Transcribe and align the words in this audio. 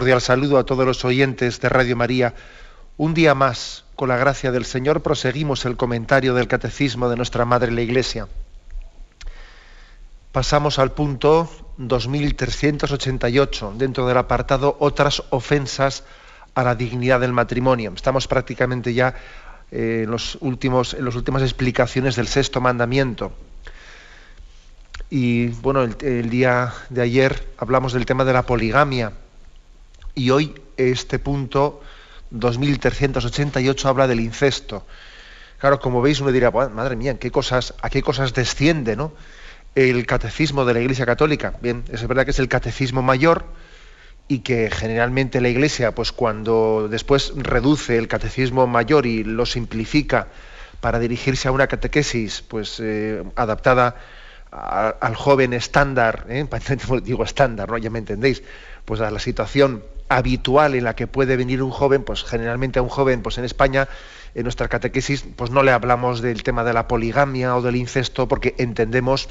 Cordial 0.00 0.22
saludo 0.22 0.56
a 0.56 0.64
todos 0.64 0.86
los 0.86 1.04
oyentes 1.04 1.60
de 1.60 1.68
Radio 1.68 1.94
María. 1.94 2.32
Un 2.96 3.12
día 3.12 3.34
más, 3.34 3.84
con 3.96 4.08
la 4.08 4.16
gracia 4.16 4.50
del 4.50 4.64
Señor, 4.64 5.02
proseguimos 5.02 5.66
el 5.66 5.76
comentario 5.76 6.32
del 6.32 6.48
Catecismo 6.48 7.10
de 7.10 7.16
nuestra 7.16 7.44
Madre 7.44 7.70
la 7.70 7.82
Iglesia. 7.82 8.26
Pasamos 10.32 10.78
al 10.78 10.92
punto 10.92 11.50
2388, 11.76 13.74
dentro 13.76 14.06
del 14.06 14.16
apartado 14.16 14.74
Otras 14.80 15.22
ofensas 15.28 16.04
a 16.54 16.62
la 16.62 16.74
dignidad 16.74 17.20
del 17.20 17.34
matrimonio. 17.34 17.92
Estamos 17.94 18.26
prácticamente 18.26 18.94
ya 18.94 19.14
eh, 19.70 20.04
en, 20.04 20.10
los 20.10 20.38
últimos, 20.40 20.94
en 20.94 21.04
las 21.04 21.14
últimas 21.14 21.42
explicaciones 21.42 22.16
del 22.16 22.26
sexto 22.26 22.62
mandamiento. 22.62 23.32
Y 25.10 25.48
bueno, 25.48 25.82
el 25.82 26.30
día 26.30 26.72
de 26.88 27.02
ayer 27.02 27.52
hablamos 27.58 27.92
del 27.92 28.06
tema 28.06 28.24
de 28.24 28.32
la 28.32 28.46
poligamia 28.46 29.12
y 30.14 30.30
hoy 30.30 30.54
este 30.76 31.18
punto 31.18 31.80
2388 32.30 33.88
habla 33.88 34.06
del 34.06 34.20
incesto. 34.20 34.86
Claro, 35.58 35.78
como 35.78 36.00
veis 36.00 36.20
uno 36.20 36.32
dirá, 36.32 36.50
madre 36.50 36.96
mía, 36.96 37.18
qué 37.18 37.30
cosas, 37.30 37.74
¿a 37.82 37.90
qué 37.90 38.02
cosas 38.02 38.32
desciende 38.32 38.96
¿no? 38.96 39.12
el 39.74 40.06
catecismo 40.06 40.64
de 40.64 40.74
la 40.74 40.80
Iglesia 40.80 41.04
Católica? 41.04 41.54
Bien, 41.60 41.84
es 41.92 42.06
verdad 42.06 42.24
que 42.24 42.30
es 42.30 42.38
el 42.38 42.48
catecismo 42.48 43.02
mayor 43.02 43.44
y 44.26 44.38
que 44.38 44.70
generalmente 44.70 45.40
la 45.40 45.48
Iglesia, 45.48 45.94
pues 45.94 46.12
cuando 46.12 46.88
después 46.88 47.32
reduce 47.36 47.98
el 47.98 48.08
catecismo 48.08 48.66
mayor 48.66 49.04
y 49.04 49.24
lo 49.24 49.44
simplifica 49.44 50.28
para 50.80 50.98
dirigirse 50.98 51.48
a 51.48 51.52
una 51.52 51.66
catequesis 51.66 52.42
pues 52.42 52.80
eh, 52.80 53.22
adaptada 53.36 53.96
al 54.50 55.14
joven 55.14 55.52
estándar, 55.52 56.26
¿eh? 56.28 56.46
digo 57.02 57.24
estándar, 57.24 57.68
¿no? 57.68 57.78
ya 57.78 57.90
me 57.90 57.98
entendéis, 57.98 58.42
pues 58.84 59.00
a 59.00 59.10
la 59.10 59.18
situación 59.18 59.82
habitual 60.10 60.74
en 60.74 60.84
la 60.84 60.94
que 60.94 61.06
puede 61.06 61.36
venir 61.36 61.62
un 61.62 61.70
joven, 61.70 62.02
pues 62.02 62.24
generalmente 62.24 62.80
a 62.80 62.82
un 62.82 62.88
joven, 62.88 63.22
pues 63.22 63.38
en 63.38 63.44
España, 63.44 63.88
en 64.34 64.42
nuestra 64.42 64.68
catequesis, 64.68 65.24
pues 65.36 65.50
no 65.50 65.62
le 65.62 65.70
hablamos 65.70 66.20
del 66.20 66.42
tema 66.42 66.64
de 66.64 66.72
la 66.72 66.88
poligamia 66.88 67.56
o 67.56 67.62
del 67.62 67.76
incesto, 67.76 68.28
porque 68.28 68.54
entendemos 68.58 69.28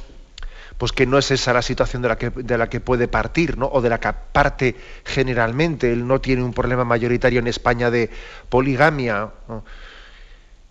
pues 0.77 0.93
que 0.93 1.05
no 1.05 1.17
es 1.17 1.29
esa 1.31 1.51
la 1.51 1.61
situación 1.61 2.01
de 2.01 2.07
la 2.07 2.17
que, 2.17 2.29
de 2.29 2.57
la 2.57 2.69
que 2.69 2.79
puede 2.79 3.09
partir, 3.09 3.57
¿no? 3.57 3.67
o 3.67 3.81
de 3.81 3.89
la 3.89 3.99
que 3.99 4.13
parte 4.31 4.77
generalmente. 5.03 5.91
Él 5.91 6.07
no 6.07 6.21
tiene 6.21 6.41
un 6.41 6.53
problema 6.53 6.85
mayoritario 6.85 7.39
en 7.39 7.47
España 7.47 7.91
de 7.91 8.09
poligamia. 8.47 9.31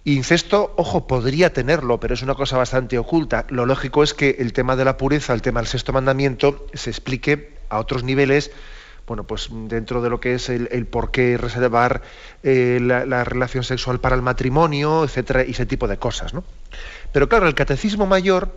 Incesto, 0.05 0.73
ojo, 0.79 1.07
podría 1.07 1.53
tenerlo, 1.53 2.01
pero 2.01 2.15
es 2.15 2.23
una 2.23 2.35
cosa 2.35 2.57
bastante 2.57 2.99
oculta. 2.99 3.45
Lo 3.51 3.67
lógico 3.67 4.03
es 4.03 4.15
que 4.15 4.37
el 4.39 4.55
tema 4.55 4.75
de 4.75 4.87
la 4.87 4.97
pureza, 4.97 5.35
el 5.35 5.43
tema 5.43 5.61
del 5.61 5.69
sexto 5.69 5.93
mandamiento, 5.93 6.67
se 6.73 6.89
explique 6.89 7.59
a 7.69 7.79
otros 7.79 8.03
niveles 8.03 8.51
bueno, 9.09 9.25
pues 9.25 9.49
dentro 9.51 10.03
de 10.03 10.11
lo 10.11 10.21
que 10.21 10.35
es 10.35 10.49
el, 10.51 10.87
por 10.87 11.11
qué 11.11 11.37
reservar 11.39 12.03
eh, 12.43 12.79
la, 12.81 13.25
relación 13.25 13.65
sexual 13.65 13.99
para 13.99 14.15
el 14.15 14.23
matrimonio, 14.23 15.05
etcétera, 15.05 15.45
y 15.45 15.53
ese 15.53 15.67
tipo 15.67 15.89
de 15.89 15.97
cosas, 15.97 16.35
¿no? 16.35 16.45
Pero 17.13 17.29
claro, 17.29 17.49
el 17.49 17.55
catecismo 17.55 18.07
mayor, 18.07 18.55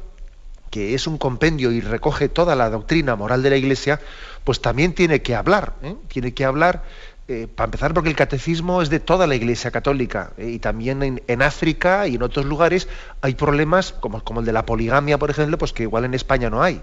que 0.69 0.93
es 0.93 1.07
un 1.07 1.17
compendio 1.17 1.71
y 1.71 1.79
recoge 1.79 2.29
toda 2.29 2.55
la 2.55 2.69
doctrina 2.69 3.15
moral 3.15 3.41
de 3.41 3.49
la 3.49 3.57
Iglesia, 3.57 3.99
pues 4.43 4.61
también 4.61 4.93
tiene 4.93 5.21
que 5.21 5.35
hablar, 5.35 5.73
¿eh? 5.81 5.95
tiene 6.09 6.33
que 6.33 6.43
hablar, 6.45 6.83
eh, 7.27 7.47
para 7.53 7.65
empezar, 7.65 7.93
porque 7.93 8.09
el 8.09 8.15
catecismo 8.15 8.81
es 8.81 8.89
de 8.89 8.99
toda 8.99 9.25
la 9.27 9.35
Iglesia 9.35 9.71
católica, 9.71 10.33
y 10.37 10.59
también 10.59 11.21
en, 11.25 11.41
África 11.41 12.07
y 12.07 12.15
en 12.15 12.23
otros 12.23 12.45
lugares 12.45 12.89
hay 13.21 13.35
problemas, 13.35 13.93
como, 13.93 14.21
como 14.23 14.41
el 14.41 14.45
de 14.45 14.53
la 14.53 14.65
poligamia, 14.65 15.17
por 15.17 15.29
ejemplo, 15.29 15.57
pues 15.57 15.71
que 15.71 15.83
igual 15.83 16.03
en 16.03 16.13
España 16.13 16.49
no 16.49 16.61
hay 16.61 16.81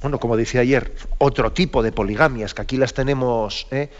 bueno, 0.00 0.18
como 0.18 0.36
decía 0.36 0.60
ayer, 0.60 0.94
otro 1.18 1.52
tipo 1.52 1.82
de 1.82 1.92
poligamias, 1.92 2.54
que 2.54 2.62
aquí 2.62 2.76
las 2.76 2.94
tenemos, 2.94 3.66
¿eh? 3.70 3.90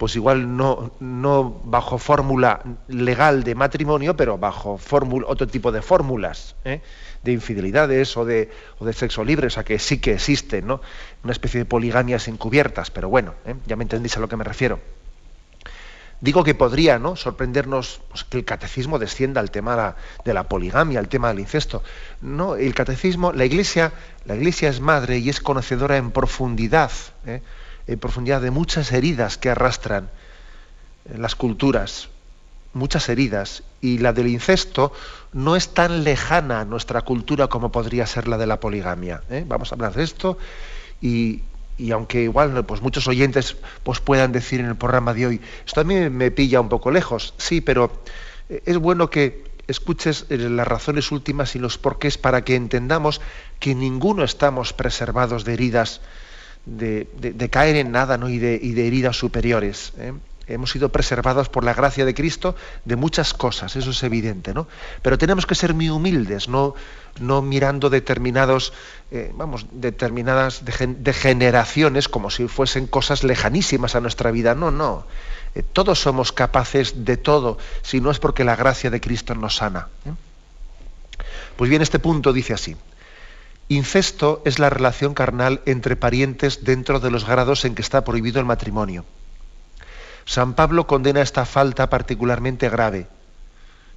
pues 0.00 0.16
igual 0.16 0.56
no, 0.56 1.60
bajo 1.64 1.98
fórmula 1.98 2.62
legal 2.88 3.44
de 3.44 3.54
matrimonio, 3.54 4.16
pero 4.16 4.38
bajo 4.38 4.80
otro 5.26 5.46
tipo 5.46 5.72
de 5.72 5.82
fórmulas 5.82 6.56
¿eh? 6.64 6.80
de 7.22 7.32
infidelidades 7.32 8.16
o 8.16 8.24
de, 8.24 8.50
o 8.78 8.86
de 8.86 8.94
sexo 8.94 9.24
libre, 9.24 9.48
o 9.48 9.50
sea 9.50 9.62
que 9.62 9.78
sí 9.78 9.98
que 9.98 10.14
existen, 10.14 10.66
¿no? 10.66 10.80
Una 11.22 11.32
especie 11.32 11.60
de 11.60 11.66
poligamias 11.66 12.28
encubiertas, 12.28 12.90
pero 12.90 13.10
bueno, 13.10 13.34
¿eh? 13.44 13.54
ya 13.66 13.76
me 13.76 13.84
entendéis 13.84 14.16
a 14.16 14.20
lo 14.20 14.28
que 14.28 14.36
me 14.36 14.44
refiero. 14.44 14.80
Digo 16.20 16.44
que 16.44 16.54
podría 16.54 16.98
¿no? 16.98 17.16
sorprendernos 17.16 18.02
pues, 18.08 18.24
que 18.24 18.38
el 18.38 18.44
catecismo 18.44 18.98
descienda 18.98 19.40
al 19.40 19.50
tema 19.50 19.96
de 20.24 20.34
la 20.34 20.44
poligamia, 20.44 20.98
al 20.98 21.08
tema 21.08 21.28
del 21.28 21.40
incesto. 21.40 21.82
No, 22.20 22.56
el 22.56 22.74
catecismo, 22.74 23.32
la 23.32 23.46
iglesia, 23.46 23.92
la 24.26 24.36
iglesia 24.36 24.68
es 24.68 24.80
madre 24.80 25.18
y 25.18 25.30
es 25.30 25.40
conocedora 25.40 25.96
en 25.96 26.10
profundidad, 26.10 26.92
¿eh? 27.24 27.40
en 27.86 27.98
profundidad 27.98 28.42
de 28.42 28.50
muchas 28.50 28.92
heridas 28.92 29.38
que 29.38 29.48
arrastran 29.48 30.10
las 31.16 31.34
culturas, 31.34 32.10
muchas 32.74 33.08
heridas. 33.08 33.62
Y 33.80 33.96
la 33.98 34.12
del 34.12 34.28
incesto 34.28 34.92
no 35.32 35.56
es 35.56 35.72
tan 35.72 36.04
lejana 36.04 36.60
a 36.60 36.64
nuestra 36.66 37.00
cultura 37.00 37.46
como 37.46 37.72
podría 37.72 38.06
ser 38.06 38.28
la 38.28 38.36
de 38.36 38.46
la 38.46 38.60
poligamia. 38.60 39.22
¿eh? 39.30 39.44
Vamos 39.48 39.72
a 39.72 39.74
hablar 39.74 39.94
de 39.94 40.02
esto 40.02 40.36
y, 41.00 41.42
y 41.80 41.92
aunque 41.92 42.22
igual 42.22 42.64
pues 42.66 42.82
muchos 42.82 43.08
oyentes 43.08 43.56
pues 43.82 44.00
puedan 44.00 44.32
decir 44.32 44.60
en 44.60 44.66
el 44.66 44.76
programa 44.76 45.14
de 45.14 45.26
hoy, 45.26 45.40
esto 45.66 45.80
a 45.80 45.84
mí 45.84 46.10
me 46.10 46.30
pilla 46.30 46.60
un 46.60 46.68
poco 46.68 46.90
lejos, 46.90 47.34
sí, 47.38 47.60
pero 47.60 47.90
eh, 48.48 48.62
es 48.66 48.76
bueno 48.76 49.08
que 49.08 49.44
escuches 49.66 50.26
eh, 50.28 50.36
las 50.36 50.68
razones 50.68 51.10
últimas 51.10 51.56
y 51.56 51.58
los 51.58 51.78
porqués 51.78 52.18
para 52.18 52.44
que 52.44 52.54
entendamos 52.54 53.20
que 53.58 53.74
ninguno 53.74 54.24
estamos 54.24 54.72
preservados 54.72 55.44
de 55.44 55.54
heridas, 55.54 56.02
de, 56.66 57.06
caer 57.50 57.76
en 57.76 57.92
nada 57.92 58.18
¿no? 58.18 58.28
y, 58.28 58.38
de, 58.38 58.86
heridas 58.86 59.16
superiores. 59.16 59.92
¿eh? 59.98 60.12
Hemos 60.54 60.70
sido 60.70 60.90
preservados 60.90 61.48
por 61.48 61.64
la 61.64 61.74
gracia 61.74 62.04
de 62.04 62.14
Cristo 62.14 62.54
de 62.84 62.96
muchas 62.96 63.34
cosas, 63.34 63.76
eso 63.76 63.90
es 63.90 64.02
evidente, 64.02 64.54
¿no? 64.54 64.66
Pero 65.02 65.18
tenemos 65.18 65.46
que 65.46 65.54
ser 65.54 65.74
muy 65.74 65.90
humildes, 65.90 66.48
no, 66.48 66.74
no 67.18 67.42
mirando 67.42 67.90
determinados, 67.90 68.72
eh, 69.10 69.32
vamos, 69.34 69.66
determinadas 69.72 70.62
degeneraciones 70.64 72.08
como 72.08 72.30
si 72.30 72.48
fuesen 72.48 72.86
cosas 72.86 73.24
lejanísimas 73.24 73.94
a 73.94 74.00
nuestra 74.00 74.30
vida. 74.30 74.54
No, 74.54 74.70
no. 74.70 75.06
Eh, 75.54 75.62
todos 75.62 76.00
somos 76.00 76.32
capaces 76.32 77.04
de 77.04 77.16
todo, 77.16 77.58
si 77.82 78.00
no 78.00 78.10
es 78.10 78.18
porque 78.18 78.44
la 78.44 78.56
gracia 78.56 78.90
de 78.90 79.00
Cristo 79.00 79.34
nos 79.34 79.56
sana. 79.56 79.88
¿eh? 80.06 80.12
Pues 81.56 81.68
bien, 81.68 81.82
este 81.82 81.98
punto 81.98 82.32
dice 82.32 82.54
así. 82.54 82.76
Incesto 83.68 84.42
es 84.44 84.58
la 84.58 84.70
relación 84.70 85.14
carnal 85.14 85.60
entre 85.64 85.94
parientes 85.94 86.64
dentro 86.64 86.98
de 86.98 87.10
los 87.10 87.24
grados 87.24 87.64
en 87.64 87.74
que 87.74 87.82
está 87.82 88.04
prohibido 88.04 88.40
el 88.40 88.46
matrimonio. 88.46 89.04
San 90.30 90.54
Pablo 90.54 90.86
condena 90.86 91.22
esta 91.22 91.44
falta 91.44 91.90
particularmente 91.90 92.68
grave. 92.68 93.08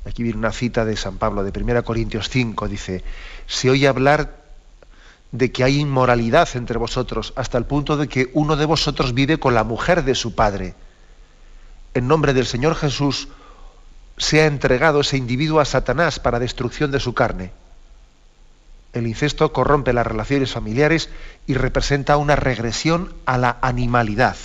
Aquí 0.03 0.23
viene 0.23 0.39
una 0.39 0.51
cita 0.51 0.83
de 0.83 0.97
San 0.97 1.19
Pablo 1.19 1.43
de 1.43 1.53
1 1.55 1.83
Corintios 1.83 2.27
5, 2.27 2.67
dice, 2.67 3.03
se 3.45 3.69
oye 3.69 3.87
hablar 3.87 4.41
de 5.31 5.51
que 5.51 5.63
hay 5.63 5.77
inmoralidad 5.77 6.49
entre 6.55 6.79
vosotros, 6.79 7.33
hasta 7.35 7.59
el 7.59 7.65
punto 7.65 7.97
de 7.97 8.07
que 8.07 8.31
uno 8.33 8.55
de 8.55 8.65
vosotros 8.65 9.13
vive 9.13 9.37
con 9.37 9.53
la 9.53 9.63
mujer 9.63 10.03
de 10.05 10.15
su 10.15 10.33
padre. 10.33 10.73
En 11.93 12.07
nombre 12.07 12.33
del 12.33 12.47
Señor 12.47 12.73
Jesús 12.73 13.27
se 14.17 14.41
ha 14.41 14.47
entregado 14.47 15.01
ese 15.01 15.17
individuo 15.17 15.59
a 15.59 15.65
Satanás 15.65 16.17
para 16.17 16.39
destrucción 16.39 16.89
de 16.89 16.99
su 16.99 17.13
carne. 17.13 17.51
El 18.91 19.05
incesto 19.05 19.53
corrompe 19.53 19.93
las 19.93 20.07
relaciones 20.07 20.51
familiares 20.51 21.11
y 21.45 21.53
representa 21.53 22.17
una 22.17 22.35
regresión 22.35 23.13
a 23.27 23.37
la 23.37 23.59
animalidad 23.61 24.35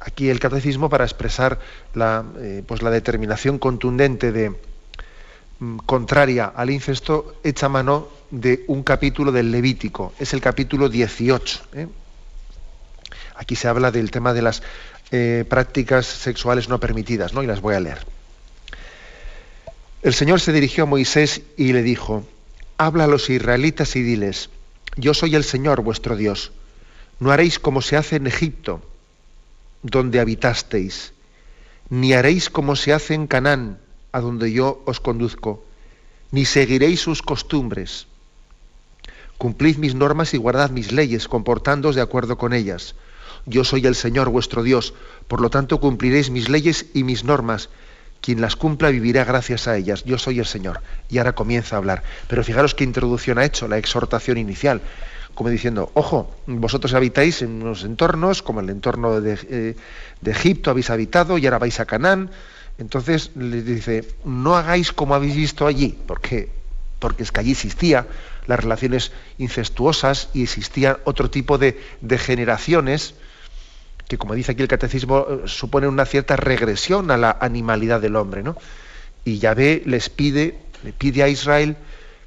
aquí 0.00 0.30
el 0.30 0.40
catecismo 0.40 0.88
para 0.88 1.04
expresar 1.04 1.58
la, 1.94 2.24
eh, 2.38 2.62
pues 2.66 2.82
la 2.82 2.90
determinación 2.90 3.58
contundente 3.58 4.32
de 4.32 4.50
mm, 5.58 5.78
contraria 5.86 6.46
al 6.46 6.70
incesto 6.70 7.36
echa 7.44 7.68
mano 7.68 8.08
de 8.30 8.64
un 8.68 8.82
capítulo 8.82 9.32
del 9.32 9.50
Levítico, 9.50 10.14
es 10.18 10.32
el 10.32 10.40
capítulo 10.40 10.88
18. 10.88 11.60
¿eh? 11.74 11.88
Aquí 13.36 13.56
se 13.56 13.68
habla 13.68 13.90
del 13.90 14.10
tema 14.10 14.32
de 14.32 14.42
las 14.42 14.62
eh, 15.10 15.44
prácticas 15.48 16.06
sexuales 16.06 16.68
no 16.68 16.78
permitidas, 16.78 17.32
¿no? 17.34 17.42
Y 17.42 17.46
las 17.46 17.60
voy 17.60 17.74
a 17.74 17.80
leer. 17.80 17.98
El 20.02 20.14
Señor 20.14 20.40
se 20.40 20.52
dirigió 20.52 20.84
a 20.84 20.86
Moisés 20.86 21.42
y 21.56 21.72
le 21.72 21.82
dijo, 21.82 22.24
habla 22.78 23.04
a 23.04 23.06
los 23.06 23.28
israelitas 23.28 23.96
y 23.96 24.02
diles, 24.02 24.48
yo 24.96 25.12
soy 25.12 25.34
el 25.34 25.44
Señor 25.44 25.82
vuestro 25.82 26.16
Dios 26.16 26.52
No 27.18 27.30
haréis 27.30 27.58
como 27.58 27.82
se 27.82 27.96
hace 27.96 28.16
en 28.16 28.26
Egipto, 28.26 28.82
donde 29.82 30.20
habitasteis, 30.20 31.12
ni 31.88 32.12
haréis 32.12 32.50
como 32.50 32.76
se 32.76 32.92
hace 32.92 33.14
en 33.14 33.26
Canaán, 33.26 33.78
a 34.12 34.20
donde 34.20 34.52
yo 34.52 34.82
os 34.86 35.00
conduzco, 35.00 35.64
ni 36.30 36.44
seguiréis 36.44 37.00
sus 37.00 37.22
costumbres. 37.22 38.06
Cumplid 39.38 39.78
mis 39.78 39.94
normas 39.94 40.34
y 40.34 40.36
guardad 40.36 40.70
mis 40.70 40.92
leyes, 40.92 41.26
comportándoos 41.26 41.94
de 41.94 42.02
acuerdo 42.02 42.36
con 42.36 42.52
ellas. 42.52 42.94
Yo 43.46 43.64
soy 43.64 43.86
el 43.86 43.94
Señor 43.94 44.28
vuestro 44.28 44.62
Dios, 44.62 44.92
por 45.28 45.40
lo 45.40 45.50
tanto 45.50 45.80
cumpliréis 45.80 46.30
mis 46.30 46.48
leyes 46.48 46.86
y 46.92 47.04
mis 47.04 47.24
normas. 47.24 47.70
Quien 48.20 48.40
las 48.40 48.56
cumpla 48.56 48.90
vivirá 48.90 49.24
gracias 49.24 49.66
a 49.68 49.76
ellas. 49.76 50.04
Yo 50.04 50.18
soy 50.18 50.38
el 50.38 50.46
Señor. 50.46 50.80
Y 51.08 51.18
ahora 51.18 51.32
comienza 51.32 51.76
a 51.76 51.78
hablar. 51.78 52.02
Pero 52.28 52.44
fijaros 52.44 52.74
qué 52.74 52.84
introducción 52.84 53.38
ha 53.38 53.44
hecho, 53.44 53.68
la 53.68 53.78
exhortación 53.78 54.38
inicial 54.38 54.82
como 55.34 55.50
diciendo, 55.50 55.90
ojo, 55.94 56.34
vosotros 56.46 56.92
habitáis 56.94 57.42
en 57.42 57.62
unos 57.62 57.84
entornos, 57.84 58.42
como 58.42 58.60
el 58.60 58.68
entorno 58.68 59.20
de, 59.20 59.38
eh, 59.48 59.76
Egipto 60.24 60.70
habéis 60.70 60.90
habitado 60.90 61.38
y 61.38 61.46
ahora 61.46 61.58
vais 61.58 61.80
a 61.80 61.86
Canaán. 61.86 62.30
Entonces 62.78 63.30
les 63.36 63.64
dice, 63.64 64.06
no 64.24 64.56
hagáis 64.56 64.92
como 64.92 65.14
habéis 65.14 65.36
visto 65.36 65.66
allí, 65.66 65.96
porque, 66.06 66.50
porque 66.98 67.22
es 67.22 67.32
que 67.32 67.40
allí 67.40 67.52
existía 67.52 68.06
las 68.46 68.60
relaciones 68.60 69.12
incestuosas 69.38 70.28
y 70.34 70.42
existían 70.42 70.98
otro 71.04 71.30
tipo 71.30 71.58
de, 71.58 71.80
de 72.00 72.18
generaciones 72.18 73.14
que, 74.10 74.18
como 74.18 74.34
dice 74.34 74.50
aquí 74.50 74.62
el 74.62 74.66
catecismo, 74.66 75.24
eh, 75.30 75.42
supone 75.44 75.86
una 75.86 76.04
cierta 76.04 76.34
regresión 76.34 77.12
a 77.12 77.16
la 77.16 77.38
animalidad 77.40 78.00
del 78.00 78.16
hombre. 78.16 78.42
¿no? 78.42 78.56
Y 79.24 79.38
Yahvé 79.38 79.84
les 79.86 80.10
pide, 80.10 80.58
le 80.82 80.92
pide 80.92 81.22
a 81.22 81.28
Israel 81.28 81.76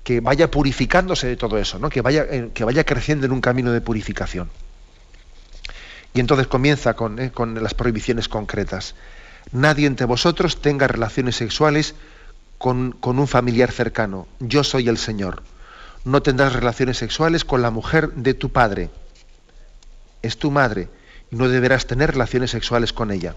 que 0.01 0.21
vaya 0.21 0.49
purificándose 0.49 1.27
de 1.27 1.35
todo 1.35 1.57
eso, 1.57 1.79
¿no? 1.79 1.89
que, 1.89 1.99
vaya, 1.99 2.25
eh, 2.29 2.51
que 2.53 2.63
vaya 2.63 2.85
creciendo 2.85 3.25
en 3.25 3.33
un 3.33 3.41
camino 3.41 3.73
de 3.73 3.81
purificación. 3.81 4.49
Y 6.13 6.21
entonces 6.21 6.47
comienza 6.47 6.93
con, 6.93 7.19
eh, 7.19 7.31
con 7.31 7.61
las 7.61 7.73
prohibiciones 7.73 8.29
concretas. 8.29 8.95
Nadie 9.51 9.85
entre 9.85 10.05
vosotros 10.05 10.61
tenga 10.61 10.87
relaciones 10.87 11.35
sexuales 11.35 11.95
con, 12.59 12.93
con, 12.93 13.19
un 13.19 13.27
familiar 13.27 13.73
cercano. 13.73 14.25
Yo 14.39 14.63
soy 14.63 14.87
el 14.87 14.97
Señor. 14.97 15.43
No 16.05 16.21
tendrás 16.21 16.53
relaciones 16.53 16.97
sexuales 16.97 17.43
con 17.43 17.61
la 17.61 17.71
mujer 17.71 18.13
de 18.13 18.33
tu 18.35 18.53
padre. 18.53 18.89
Es 20.21 20.37
tu 20.37 20.49
madre 20.49 20.87
no 21.33 21.49
deberás 21.49 21.85
tener 21.87 22.11
relaciones 22.11 22.51
sexuales 22.51 22.93
con 22.93 23.11
ella. 23.11 23.35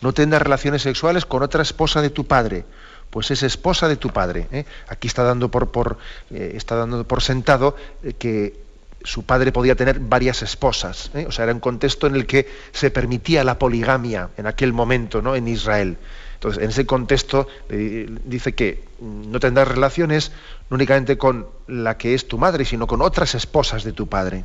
No 0.00 0.12
tendrás 0.12 0.42
relaciones 0.42 0.82
sexuales 0.82 1.26
con 1.26 1.42
otra 1.42 1.62
esposa 1.62 2.00
de 2.02 2.10
tu 2.10 2.26
padre 2.26 2.64
pues 3.10 3.30
es 3.30 3.42
esposa 3.42 3.88
de 3.88 3.96
tu 3.96 4.10
padre. 4.10 4.48
¿eh? 4.52 4.64
Aquí 4.88 5.08
está 5.08 5.22
dando 5.22 5.50
por, 5.50 5.98
eh, 6.30 6.58
sentado 7.20 7.76
eh, 8.02 8.12
que 8.14 8.68
su 9.02 9.24
padre 9.24 9.52
podía 9.52 9.76
tener 9.76 10.00
varias 10.00 10.42
esposas. 10.42 11.10
O 11.26 11.32
sea, 11.32 11.44
era 11.44 11.54
un 11.54 11.60
contexto 11.60 12.06
en 12.06 12.16
el 12.16 12.26
que 12.26 12.48
se 12.72 12.90
permitía 12.90 13.44
la 13.44 13.58
poligamia 13.58 14.30
en 14.36 14.46
aquel 14.46 14.72
momento 14.72 15.22
¿no? 15.22 15.36
en 15.36 15.46
Israel. 15.48 15.96
Entonces, 16.34 16.62
en 16.62 16.70
ese 16.70 16.84
contexto 16.86 17.48
dice 17.68 18.54
que 18.54 18.84
no 19.00 19.40
tendrás 19.40 19.68
relaciones 19.68 20.30
no 20.70 20.76
únicamente 20.76 21.16
con 21.16 21.46
la 21.66 21.96
que 21.96 22.14
es 22.14 22.28
tu 22.28 22.38
madre, 22.38 22.64
sino 22.64 22.86
con 22.86 23.02
otras 23.02 23.34
esposas 23.34 23.82
de 23.84 23.92
tu 23.92 24.08
padre. 24.08 24.44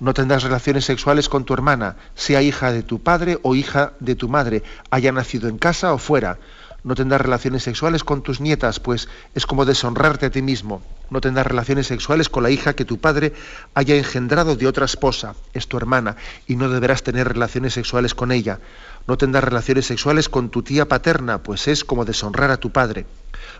No 0.00 0.12
tendrás 0.14 0.42
relaciones 0.42 0.84
sexuales 0.84 1.28
con 1.28 1.44
tu 1.44 1.54
hermana, 1.54 1.96
sea 2.14 2.42
hija 2.42 2.72
de 2.72 2.82
tu 2.82 3.02
padre 3.02 3.38
o 3.42 3.54
hija 3.54 3.92
de 4.00 4.14
tu 4.14 4.28
madre, 4.28 4.62
haya 4.90 5.12
nacido 5.12 5.48
en 5.48 5.58
casa 5.58 5.92
o 5.92 5.98
fuera 5.98 6.38
no 6.84 6.94
tendrás 6.94 7.22
relaciones 7.22 7.62
sexuales 7.62 8.04
con 8.04 8.22
tus 8.22 8.42
nietas, 8.42 8.78
pues 8.78 9.08
es 9.34 9.46
como 9.46 9.64
deshonrarte 9.64 10.26
a 10.26 10.30
ti 10.30 10.42
mismo. 10.42 10.82
No 11.08 11.22
tendrás 11.22 11.46
relaciones 11.46 11.86
sexuales 11.86 12.28
con 12.28 12.42
la 12.42 12.50
hija 12.50 12.74
que 12.74 12.84
tu 12.84 12.98
padre 12.98 13.32
haya 13.72 13.96
engendrado 13.96 14.54
de 14.54 14.66
otra 14.66 14.84
esposa, 14.84 15.34
es 15.54 15.66
tu 15.66 15.78
hermana, 15.78 16.16
y 16.46 16.56
no 16.56 16.68
deberás 16.68 17.02
tener 17.02 17.26
relaciones 17.26 17.72
sexuales 17.72 18.14
con 18.14 18.32
ella. 18.32 18.60
No 19.06 19.16
tendrás 19.16 19.44
relaciones 19.44 19.86
sexuales 19.86 20.28
con 20.28 20.50
tu 20.50 20.62
tía 20.62 20.86
paterna, 20.86 21.42
pues 21.42 21.68
es 21.68 21.84
como 21.84 22.04
deshonrar 22.04 22.50
a 22.50 22.58
tu 22.58 22.70
padre. 22.70 23.06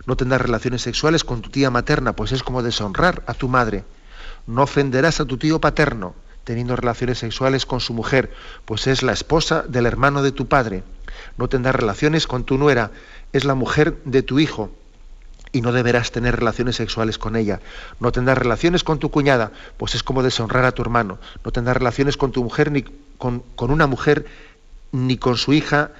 No 0.05 0.15
tendrás 0.15 0.41
relaciones 0.41 0.83
sexuales 0.83 1.23
con 1.23 1.41
tu 1.41 1.49
tía 1.49 1.71
materna, 1.71 2.13
pues 2.13 2.31
es 2.31 2.43
como 2.43 2.61
deshonrar 2.61 3.23
a 3.25 3.33
tu 3.33 3.49
madre. 3.49 3.85
No 4.45 4.61
ofenderás 4.61 5.19
a 5.19 5.25
tu 5.25 5.37
tío 5.37 5.59
paterno, 5.59 6.13
teniendo 6.45 6.77
relaciones 6.77 7.17
sexuales 7.17 7.65
con 7.65 7.81
su 7.81 7.93
mujer, 7.93 8.31
pues 8.63 8.87
es 8.87 9.03
la 9.03 9.11
esposa 9.11 9.63
del 9.67 9.85
hermano 9.85 10.23
de 10.23 10.31
tu 10.31 10.47
padre. 10.47 10.83
No 11.37 11.49
tendrás 11.49 11.75
relaciones 11.75 12.27
con 12.27 12.45
tu 12.45 12.57
nuera, 12.57 12.91
es 13.33 13.43
la 13.43 13.55
mujer 13.55 13.97
de 14.05 14.23
tu 14.23 14.39
hijo 14.39 14.71
y 15.51 15.61
no 15.61 15.71
deberás 15.71 16.11
tener 16.11 16.35
relaciones 16.35 16.75
sexuales 16.75 17.17
con 17.17 17.35
ella. 17.35 17.61
No 17.99 18.11
tendrás 18.11 18.37
relaciones 18.37 18.83
con 18.83 18.99
tu 18.99 19.09
cuñada, 19.09 19.51
pues 19.77 19.95
es 19.95 20.03
como 20.03 20.21
deshonrar 20.21 20.65
a 20.65 20.71
tu 20.71 20.81
hermano. 20.81 21.17
No 21.43 21.51
tendrás 21.51 21.77
relaciones 21.77 22.15
con 22.15 22.31
tu 22.31 22.43
mujer 22.43 22.71
ni 22.71 22.83
con, 23.17 23.43
una 23.57 23.87
mujer 23.87 24.25
ni 24.91 25.17
con 25.17 25.37
su 25.37 25.53
hija 25.53 25.91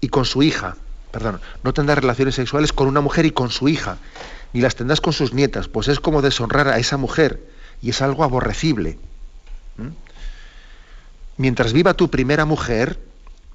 y 0.00 0.08
con 0.08 0.24
su 0.24 0.42
hija. 0.42 0.76
Perdón, 1.12 1.40
no 1.62 1.74
tendrás 1.74 1.98
relaciones 1.98 2.36
sexuales 2.36 2.72
con 2.72 2.86
una 2.86 3.00
mujer 3.00 3.26
y 3.26 3.32
con 3.32 3.50
su 3.50 3.68
hija, 3.68 3.98
ni 4.52 4.60
las 4.60 4.76
tendrás 4.76 5.00
con 5.00 5.12
sus 5.12 5.34
nietas, 5.34 5.66
pues 5.66 5.88
es 5.88 5.98
como 5.98 6.22
deshonrar 6.22 6.68
a 6.68 6.78
esa 6.78 6.96
mujer 6.96 7.40
y 7.82 7.90
es 7.90 8.00
algo 8.00 8.22
aborrecible. 8.22 8.98
Mientras 11.40 11.72
viva 11.72 11.94
tu 11.94 12.10
primera 12.10 12.44
mujer, 12.44 12.98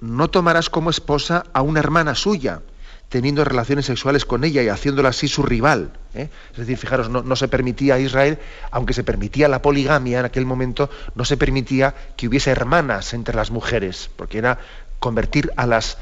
no 0.02 0.28
tomarás 0.28 0.72
como 0.72 0.90
esposa 0.90 1.44
a 1.54 1.62
una 1.62 1.82
hermana 1.82 2.16
suya, 2.16 2.62
teniendo 3.10 3.46
relaciones 3.46 3.86
sexuales 3.86 4.26
con 4.26 4.44
ella 4.44 4.64
y 4.64 4.70
haciéndola 4.70 5.10
así 5.10 5.28
su 5.28 5.44
rival. 5.44 5.92
¿eh? 6.16 6.30
Es 6.54 6.58
decir, 6.58 6.80
fijaros, 6.80 7.12
no, 7.12 7.36
se 7.36 7.48
permitía 7.48 7.94
a 7.94 8.00
Israel, 8.00 8.40
aunque 8.72 8.94
se 8.94 9.04
permitía 9.04 9.48
la 9.50 9.62
poligamia 9.62 10.18
en 10.18 10.26
aquel 10.26 10.48
momento, 10.48 10.90
no 11.14 11.26
se 11.26 11.38
permitía 11.38 11.94
que 12.18 12.28
hubiese 12.28 12.50
hermanas 12.50 13.14
entre 13.14 13.36
las 13.36 13.52
mujeres, 13.52 14.10
porque 14.16 14.40
era 14.40 14.58
convertir 14.98 15.52
a 15.56 15.68
las, 15.68 16.00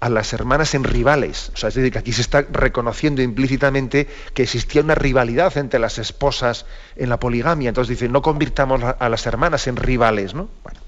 a 0.00 0.08
las 0.08 0.32
hermanas 0.32 0.74
en 0.74 0.84
rivales. 0.84 1.50
O 1.52 1.58
sea, 1.58 1.68
es 1.68 1.74
decir, 1.74 1.92
que 1.92 1.98
aquí 1.98 2.12
se 2.14 2.22
está 2.22 2.46
reconociendo 2.50 3.20
implícitamente 3.20 4.08
que 4.32 4.44
existía 4.44 4.80
una 4.80 4.94
rivalidad 4.94 5.54
entre 5.58 5.80
las 5.80 5.98
esposas 5.98 6.64
en 6.96 7.10
la 7.10 7.20
poligamia. 7.20 7.68
Entonces 7.68 7.98
dice, 7.98 8.10
no 8.10 8.22
convirtamos 8.22 8.80
a 8.82 9.08
las 9.10 9.26
hermanas 9.26 9.66
en 9.66 9.76
rivales, 9.76 10.32
¿no? 10.32 10.48
Bueno. 10.64 10.85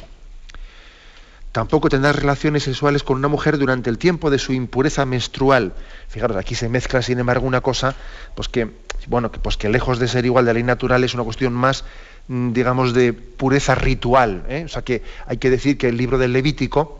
Tampoco 1.52 1.88
tendrás 1.88 2.16
relaciones 2.16 2.64
sexuales 2.64 3.02
con 3.02 3.16
una 3.16 3.28
mujer 3.28 3.58
durante 3.58 3.88
el 3.88 3.98
tiempo 3.98 4.30
de 4.30 4.38
su 4.38 4.52
impureza 4.52 5.06
menstrual. 5.06 5.72
Fijaros, 6.08 6.36
aquí 6.36 6.54
se 6.54 6.68
mezcla, 6.68 7.00
sin 7.00 7.18
embargo, 7.18 7.46
una 7.46 7.62
cosa, 7.62 7.94
pues 8.34 8.48
que, 8.48 8.70
bueno, 9.06 9.32
pues 9.32 9.56
que 9.56 9.68
lejos 9.68 9.98
de 9.98 10.08
ser 10.08 10.26
igual 10.26 10.44
de 10.44 10.50
la 10.50 10.54
ley 10.54 10.62
natural 10.62 11.04
es 11.04 11.14
una 11.14 11.24
cuestión 11.24 11.54
más, 11.54 11.84
mm, 12.28 12.52
digamos, 12.52 12.92
de 12.92 13.14
pureza 13.14 13.74
ritual. 13.74 14.44
¿eh? 14.48 14.64
O 14.66 14.68
sea 14.68 14.82
que 14.82 15.02
hay 15.26 15.38
que 15.38 15.48
decir 15.48 15.78
que 15.78 15.88
el 15.88 15.96
libro 15.96 16.18
del 16.18 16.34
Levítico, 16.34 16.98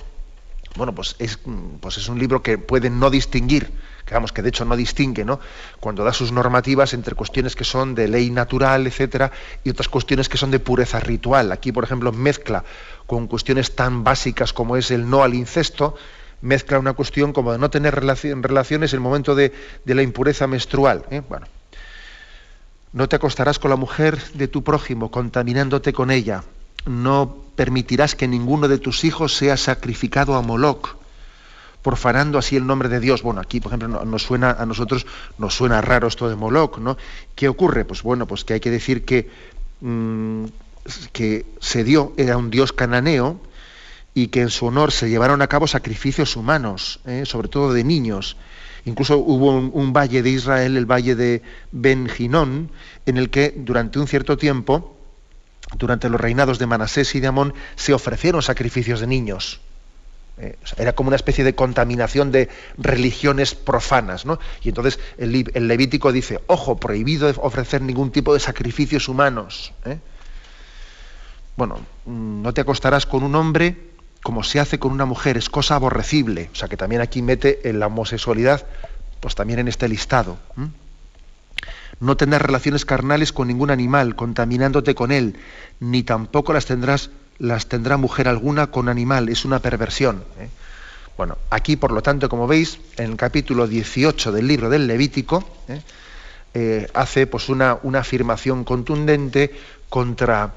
bueno, 0.77 0.95
pues 0.95 1.17
es, 1.19 1.39
mm, 1.45 1.77
pues 1.81 1.99
es 1.99 2.09
un 2.09 2.19
libro 2.19 2.43
que 2.43 2.57
puede 2.57 2.89
no 2.89 3.11
distinguir 3.11 3.71
que 4.09 4.33
que 4.33 4.43
de 4.43 4.49
hecho 4.49 4.65
no 4.65 4.77
distingue, 4.77 5.25
¿no? 5.25 5.39
Cuando 5.81 6.03
da 6.03 6.13
sus 6.13 6.33
normativas 6.33 6.95
entre 6.95 7.15
cuestiones 7.15 7.55
que 7.55 7.65
son 7.65 7.95
de 7.95 8.09
ley 8.09 8.31
natural, 8.31 8.87
etcétera, 8.87 9.31
y 9.65 9.71
otras 9.71 9.89
cuestiones 9.89 10.29
que 10.29 10.39
son 10.39 10.51
de 10.51 10.61
pureza 10.61 10.99
ritual. 10.99 11.53
Aquí, 11.53 11.73
por 11.73 11.85
ejemplo, 11.85 12.11
mezcla 12.13 12.65
con 13.09 13.27
cuestiones 13.27 13.75
tan 13.75 14.05
básicas 14.05 14.53
como 14.53 14.77
es 14.77 14.91
el 14.91 15.09
no 15.09 15.23
al 15.23 15.33
incesto, 15.35 15.97
mezcla 16.43 16.79
una 16.79 16.93
cuestión 16.93 17.33
como 17.33 17.53
de 17.53 17.59
no 17.59 17.71
tener 17.71 17.95
relaciones 17.95 18.93
en 18.93 18.99
el 18.99 19.01
momento 19.01 19.35
de, 19.35 19.51
la 19.87 20.03
impureza 20.03 20.47
menstrual. 20.47 21.07
¿eh? 21.11 21.23
Bueno, 21.27 21.47
no 22.93 23.09
te 23.09 23.17
acostarás 23.17 23.59
con 23.59 23.71
la 23.71 23.77
mujer 23.77 24.23
de 24.35 24.47
tu 24.47 24.63
prójimo, 24.63 25.11
contaminándote 25.11 25.95
con 25.95 26.11
ella. 26.11 26.45
No 26.85 27.35
permitirás 27.57 28.15
que 28.15 28.29
ninguno 28.29 28.69
de 28.69 28.77
tus 28.77 29.05
hijos 29.05 29.35
sea 29.35 29.57
sacrificado 29.57 30.35
a 30.35 30.43
Moloch 30.43 30.99
profanando 31.83 32.37
así 32.37 32.57
el 32.57 32.67
nombre 32.67 32.91
de 32.91 33.01
Dios. 33.01 33.23
Bueno, 33.23 33.41
aquí, 33.41 33.59
por 33.59 33.73
ejemplo, 33.73 34.05
nos 34.05 34.23
suena 34.23 34.51
a 34.51 34.67
nosotros, 34.67 35.07
nos 35.39 35.55
suena 35.55 35.81
raro 35.81 36.09
esto 36.09 36.29
de 36.29 36.37
Moloch, 36.37 36.77
¿no? 36.77 36.99
¿Qué 37.35 37.49
ocurre? 37.49 37.87
Pues 37.87 38.03
bueno, 38.03 38.27
pues 38.27 38.45
que 38.45 38.53
hay 38.53 38.61
que 38.61 38.71
decir 38.71 39.07
que, 39.07 39.31
mm, 39.81 40.45
que 41.13 41.47
se 41.61 41.85
dio, 41.85 42.13
era 42.17 42.37
un 42.37 42.51
dios 42.51 42.73
cananeo, 42.73 43.41
y 44.15 44.29
que 44.29 44.41
en 44.41 44.51
su 44.51 44.67
honor 44.67 44.91
se 44.91 45.09
llevaron 45.09 45.43
a 45.43 45.47
cabo 45.47 45.67
sacrificios 45.67 46.37
humanos, 46.37 47.01
¿eh? 47.07 47.23
sobre 47.25 47.49
todo 47.49 47.73
de 47.73 47.85
niños. 47.85 48.37
Incluso 48.85 49.19
hubo 49.19 49.53
un, 49.53 49.93
valle 49.93 50.23
de 50.23 50.31
Israel, 50.31 50.77
el 50.77 50.87
valle 50.87 51.15
de 51.15 51.43
Ben 51.73 52.09
Ginón, 52.09 52.71
en 53.07 53.17
el 53.17 53.31
que 53.31 53.55
durante 53.57 53.99
un 53.99 54.09
cierto 54.09 54.37
tiempo, 54.37 54.97
durante 55.77 56.09
los 56.09 56.21
reinados 56.21 56.59
de 56.59 56.67
Manasés 56.67 57.15
y 57.15 57.21
de 57.21 57.27
Amón, 57.27 57.55
se 57.77 57.93
ofrecieron 57.93 58.43
sacrificios 58.43 59.01
de 59.01 59.07
niños. 59.07 59.61
Eh, 60.39 60.57
era 60.77 60.95
como 60.95 61.09
una 61.09 61.17
especie 61.17 61.45
de 61.45 61.55
contaminación 61.55 62.33
de 62.33 62.49
religiones 62.77 63.55
profanas, 63.55 64.25
¿no? 64.25 64.39
Y 64.63 64.69
entonces 64.69 65.01
el, 65.19 65.69
Levítico 65.69 66.13
dice, 66.13 66.41
ojo, 66.47 66.77
prohibido 66.77 67.33
ofrecer 67.39 67.83
ningún 67.83 68.11
tipo 68.11 68.33
de 68.35 68.41
sacrificios 68.41 69.09
humanos. 69.09 69.73
¿eh? 69.85 69.99
Bueno, 71.59 71.81
mm, 72.05 72.41
no 72.41 72.55
te 72.55 72.61
acostarás 72.61 73.05
con 73.05 73.25
un 73.25 73.35
hombre 73.35 73.77
como 74.23 74.45
se 74.45 74.61
hace 74.61 74.79
con 74.79 74.93
una 74.93 75.07
mujer, 75.07 75.37
es 75.37 75.51
cosa 75.51 75.75
aborrecible. 75.75 76.51
O 76.53 76.55
sea 76.55 76.69
que 76.69 76.77
también 76.77 77.01
aquí 77.01 77.21
mete 77.21 77.69
en 77.69 77.81
la 77.81 77.89
homosexualidad, 77.89 78.65
pues 79.19 79.35
también 79.35 79.59
en 79.59 79.67
este 79.67 79.89
listado. 79.89 80.39
No 81.99 82.17
tendrás 82.17 82.43
relaciones 82.43 82.85
carnales 82.85 83.33
con 83.33 83.49
ningún 83.49 83.73
animal, 83.73 84.15
contaminándote 84.15 84.95
con 84.95 85.11
él, 85.11 85.37
ni 85.81 86.05
tampoco 86.05 86.53
las 86.53 86.67
tendrás 86.67 87.11
las 87.39 87.67
tendrá 87.67 87.97
mujer 87.97 88.29
alguna 88.29 88.69
con 88.69 88.89
animal, 88.89 89.29
es 89.29 89.45
una 89.45 89.59
perversión. 89.59 90.23
¿eh? 90.39 90.49
Bueno, 91.17 91.39
aquí 91.51 91.75
por 91.75 91.91
lo 91.91 92.03
tanto, 92.03 92.29
como 92.29 92.47
veis, 92.47 92.79
en 92.99 93.11
el 93.11 93.17
capítulo 93.17 93.67
18 93.67 94.31
del 94.31 94.47
libro 94.47 94.71
del 94.71 94.87
Levítico, 94.87 95.43
¿eh? 95.67 95.83
Eh, 96.55 96.89
hace 96.95 97.27
pues 97.27 97.49
una, 97.49 97.79
una, 97.83 97.99
afirmación 97.99 98.65
contundente 98.65 99.55
contra, 99.89 100.55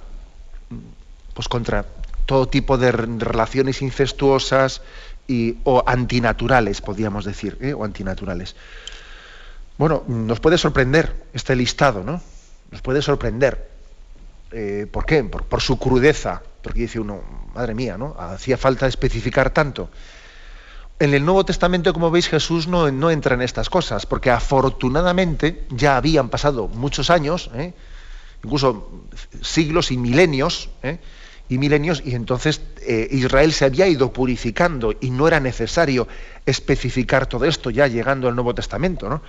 pues, 1.42 1.50
contra 1.50 1.88
todo 2.28 2.48
tipo 2.48 2.78
de 2.78 2.92
relaciones 2.92 3.82
incestuosas 3.82 4.84
y, 5.28 5.58
o 5.64 5.82
antinaturales, 5.88 6.82
podríamos 6.82 7.26
decir, 7.26 7.58
o 7.76 7.84
antinaturales. 7.84 8.56
Bueno, 9.76 10.04
nos 10.08 10.40
puede 10.40 10.60
sorprender 10.60 11.16
este 11.34 11.56
listado, 11.56 12.04
¿no? 12.04 12.22
Nos 12.70 12.84
puede 12.84 13.02
sorprender. 13.02 13.72
Eh, 14.52 14.86
¿Por 14.92 15.08
qué? 15.08 15.24
Por, 15.24 15.62
su 15.62 15.80
crudeza. 15.80 16.44
Porque 16.62 16.82
dice 16.82 17.00
uno, 17.00 17.24
madre 17.56 17.74
mía, 17.74 17.98
¿no? 17.98 18.16
Hacía 18.20 18.56
falta 18.56 18.86
especificar 18.86 19.50
tanto. 19.50 19.90
En 21.00 21.16
el 21.16 21.26
Nuevo 21.26 21.44
Testamento, 21.44 21.92
como 21.92 22.12
veis, 22.12 22.30
Jesús 22.30 22.68
no, 22.68 22.92
no 22.92 23.10
entra 23.10 23.34
en 23.34 23.42
estas 23.42 23.68
cosas, 23.72 24.06
porque 24.06 24.30
afortunadamente 24.30 25.64
ya 25.72 25.98
habían 25.98 26.30
pasado 26.30 26.68
muchos 26.68 27.10
años, 27.10 27.50
¿eh? 27.56 27.74
incluso 28.44 28.92
siglos 29.42 29.90
y 29.90 29.98
milenios, 29.98 30.70
¿eh? 30.84 31.00
Y 31.52 31.58
milenios, 31.58 32.02
y 32.04 32.16
entonces 32.16 32.62
Israel 33.12 33.52
se 33.52 33.66
había 33.66 33.86
ido 33.88 34.12
purificando 34.12 34.94
y 35.00 35.12
no 35.12 35.28
era 35.28 35.40
necesario 35.40 36.08
especificar 36.46 37.28
todo 37.28 37.46
esto 37.46 37.70
ya 37.70 37.88
llegando 37.88 38.28
al 38.28 38.36
Nuevo 38.36 38.56
Testamento. 38.56 39.10
¿no? 39.10 39.22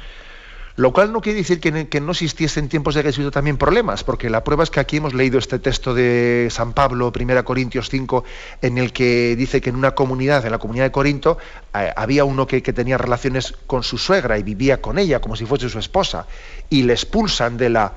Lo 0.76 0.92
cual 0.92 1.12
no 1.12 1.20
quiere 1.20 1.38
decir 1.38 1.60
que, 1.60 2.00
no 2.00 2.12
existiesen 2.12 2.64
en 2.64 2.70
tiempos 2.70 2.94
de 2.94 3.02
Jesús 3.02 3.30
también 3.30 3.58
problemas, 3.58 4.04
porque 4.04 4.30
la 4.30 4.42
prueba 4.42 4.64
es 4.64 4.70
que 4.70 4.80
aquí 4.80 4.96
hemos 4.96 5.12
leído 5.12 5.38
este 5.38 5.58
texto 5.58 5.92
de 5.92 6.48
San 6.50 6.72
Pablo, 6.72 7.12
1 7.14 7.44
Corintios 7.44 7.90
5, 7.90 8.24
en 8.62 8.78
el 8.78 8.92
que 8.92 9.36
dice 9.36 9.60
que 9.60 9.68
en 9.68 9.76
una 9.76 9.94
comunidad, 9.94 10.44
en 10.46 10.52
la 10.52 10.58
comunidad 10.58 10.84
de 10.84 10.92
Corinto, 10.92 11.36
eh, 11.74 11.92
había 11.94 12.24
uno 12.24 12.46
que, 12.46 12.62
tenía 12.62 12.96
relaciones 12.96 13.52
con 13.66 13.82
su 13.82 13.98
suegra 13.98 14.38
y 14.38 14.42
vivía 14.42 14.80
con 14.80 14.98
ella 14.98 15.20
como 15.20 15.36
si 15.36 15.44
fuese 15.44 15.68
su 15.68 15.78
esposa, 15.78 16.26
y 16.70 16.84
le 16.84 16.94
expulsan 16.94 17.58
de 17.58 17.68
la, 17.68 17.92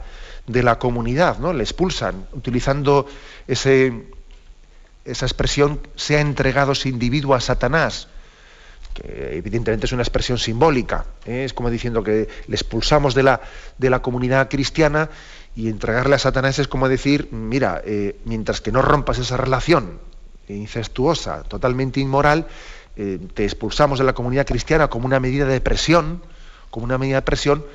de 0.45 0.61
la 0.61 0.77
comunidad, 0.77 1.39
¿no? 1.39 1.53
Le 1.53 1.63
expulsan, 1.63 2.27
utilizando 2.33 3.07
ese, 3.47 4.14
esa 5.05 5.25
expresión, 5.25 5.79
se 5.95 6.17
ha 6.17 6.21
entregado 6.21 6.73
ese 6.73 6.89
individuo 6.89 7.35
a 7.35 7.41
Satanás 7.41 8.07
que 8.95 9.35
evidentemente 9.37 9.85
es 9.85 9.91
una 9.91 10.03
expresión 10.03 10.37
simbólica, 10.37 11.05
¿eh? 11.25 11.43
es 11.43 11.53
como 11.53 11.69
diciendo 11.69 12.01
que 12.01 12.29
le 12.47 12.55
expulsamos 12.55 13.13
de 13.13 13.23
la, 13.23 13.41
de 13.77 13.89
la 13.89 14.01
comunidad 14.01 14.49
cristiana 14.49 15.09
y 15.53 15.67
entregarle 15.67 16.15
a 16.15 16.19
Satanás 16.19 16.59
es 16.59 16.69
como 16.69 16.87
decir, 16.87 17.27
mira, 17.31 17.81
eh, 17.85 18.17
mientras 18.23 18.61
que 18.61 18.71
no 18.71 18.81
rompas 18.81 19.19
esa 19.19 19.35
relación 19.35 19.99
incestuosa, 20.47 21.43
totalmente 21.43 21.99
inmoral, 21.99 22.47
eh, 22.95 23.19
te 23.33 23.43
expulsamos 23.43 23.99
de 23.99 24.05
la 24.05 24.13
comunidad 24.13 24.47
cristiana 24.47 24.87
como 24.87 25.05
una 25.05 25.19
medida 25.19 25.45
de 25.45 25.59
presión, 25.59 26.21
como 26.69 26.85
una 26.85 26.97
medida 26.97 27.17
de 27.17 27.21
presión, 27.23 27.65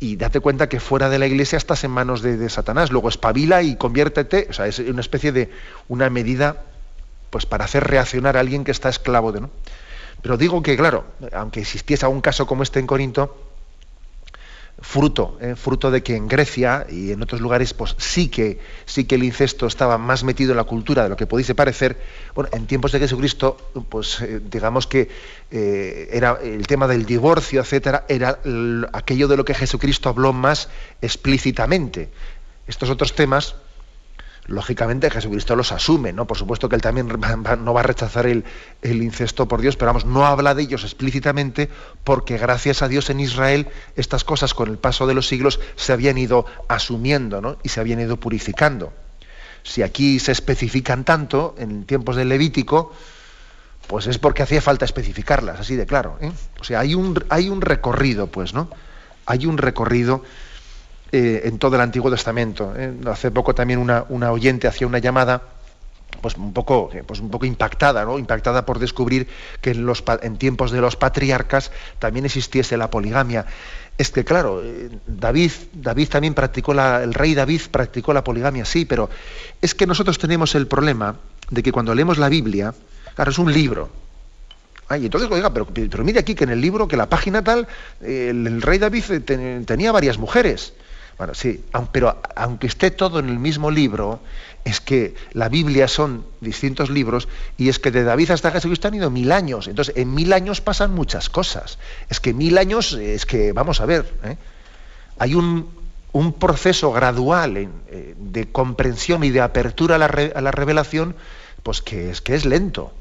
y 0.00 0.16
date 0.16 0.40
cuenta 0.40 0.68
que 0.68 0.80
fuera 0.80 1.08
de 1.08 1.18
la 1.18 1.26
iglesia 1.26 1.56
estás 1.56 1.82
en 1.84 1.90
manos 1.90 2.22
de, 2.22 2.48
Satanás, 2.48 2.90
luego 2.90 3.08
espabila 3.08 3.62
y 3.62 3.76
conviértete, 3.76 4.46
o 4.50 4.52
sea, 4.52 4.66
es 4.66 4.78
una 4.78 5.00
especie 5.00 5.32
de 5.32 5.50
una 5.88 6.08
medida 6.08 6.62
pues 7.30 7.46
para 7.46 7.64
hacer 7.64 7.84
reaccionar 7.84 8.36
a 8.36 8.40
alguien 8.40 8.64
que 8.64 8.70
está 8.70 8.88
esclavo 8.88 9.32
de, 9.32 9.42
¿no? 9.42 9.50
Pero 10.22 10.36
digo 10.36 10.62
que, 10.62 10.76
claro, 10.76 11.04
aunque 11.32 11.60
existiese 11.60 12.04
algún 12.04 12.20
caso 12.20 12.46
como 12.46 12.62
este 12.62 12.80
en 12.80 12.86
Corinto, 12.86 13.47
fruto, 14.80 15.38
eh, 15.40 15.56
fruto 15.56 15.90
de 15.90 16.02
que 16.02 16.14
en 16.14 16.28
Grecia 16.28 16.86
y 16.88 17.10
en 17.10 17.22
otros 17.22 17.40
lugares, 17.40 17.74
pues 17.74 17.96
sí 17.98 18.28
que, 18.28 18.58
sí 18.86 19.04
que 19.04 19.16
el 19.16 19.24
incesto 19.24 19.66
estaba 19.66 19.98
más 19.98 20.22
metido 20.22 20.52
en 20.52 20.56
la 20.56 20.64
cultura 20.64 21.02
de 21.02 21.08
lo 21.08 21.16
que 21.16 21.26
pudiese 21.26 21.54
parecer, 21.54 22.00
bueno, 22.34 22.50
en 22.52 22.66
tiempos 22.66 22.92
de 22.92 23.00
Jesucristo, 23.00 23.56
pues 23.88 24.20
eh, 24.20 24.40
digamos 24.44 24.86
que 24.86 25.08
eh, 25.50 26.08
era 26.12 26.38
el 26.42 26.66
tema 26.66 26.86
del 26.86 27.04
divorcio, 27.06 27.60
etcétera, 27.60 28.04
era 28.08 28.38
aquello 28.92 29.26
de 29.28 29.36
lo 29.36 29.44
que 29.44 29.54
Jesucristo 29.54 30.08
habló 30.08 30.32
más 30.32 30.68
explícitamente. 31.02 32.10
Estos 32.66 32.90
otros 32.90 33.14
temas, 33.14 33.56
lógicamente 34.48 35.10
Jesucristo 35.10 35.54
los 35.54 35.72
asume, 35.72 36.12
¿no? 36.12 36.26
Por 36.26 36.38
supuesto 36.38 36.68
que 36.68 36.74
él 36.74 36.82
también 36.82 37.06
no 37.06 37.74
va 37.74 37.80
a 37.80 37.82
rechazar 37.84 38.26
el, 38.26 38.44
incesto 38.82 39.46
por 39.46 39.60
Dios, 39.60 39.76
pero 39.76 39.90
vamos, 39.90 40.06
no 40.06 40.26
habla 40.26 40.54
de 40.54 40.62
ellos 40.62 40.84
explícitamente 40.84 41.68
porque 42.02 42.38
gracias 42.38 42.82
a 42.82 42.88
Dios 42.88 43.10
en 43.10 43.20
Israel 43.20 43.68
estas 43.94 44.24
cosas 44.24 44.54
con 44.54 44.68
el 44.68 44.78
paso 44.78 45.06
de 45.06 45.14
los 45.14 45.28
siglos 45.28 45.60
se 45.76 45.92
habían 45.92 46.16
ido 46.18 46.46
asumiendo 46.66 47.40
¿no? 47.40 47.58
y 47.62 47.68
se 47.68 47.80
habían 47.80 48.00
ido 48.00 48.16
purificando. 48.16 48.92
Si 49.62 49.82
aquí 49.82 50.18
se 50.18 50.32
especifican 50.32 51.04
tanto 51.04 51.54
en 51.58 51.84
tiempos 51.84 52.16
del 52.16 52.30
Levítico, 52.30 52.92
pues 53.86 54.06
es 54.06 54.18
porque 54.18 54.42
hacía 54.42 54.62
falta 54.62 54.86
especificarlas, 54.86 55.60
así 55.60 55.76
de 55.76 55.84
claro. 55.84 56.16
¿eh? 56.22 56.32
O 56.58 56.64
sea, 56.64 56.80
hay 56.80 56.94
un, 56.94 57.22
hay 57.28 57.50
un 57.50 57.60
recorrido, 57.60 58.28
pues, 58.28 58.54
¿no? 58.54 58.70
Hay 59.26 59.44
un 59.44 59.58
recorrido 59.58 60.22
eh, 61.10 61.42
en 61.44 61.58
todo 61.58 61.76
el 61.76 61.80
Antiguo 61.80 62.10
Testamento. 62.10 62.74
¿eh? 62.76 62.92
Hace 63.06 63.30
poco 63.30 63.54
también 63.54 63.78
una, 63.78 64.30
oyente 64.30 64.68
hacía 64.68 64.86
una 64.86 64.98
llamada 64.98 65.42
pues 66.20 66.36
un 66.36 66.52
poco, 66.52 66.90
eh, 66.92 67.02
pues 67.06 67.20
un 67.20 67.30
poco 67.30 67.46
impactada, 67.46 68.04
¿no? 68.04 68.18
Impactada 68.18 68.66
por 68.66 68.78
descubrir 68.78 69.28
que 69.60 69.70
en, 69.70 69.86
los, 69.86 70.02
en 70.22 70.36
tiempos 70.36 70.70
de 70.70 70.80
los 70.80 70.96
patriarcas 70.96 71.70
también 71.98 72.26
existiese 72.26 72.76
la 72.76 72.90
poligamia. 72.90 73.46
Es 73.96 74.10
que, 74.10 74.24
claro, 74.24 74.62
David, 75.06 75.52
David 75.72 76.08
también 76.08 76.34
practicó 76.34 76.74
la, 76.74 77.02
el 77.02 77.14
rey 77.14 77.34
David 77.34 77.62
practicó 77.70 78.12
la 78.12 78.22
poligamia, 78.24 78.64
sí, 78.64 78.84
pero 78.84 79.08
es 79.62 79.74
que 79.74 79.86
nosotros 79.86 80.18
tenemos 80.18 80.54
el 80.54 80.66
problema 80.66 81.16
de 81.50 81.62
que 81.62 81.72
cuando 81.72 81.94
leemos 81.94 82.18
la 82.18 82.28
Biblia, 82.28 82.74
claro, 83.14 83.30
es 83.30 83.38
un 83.38 83.52
libro. 83.52 83.88
Ay, 84.88 85.04
entonces, 85.04 85.30
oiga, 85.30 85.52
pero, 85.52 85.66
pero 85.66 86.04
mire 86.04 86.18
aquí 86.20 86.34
que 86.34 86.44
en 86.44 86.50
el 86.50 86.60
libro, 86.60 86.88
que 86.88 86.96
la 86.96 87.08
página 87.08 87.44
tal, 87.44 87.66
el, 88.00 88.60
rey 88.62 88.78
David 88.78 89.04
tenía 89.66 89.92
varias 89.92 90.18
mujeres. 90.18 90.72
Bueno, 91.18 91.34
sí, 91.34 91.64
pero 91.90 92.16
aunque 92.36 92.68
esté 92.68 92.92
todo 92.92 93.18
en 93.18 93.28
el 93.28 93.40
mismo 93.40 93.72
libro, 93.72 94.20
es 94.64 94.80
que 94.80 95.16
la 95.32 95.48
Biblia 95.48 95.88
son 95.88 96.24
distintos 96.40 96.90
libros 96.90 97.28
y 97.56 97.68
es 97.68 97.80
que 97.80 97.90
de 97.90 98.04
David 98.04 98.30
hasta 98.30 98.52
Jesucristo 98.52 98.86
han 98.86 98.94
ido 98.94 99.10
mil 99.10 99.32
años. 99.32 99.66
Entonces, 99.66 99.96
en 99.96 100.14
mil 100.14 100.32
años 100.32 100.60
pasan 100.60 100.94
muchas 100.94 101.28
cosas. 101.28 101.78
Es 102.08 102.20
que 102.20 102.32
mil 102.32 102.56
años, 102.56 102.92
es 102.92 103.26
que, 103.26 103.52
vamos 103.52 103.80
a 103.80 103.86
ver, 103.86 104.08
¿eh? 104.22 104.36
hay 105.18 105.34
un, 105.34 105.76
proceso 106.38 106.92
gradual 106.92 107.56
eh, 107.56 108.14
de 108.16 108.50
comprensión 108.50 109.24
y 109.24 109.30
de 109.30 109.40
apertura 109.40 109.96
a 109.96 109.98
la, 109.98 110.06
a 110.06 110.40
la, 110.40 110.50
revelación, 110.50 111.16
pues 111.62 111.82
que 111.82 112.10
es, 112.10 112.20
que 112.20 112.36
es 112.36 112.44
lento. 112.44 112.92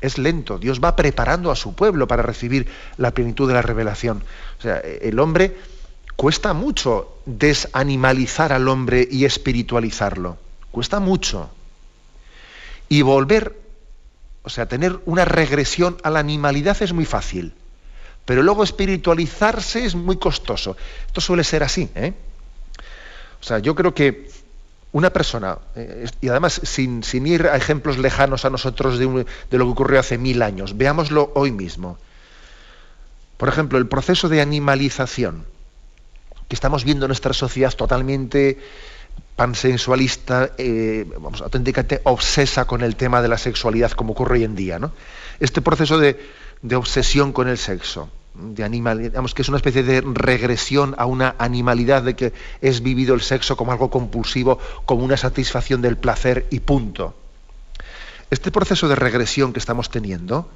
Es 0.00 0.18
lento. 0.18 0.58
Dios 0.58 0.80
va 0.82 0.96
preparando 0.96 1.50
a 1.50 1.56
su 1.56 1.74
pueblo 1.74 2.08
para 2.08 2.22
recibir 2.22 2.66
la 2.96 3.12
plenitud 3.12 3.46
de 3.46 3.54
la 3.54 3.62
revelación. 3.62 4.24
O 4.58 4.62
sea, 4.62 4.78
el 4.78 5.18
hombre 5.18 5.56
cuesta 6.20 6.52
mucho 6.52 7.16
desanimalizar 7.24 8.52
al 8.52 8.68
hombre 8.68 9.08
y 9.10 9.24
espiritualizarlo. 9.24 10.36
Cuesta 10.70 11.00
mucho. 11.00 11.48
Y 12.90 13.00
volver, 13.00 13.58
o 14.42 14.50
sea, 14.50 14.66
tener 14.66 15.00
una 15.06 15.24
regresión 15.24 15.96
a 16.02 16.10
la 16.10 16.18
animalidad 16.18 16.76
es 16.82 16.92
muy 16.92 17.06
fácil. 17.06 17.54
Pero 18.26 18.42
luego 18.42 18.64
espiritualizarse 18.64 19.86
es 19.86 19.94
muy 19.94 20.18
costoso. 20.18 20.76
Esto 21.06 21.22
suele 21.22 21.42
ser 21.42 21.62
así. 21.62 21.88
¿eh? 21.94 22.12
O 23.40 23.42
sea, 23.42 23.58
yo 23.60 23.74
creo 23.74 23.94
que 23.94 24.28
una 24.92 25.08
persona, 25.08 25.56
eh, 25.74 26.06
y 26.20 26.28
además 26.28 26.60
sin, 26.64 27.02
ir 27.26 27.46
a 27.46 27.56
ejemplos 27.56 27.96
lejanos 27.96 28.44
a 28.44 28.50
nosotros 28.50 28.98
de 28.98 29.06
lo 29.06 29.64
que 29.64 29.72
ocurrió 29.72 29.98
hace 29.98 30.18
mil 30.18 30.42
años, 30.42 30.76
veámoslo 30.76 31.32
hoy 31.34 31.50
mismo. 31.50 31.96
Por 33.38 33.48
ejemplo, 33.48 33.78
el 33.78 33.86
proceso 33.86 34.28
de 34.28 34.42
animalización 34.42 35.46
que 36.50 36.56
estamos 36.56 36.82
viendo 36.82 37.06
en 37.06 37.10
nuestra 37.10 37.32
sociedad 37.32 37.72
totalmente 37.72 38.58
pansensualista, 39.36 40.50
eh, 40.58 41.06
vamos, 41.20 41.42
auténticamente 41.42 42.00
obsesa 42.02 42.64
con 42.64 42.82
el 42.82 42.96
tema 42.96 43.22
de 43.22 43.28
la 43.28 43.38
sexualidad, 43.38 43.92
como 43.92 44.14
ocurre 44.14 44.38
hoy 44.38 44.44
en 44.44 44.56
día. 44.56 44.80
¿no? 44.80 44.90
Este 45.38 45.62
proceso 45.62 45.96
de, 45.96 46.18
obsesión 46.74 47.32
con 47.32 47.46
el 47.46 47.56
sexo, 47.56 48.10
de 48.34 48.64
animal, 48.64 48.98
digamos 49.00 49.32
que 49.32 49.42
es 49.42 49.48
una 49.48 49.58
especie 49.58 49.84
de 49.84 50.00
regresión 50.00 50.96
a 50.98 51.06
una 51.06 51.36
animalidad 51.38 52.02
de 52.02 52.16
que 52.16 52.32
es 52.60 52.82
vivido 52.82 53.14
el 53.14 53.20
sexo 53.20 53.56
como 53.56 53.70
algo 53.70 53.88
compulsivo, 53.88 54.58
como 54.86 55.04
una 55.04 55.16
satisfacción 55.16 55.82
del 55.82 55.98
placer 55.98 56.48
y 56.50 56.58
punto. 56.58 57.14
Este 58.28 58.50
proceso 58.50 58.88
de 58.88 58.96
regresión 58.96 59.52
que 59.52 59.60
estamos 59.60 59.88
teniendo 59.88 60.50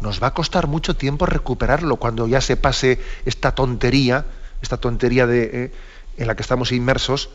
nos 0.00 0.20
va 0.20 0.28
a 0.28 0.34
costar 0.34 0.66
mucho 0.66 0.96
tiempo 0.96 1.24
recuperarlo 1.24 1.98
cuando 1.98 2.26
ya 2.26 2.40
se 2.40 2.56
pase 2.56 2.98
esta 3.24 3.54
tontería 3.54 4.24
esta 4.62 4.76
tontería 4.76 5.26
de, 5.26 5.50
eh, 5.52 5.72
en 6.16 6.26
la 6.26 6.36
que 6.36 6.42
estamos 6.42 6.72
inmersos, 6.72 7.30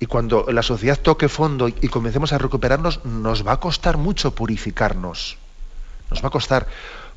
y 0.00 0.06
cuando 0.06 0.46
la 0.52 0.62
sociedad 0.62 0.98
toque 0.98 1.28
fondo 1.28 1.68
y 1.68 1.88
comencemos 1.88 2.32
a 2.32 2.38
recuperarnos, 2.38 3.04
nos 3.04 3.46
va 3.46 3.52
a 3.52 3.60
costar 3.60 3.96
mucho 3.96 4.32
purificarnos. 4.32 5.38
Nos 6.10 6.22
va 6.22 6.28
a 6.28 6.30
costar, 6.30 6.68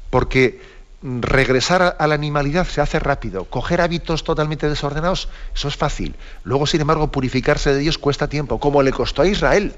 porque 0.09 0.61
regresar 1.03 1.95
a 1.97 2.07
la 2.07 2.15
animalidad 2.15 2.65
se 2.65 2.81
hace 2.81 2.99
rápido. 2.99 3.45
Coger 3.45 3.81
hábitos 3.81 4.23
totalmente 4.23 4.67
desordenados, 4.67 5.29
eso 5.53 5.67
es 5.67 5.77
fácil. 5.77 6.15
Luego, 6.43 6.65
sin 6.65 6.81
embargo, 6.81 7.11
purificarse 7.11 7.73
de 7.73 7.79
Dios 7.79 7.97
cuesta 7.99 8.27
tiempo, 8.27 8.59
como 8.59 8.81
le 8.81 8.91
costó 8.91 9.21
a 9.21 9.27
Israel 9.27 9.75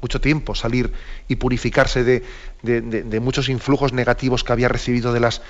mucho 0.00 0.20
tiempo 0.20 0.54
salir 0.54 0.92
y 1.26 1.36
purificarse 1.36 2.04
de, 2.04 3.20
muchos 3.20 3.48
influjos 3.48 3.92
negativos 3.92 4.44
que 4.44 4.52
había 4.52 4.68
recibido 4.68 5.12
de 5.12 5.20
las, 5.20 5.42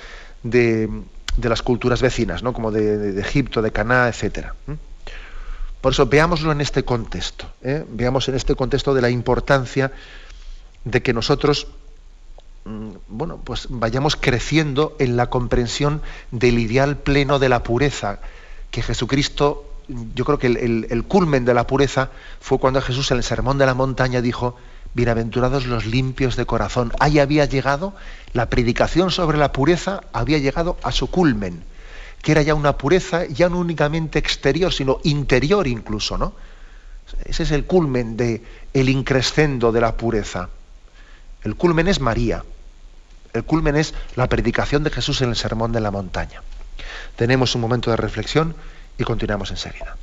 de, 0.43 0.89
las 1.37 1.61
culturas 1.61 2.01
vecinas, 2.01 2.43
¿no? 2.43 2.53
como 2.53 2.71
de, 2.71 3.19
Egipto, 3.19 3.61
de 3.61 3.71
Caná, 3.71 4.07
etc. 4.09 4.47
Por 5.81 5.93
eso 5.93 6.07
veámoslo 6.07 6.51
en 6.51 6.61
este 6.61 6.83
contexto, 6.83 7.49
¿eh? 7.61 7.85
veamos 7.89 8.27
en 8.27 8.35
este 8.35 8.55
contexto 8.55 8.93
de 8.93 9.01
la 9.01 9.09
importancia 9.09 9.91
de 10.83 11.01
que 11.01 11.13
nosotros 11.13 11.67
mm, 12.65 12.89
bueno, 13.07 13.39
pues 13.43 13.67
vayamos 13.69 14.15
creciendo 14.15 14.95
en 14.99 15.17
la 15.17 15.29
comprensión 15.29 16.01
del 16.31 16.59
ideal 16.59 16.97
pleno 16.97 17.39
de 17.39 17.49
la 17.49 17.63
pureza 17.63 18.19
que 18.71 18.81
Jesucristo 18.81 19.67
yo 19.87 20.25
creo 20.25 20.37
que 20.37 20.47
el, 20.47 21.03
culmen 21.07 21.45
de 21.45 21.53
la 21.53 21.65
pureza 21.65 22.09
fue 22.39 22.59
cuando 22.59 22.81
Jesús 22.81 23.09
en 23.11 23.17
el 23.17 23.23
Sermón 23.23 23.57
de 23.57 23.65
la 23.65 23.73
Montaña 23.73 24.21
dijo, 24.21 24.55
bienaventurados 24.97 25.67
los 25.67 25.85
limpios 25.85 26.35
de 26.35 26.47
corazón. 26.47 26.91
Ahí 26.99 27.19
había 27.19 27.45
llegado, 27.45 27.93
la 28.33 28.49
predicación 28.49 29.11
sobre 29.11 29.37
la 29.37 29.51
pureza 29.53 30.01
había 30.11 30.39
llegado 30.39 30.75
a 30.81 30.91
su 30.91 31.11
culmen, 31.11 31.63
que 32.23 32.31
era 32.31 32.41
ya 32.41 32.55
una 32.55 32.79
pureza 32.79 33.25
ya 33.27 33.47
no 33.47 33.59
únicamente 33.59 34.17
exterior, 34.17 34.73
sino 34.73 34.99
interior 35.03 35.67
incluso, 35.67 36.17
¿no? 36.17 36.33
Ese 37.25 37.43
es 37.43 37.51
el 37.51 37.65
culmen 37.65 38.17
de 38.17 38.43
el 38.73 38.89
increscendo 38.89 39.71
de 39.71 39.81
la 39.81 39.95
pureza. 39.95 40.49
El 41.43 41.55
culmen 41.55 41.87
es 41.87 42.01
María. 42.01 42.43
El 43.33 43.43
culmen 43.43 43.75
es 43.75 43.93
la 44.15 44.27
predicación 44.27 44.83
de 44.83 44.89
Jesús 44.89 45.21
en 45.21 45.29
el 45.29 45.35
Sermón 45.35 45.73
de 45.73 45.79
la 45.79 45.91
Montaña. 45.91 46.41
Tenemos 47.15 47.53
un 47.53 47.61
momento 47.61 47.91
de 47.91 47.97
reflexión 47.97 48.55
y 48.97 49.03
continuamos 49.03 49.51
enseguida. 49.51 49.95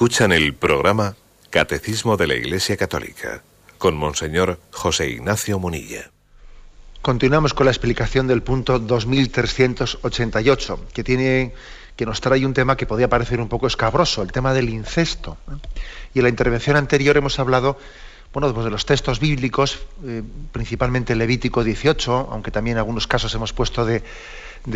Escuchan 0.00 0.32
el 0.32 0.54
programa 0.54 1.14
Catecismo 1.50 2.16
de 2.16 2.26
la 2.26 2.34
Iglesia 2.34 2.78
Católica 2.78 3.42
con 3.76 3.98
Monseñor 3.98 4.58
José 4.72 5.10
Ignacio 5.10 5.58
Munilla. 5.58 6.10
Continuamos 7.02 7.52
con 7.52 7.66
la 7.66 7.70
explicación 7.70 8.26
del 8.26 8.42
punto 8.42 8.78
2388, 8.78 10.86
que 10.94 11.04
tiene 11.04 11.52
que 11.96 12.06
nos 12.06 12.22
trae 12.22 12.46
un 12.46 12.54
tema 12.54 12.78
que 12.78 12.86
podría 12.86 13.10
parecer 13.10 13.42
un 13.42 13.50
poco 13.50 13.66
escabroso, 13.66 14.22
el 14.22 14.32
tema 14.32 14.54
del 14.54 14.70
incesto. 14.70 15.36
Y 16.14 16.20
en 16.20 16.22
la 16.22 16.30
intervención 16.30 16.76
anterior 16.76 17.18
hemos 17.18 17.38
hablado 17.38 17.76
bueno, 18.32 18.52
pues 18.54 18.64
de 18.64 18.70
los 18.70 18.86
textos 18.86 19.18
bíblicos, 19.18 19.80
eh, 20.04 20.22
principalmente 20.52 21.16
Levítico 21.16 21.64
18, 21.64 22.28
aunque 22.30 22.52
también 22.52 22.76
en 22.76 22.78
algunos 22.78 23.08
casos 23.08 23.34
hemos 23.34 23.52
puesto 23.52 23.84
de, 23.84 24.02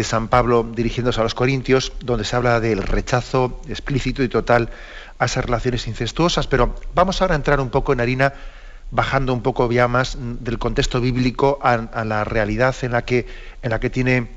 San 0.03 0.29
Pablo 0.29 0.67
dirigiéndose 0.75 1.21
a 1.21 1.23
los 1.23 1.35
Corintios, 1.35 1.93
donde 2.01 2.25
se 2.25 2.35
habla 2.35 2.59
del 2.59 2.83
rechazo 2.83 3.61
explícito 3.69 4.23
y 4.23 4.29
total 4.29 4.71
a 5.19 5.27
esas 5.27 5.45
relaciones 5.45 5.87
incestuosas. 5.87 6.47
Pero 6.49 6.75
vamos 6.95 7.23
ahora 7.23 7.35
a 7.35 7.37
entrar 7.37 7.61
un 7.61 7.71
poco 7.71 7.93
en 7.93 8.01
harina, 8.01 8.33
bajando 8.91 9.33
un 9.33 9.43
poco 9.43 9.71
ya 9.71 9.87
más 9.87 10.17
del 10.19 10.59
contexto 10.59 11.01
bíblico 11.01 11.61
a, 11.63 12.05
la 12.05 12.25
realidad 12.25 12.75
en 12.83 12.93
la 12.93 13.05
que, 13.05 13.27
en 13.63 13.71
la 13.71 13.79
que 13.79 13.91
tiene, 13.91 14.29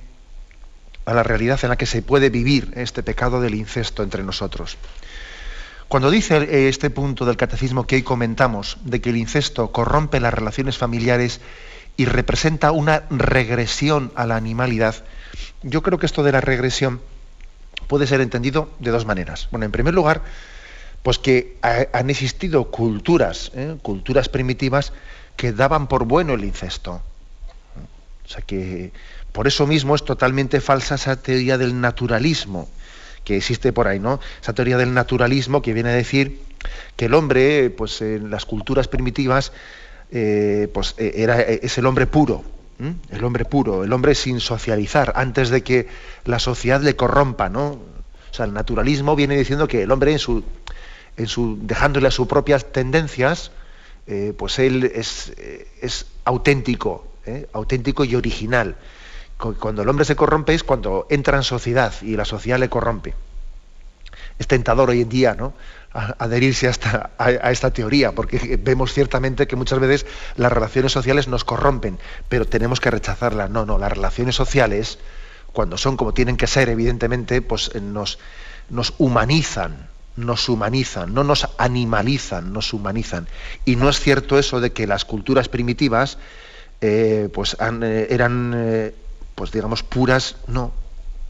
a 1.06 1.14
la 1.14 1.24
realidad 1.24 1.60
en 1.64 1.70
la 1.70 1.78
que 1.78 1.86
se 1.86 2.02
puede 2.02 2.30
vivir 2.30 2.74
este 2.76 3.02
pecado 3.02 3.42
del 3.42 3.56
incesto 3.56 4.04
entre 4.04 4.24
nosotros. 4.24 4.78
Cuando 5.88 6.12
dice 6.12 6.68
este 6.68 6.90
punto 6.90 7.24
del 7.26 7.38
catecismo 7.38 7.88
que 7.88 7.96
hoy 7.96 8.04
comentamos, 8.04 8.78
de 8.84 9.00
que 9.00 9.10
el 9.10 9.16
incesto 9.16 9.72
corrompe 9.72 10.20
las 10.20 10.34
relaciones 10.34 10.78
familiares 10.78 11.40
y 11.96 12.04
representa 12.04 12.74
una 12.74 13.04
regresión 13.10 14.12
a 14.16 14.26
la 14.26 14.36
animalidad, 14.36 14.96
yo 15.64 15.82
creo 15.84 15.98
que 15.98 16.06
esto 16.06 16.24
de 16.24 16.34
la 16.34 16.42
regresión 16.42 17.00
puede 17.88 18.06
ser 18.06 18.20
entendido 18.20 18.70
de 18.80 18.92
dos 18.92 19.06
maneras. 19.06 19.48
Bueno, 19.50 19.66
en 19.66 19.72
primer 19.72 19.94
lugar, 19.94 20.24
pues 21.04 21.20
que 21.20 21.58
han 21.62 22.10
existido 22.10 22.66
culturas, 22.70 23.52
¿eh? 23.56 23.78
culturas 23.82 24.28
primitivas 24.28 24.92
que 25.38 25.54
daban 25.54 25.88
por 25.88 26.04
bueno 26.04 26.34
el 26.34 26.44
incesto. 26.44 27.02
O 28.26 28.30
sea 28.30 28.42
que 28.42 28.92
por 29.32 29.48
eso 29.48 29.66
mismo 29.66 29.96
es 29.96 30.04
totalmente 30.04 30.60
falsa 30.60 30.96
esa 30.96 31.16
teoría 31.16 31.58
del 31.58 31.80
naturalismo 31.80 32.68
que 33.28 33.36
existe 33.36 33.74
por 33.74 33.90
ahí, 33.90 34.00
¿no? 34.00 34.22
Esa 34.42 34.54
teoría 34.54 34.78
del 34.78 34.94
naturalismo 34.94 35.62
que 35.62 35.74
viene 35.74 35.90
a 35.90 35.94
decir 35.94 36.40
que 36.96 37.08
el 37.08 37.14
hombre, 37.14 37.70
pues 37.70 38.02
en 38.02 38.32
las 38.32 38.46
culturas 38.46 38.88
primitivas, 38.88 39.52
eh, 40.12 40.70
pues 40.74 40.96
e, 40.98 41.12
era, 41.18 41.42
e, 41.42 41.60
es 41.62 41.78
el 41.78 41.88
hombre 41.88 42.08
puro, 42.08 42.46
el 43.12 43.24
hombre 43.26 43.44
puro, 43.44 43.84
el 43.84 43.92
hombre 43.92 44.16
sin 44.16 44.40
socializar, 44.40 45.12
antes 45.18 45.50
de 45.50 45.62
que 45.62 45.88
la 46.24 46.40
sociedad 46.40 46.82
le 46.82 46.96
corrompa, 46.96 47.50
¿no? 47.50 47.72
O 47.72 48.34
sea, 48.34 48.46
el 48.46 48.54
naturalismo 48.54 49.18
viene 49.18 49.36
diciendo 49.36 49.68
que 49.68 49.84
el 49.84 49.92
hombre 49.92 50.14
en 50.14 50.20
su 50.20 50.46
en 51.18 51.28
su, 51.28 51.58
dejándole 51.62 52.08
a 52.08 52.12
sus 52.12 52.28
propias 52.28 52.72
tendencias, 52.72 53.52
eh, 54.06 54.34
pues 54.38 54.58
él 54.60 54.86
es, 54.86 55.34
eh, 55.36 55.68
es 55.82 56.06
auténtico, 56.24 57.08
auténtico 57.52 58.06
y 58.06 58.16
original. 58.16 58.78
Cuando 59.38 59.84
el 59.84 59.90
hombre 59.90 60.06
se 60.06 60.16
corrompe 60.16 60.54
es 60.54 60.64
cuando 60.64 61.06
entra 61.10 61.38
en 61.38 61.44
sociedad 61.44 61.94
y 62.02 62.16
la 62.16 62.26
sociedad 62.26 62.60
le 62.60 62.70
corrompe. 62.70 63.14
Es 64.40 64.48
tentador 64.48 64.90
hoy 64.90 65.02
en 65.02 65.10
día 65.10 65.36
¿no? 65.36 65.54
adherirse 65.94 66.68
a 66.68 67.10
a 67.18 67.52
esta 67.52 67.72
teoría, 67.72 68.12
porque 68.12 68.60
vemos 68.62 68.94
ciertamente 68.94 69.48
que 69.48 69.56
muchas 69.56 69.80
veces 69.80 70.06
las 70.36 70.52
relaciones 70.52 70.92
sociales 70.92 71.28
nos 71.28 71.44
corrompen, 71.44 71.98
pero 72.30 72.46
tenemos 72.46 72.80
que 72.80 72.92
rechazarlas. 72.92 73.50
No, 73.50 73.66
no, 73.66 73.78
las 73.78 73.92
relaciones 73.92 74.36
sociales, 74.36 75.00
cuando 75.54 75.78
son 75.78 75.98
como 75.98 76.14
tienen 76.14 76.38
que 76.38 76.48
ser, 76.48 76.70
evidentemente, 76.70 77.42
pues 77.42 77.74
nos, 77.82 78.20
nos 78.70 78.94
humanizan, 78.98 79.88
nos 80.16 80.50
humanizan, 80.50 81.14
no 81.14 81.24
nos 81.24 81.48
animalizan, 81.58 82.54
nos 82.54 82.74
humanizan. 82.74 83.28
Y 83.66 83.76
no 83.76 83.90
es 83.90 84.00
cierto 84.00 84.38
eso 84.38 84.60
de 84.60 84.72
que 84.72 84.88
las 84.88 85.06
culturas 85.06 85.48
primitivas 85.50 86.18
eh, 86.82 87.30
pues 87.34 87.58
eh, 87.60 88.08
eran, 88.10 88.54
eh, 88.56 88.94
pues 89.38 89.52
digamos, 89.52 89.84
puras, 89.84 90.36
no, 90.48 90.72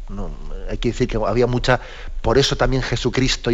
no. 0.08 0.32
Hay 0.70 0.78
que 0.78 0.90
decir 0.90 1.10
que 1.10 1.18
había 1.18 1.46
mucha, 1.46 1.82
por 2.22 2.38
eso 2.38 2.56
también 2.56 2.82
Jesucristo 2.82 3.52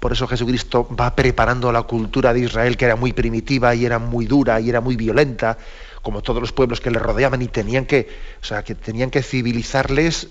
por 0.00 0.12
eso 0.12 0.26
Jesucristo 0.26 0.88
va 0.98 1.14
preparando 1.14 1.70
la 1.70 1.82
cultura 1.82 2.32
de 2.32 2.40
Israel, 2.40 2.78
que 2.78 2.86
era 2.86 2.96
muy 2.96 3.12
primitiva 3.12 3.74
y 3.74 3.84
era 3.84 3.98
muy 3.98 4.24
dura 4.24 4.58
y 4.60 4.70
era 4.70 4.80
muy 4.80 4.96
violenta, 4.96 5.58
como 6.00 6.22
todos 6.22 6.40
los 6.40 6.52
pueblos 6.52 6.80
que 6.80 6.90
le 6.90 6.98
rodeaban 6.98 7.42
y 7.42 7.48
tenían 7.48 7.84
que, 7.84 8.08
o 8.40 8.44
sea, 8.44 8.64
que 8.64 8.74
tenían 8.74 9.10
que 9.10 9.22
civilizarles 9.22 10.28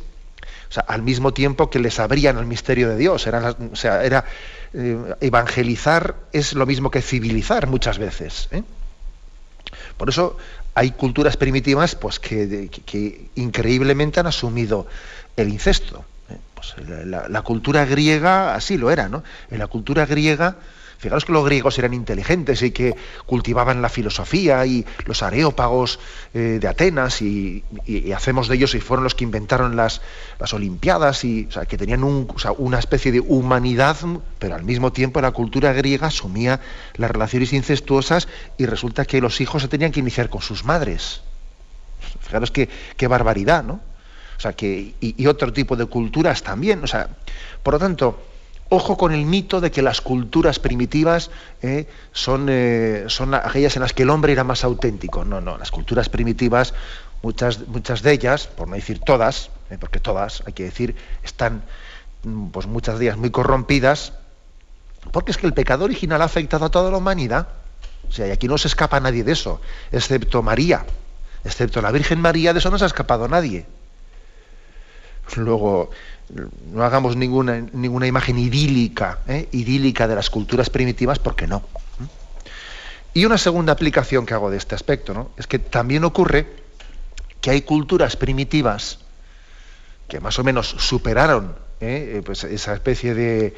o 0.69 0.73
sea, 0.73 0.83
al 0.87 1.03
mismo 1.03 1.33
tiempo 1.33 1.69
que 1.69 1.77
les 1.77 1.99
abrían 1.99 2.37
al 2.37 2.47
misterio 2.47 2.89
de 2.89 2.97
Dios. 2.97 3.27
Era, 3.27 3.55
o 3.71 3.75
sea, 3.75 4.03
era 4.03 4.25
eh, 4.73 5.15
evangelizar 5.21 6.15
es 6.33 6.53
lo 6.53 6.65
mismo 6.65 6.89
que 6.89 7.03
civilizar 7.03 7.67
muchas 7.67 7.99
veces. 7.99 8.47
¿eh? 8.51 8.63
Por 9.97 10.09
eso 10.09 10.37
hay 10.73 10.91
culturas 10.91 11.37
primitivas 11.37 11.95
pues, 11.95 12.19
que, 12.19 13.29
increíblemente 13.35 14.19
han 14.19 14.27
asumido 14.27 14.87
el 15.35 15.49
incesto. 15.49 16.05
¿eh? 16.29 16.37
Pues 16.55 16.75
la, 17.05 17.41
cultura 17.41 17.85
griega 17.85 18.55
así 18.55 18.77
lo 18.77 18.91
era, 18.91 19.09
¿no? 19.09 19.23
En 19.49 19.59
la 19.59 19.67
cultura 19.67 20.05
griega 20.05 20.57
Fijaros 21.01 21.25
que 21.25 21.31
los 21.31 21.43
griegos 21.43 21.79
eran 21.79 21.95
inteligentes 21.95 22.61
y 22.61 22.69
que 22.69 22.95
cultivaban 23.25 23.81
la 23.81 23.89
filosofía 23.89 24.63
y 24.67 24.85
los 25.07 25.23
areópagos 25.23 25.99
eh, 26.35 26.59
de 26.61 26.67
Atenas 26.67 27.23
y, 27.23 27.63
hacemos 28.15 28.47
de 28.47 28.57
ellos 28.57 28.75
y 28.75 28.81
fueron 28.81 29.03
los 29.03 29.15
que 29.15 29.23
inventaron 29.23 29.75
las, 29.75 30.03
las 30.37 30.53
Olimpiadas 30.53 31.23
y 31.23 31.49
que 31.67 31.75
tenían 31.75 32.03
una 32.03 32.77
especie 32.77 33.11
de 33.11 33.19
humanidad, 33.19 33.97
pero 34.37 34.53
al 34.53 34.63
mismo 34.63 34.91
tiempo 34.93 35.19
la 35.21 35.31
cultura 35.31 35.73
griega 35.73 36.05
asumía 36.05 36.59
las 36.97 37.09
relaciones 37.09 37.51
incestuosas 37.51 38.27
y 38.59 38.67
resulta 38.67 39.05
que 39.05 39.21
los 39.21 39.41
hijos 39.41 39.63
se 39.63 39.67
tenían 39.67 39.91
que 39.91 40.01
iniciar 40.01 40.29
con 40.29 40.43
sus 40.43 40.63
madres. 40.65 41.21
Fijaros 42.19 42.51
qué, 42.51 42.69
qué 42.95 43.07
barbaridad, 43.07 43.63
¿no? 43.63 43.81
O 44.37 44.39
sea, 44.39 44.53
que, 44.53 44.93
y, 45.01 45.15
y 45.17 45.25
otro 45.25 45.51
tipo 45.51 45.75
de 45.75 45.87
culturas 45.87 46.43
también. 46.43 46.83
O 46.83 46.87
sea, 46.87 47.09
por 47.63 47.73
lo 47.73 47.79
tanto, 47.79 48.19
Ojo 48.73 48.95
con 48.95 49.11
el 49.11 49.25
mito 49.25 49.59
de 49.59 49.69
que 49.69 49.81
las 49.81 49.99
culturas 49.99 50.57
primitivas 50.57 51.29
eh, 51.61 51.89
son, 52.13 52.47
eh, 52.49 53.03
son 53.07 53.33
aquellas 53.33 53.75
en 53.75 53.81
las 53.81 53.91
que 53.91 54.03
el 54.03 54.09
hombre 54.09 54.31
era 54.31 54.45
más 54.45 54.63
auténtico. 54.63 55.25
No, 55.25 55.41
no, 55.41 55.57
las 55.57 55.71
culturas 55.71 56.07
primitivas, 56.07 56.73
muchas, 57.21 57.67
muchas 57.67 58.01
de 58.01 58.13
ellas, 58.13 58.47
por 58.47 58.69
no 58.69 58.75
decir 58.75 58.99
todas, 58.99 59.49
eh, 59.71 59.77
porque 59.77 59.99
todas, 59.99 60.41
hay 60.45 60.53
que 60.53 60.63
decir, 60.63 60.95
están 61.21 61.63
mm, 62.23 62.51
pues 62.51 62.65
muchas 62.65 62.97
de 62.97 63.07
ellas 63.07 63.17
muy 63.17 63.29
corrompidas, 63.29 64.13
porque 65.11 65.31
es 65.31 65.37
que 65.37 65.47
el 65.47 65.53
pecado 65.53 65.83
original 65.83 66.21
ha 66.21 66.25
afectado 66.25 66.63
a 66.63 66.71
toda 66.71 66.89
la 66.91 66.95
humanidad. 66.95 67.49
O 68.07 68.13
sea, 68.13 68.27
y 68.27 68.31
aquí 68.31 68.47
no 68.47 68.57
se 68.57 68.69
escapa 68.69 69.01
nadie 69.01 69.25
de 69.25 69.33
eso, 69.33 69.59
excepto 69.91 70.43
María, 70.43 70.85
excepto 71.43 71.81
la 71.81 71.91
Virgen 71.91 72.21
María, 72.21 72.53
de 72.53 72.59
eso 72.59 72.71
no 72.71 72.77
se 72.77 72.85
ha 72.85 72.87
escapado 72.87 73.27
nadie. 73.27 73.65
Luego, 75.35 75.89
no 76.71 76.83
hagamos 76.83 77.15
ninguna, 77.15 77.65
ninguna 77.73 78.07
imagen 78.07 78.37
idílica, 78.39 79.19
¿eh? 79.27 79.47
idílica 79.51 80.07
de 80.07 80.15
las 80.15 80.29
culturas 80.29 80.69
primitivas, 80.69 81.19
porque 81.19 81.47
no. 81.47 81.63
Y 83.13 83.25
una 83.25 83.37
segunda 83.37 83.73
aplicación 83.73 84.25
que 84.25 84.33
hago 84.33 84.49
de 84.49 84.57
este 84.57 84.75
aspecto, 84.75 85.13
¿no? 85.13 85.31
es 85.37 85.47
que 85.47 85.59
también 85.59 86.03
ocurre 86.03 86.47
que 87.41 87.49
hay 87.49 87.61
culturas 87.63 88.15
primitivas 88.15 88.99
que 90.07 90.19
más 90.19 90.39
o 90.39 90.43
menos 90.43 90.67
superaron 90.67 91.55
¿eh? 91.81 92.21
Pues 92.23 92.43
esa 92.43 92.73
especie 92.73 93.13
de, 93.13 93.55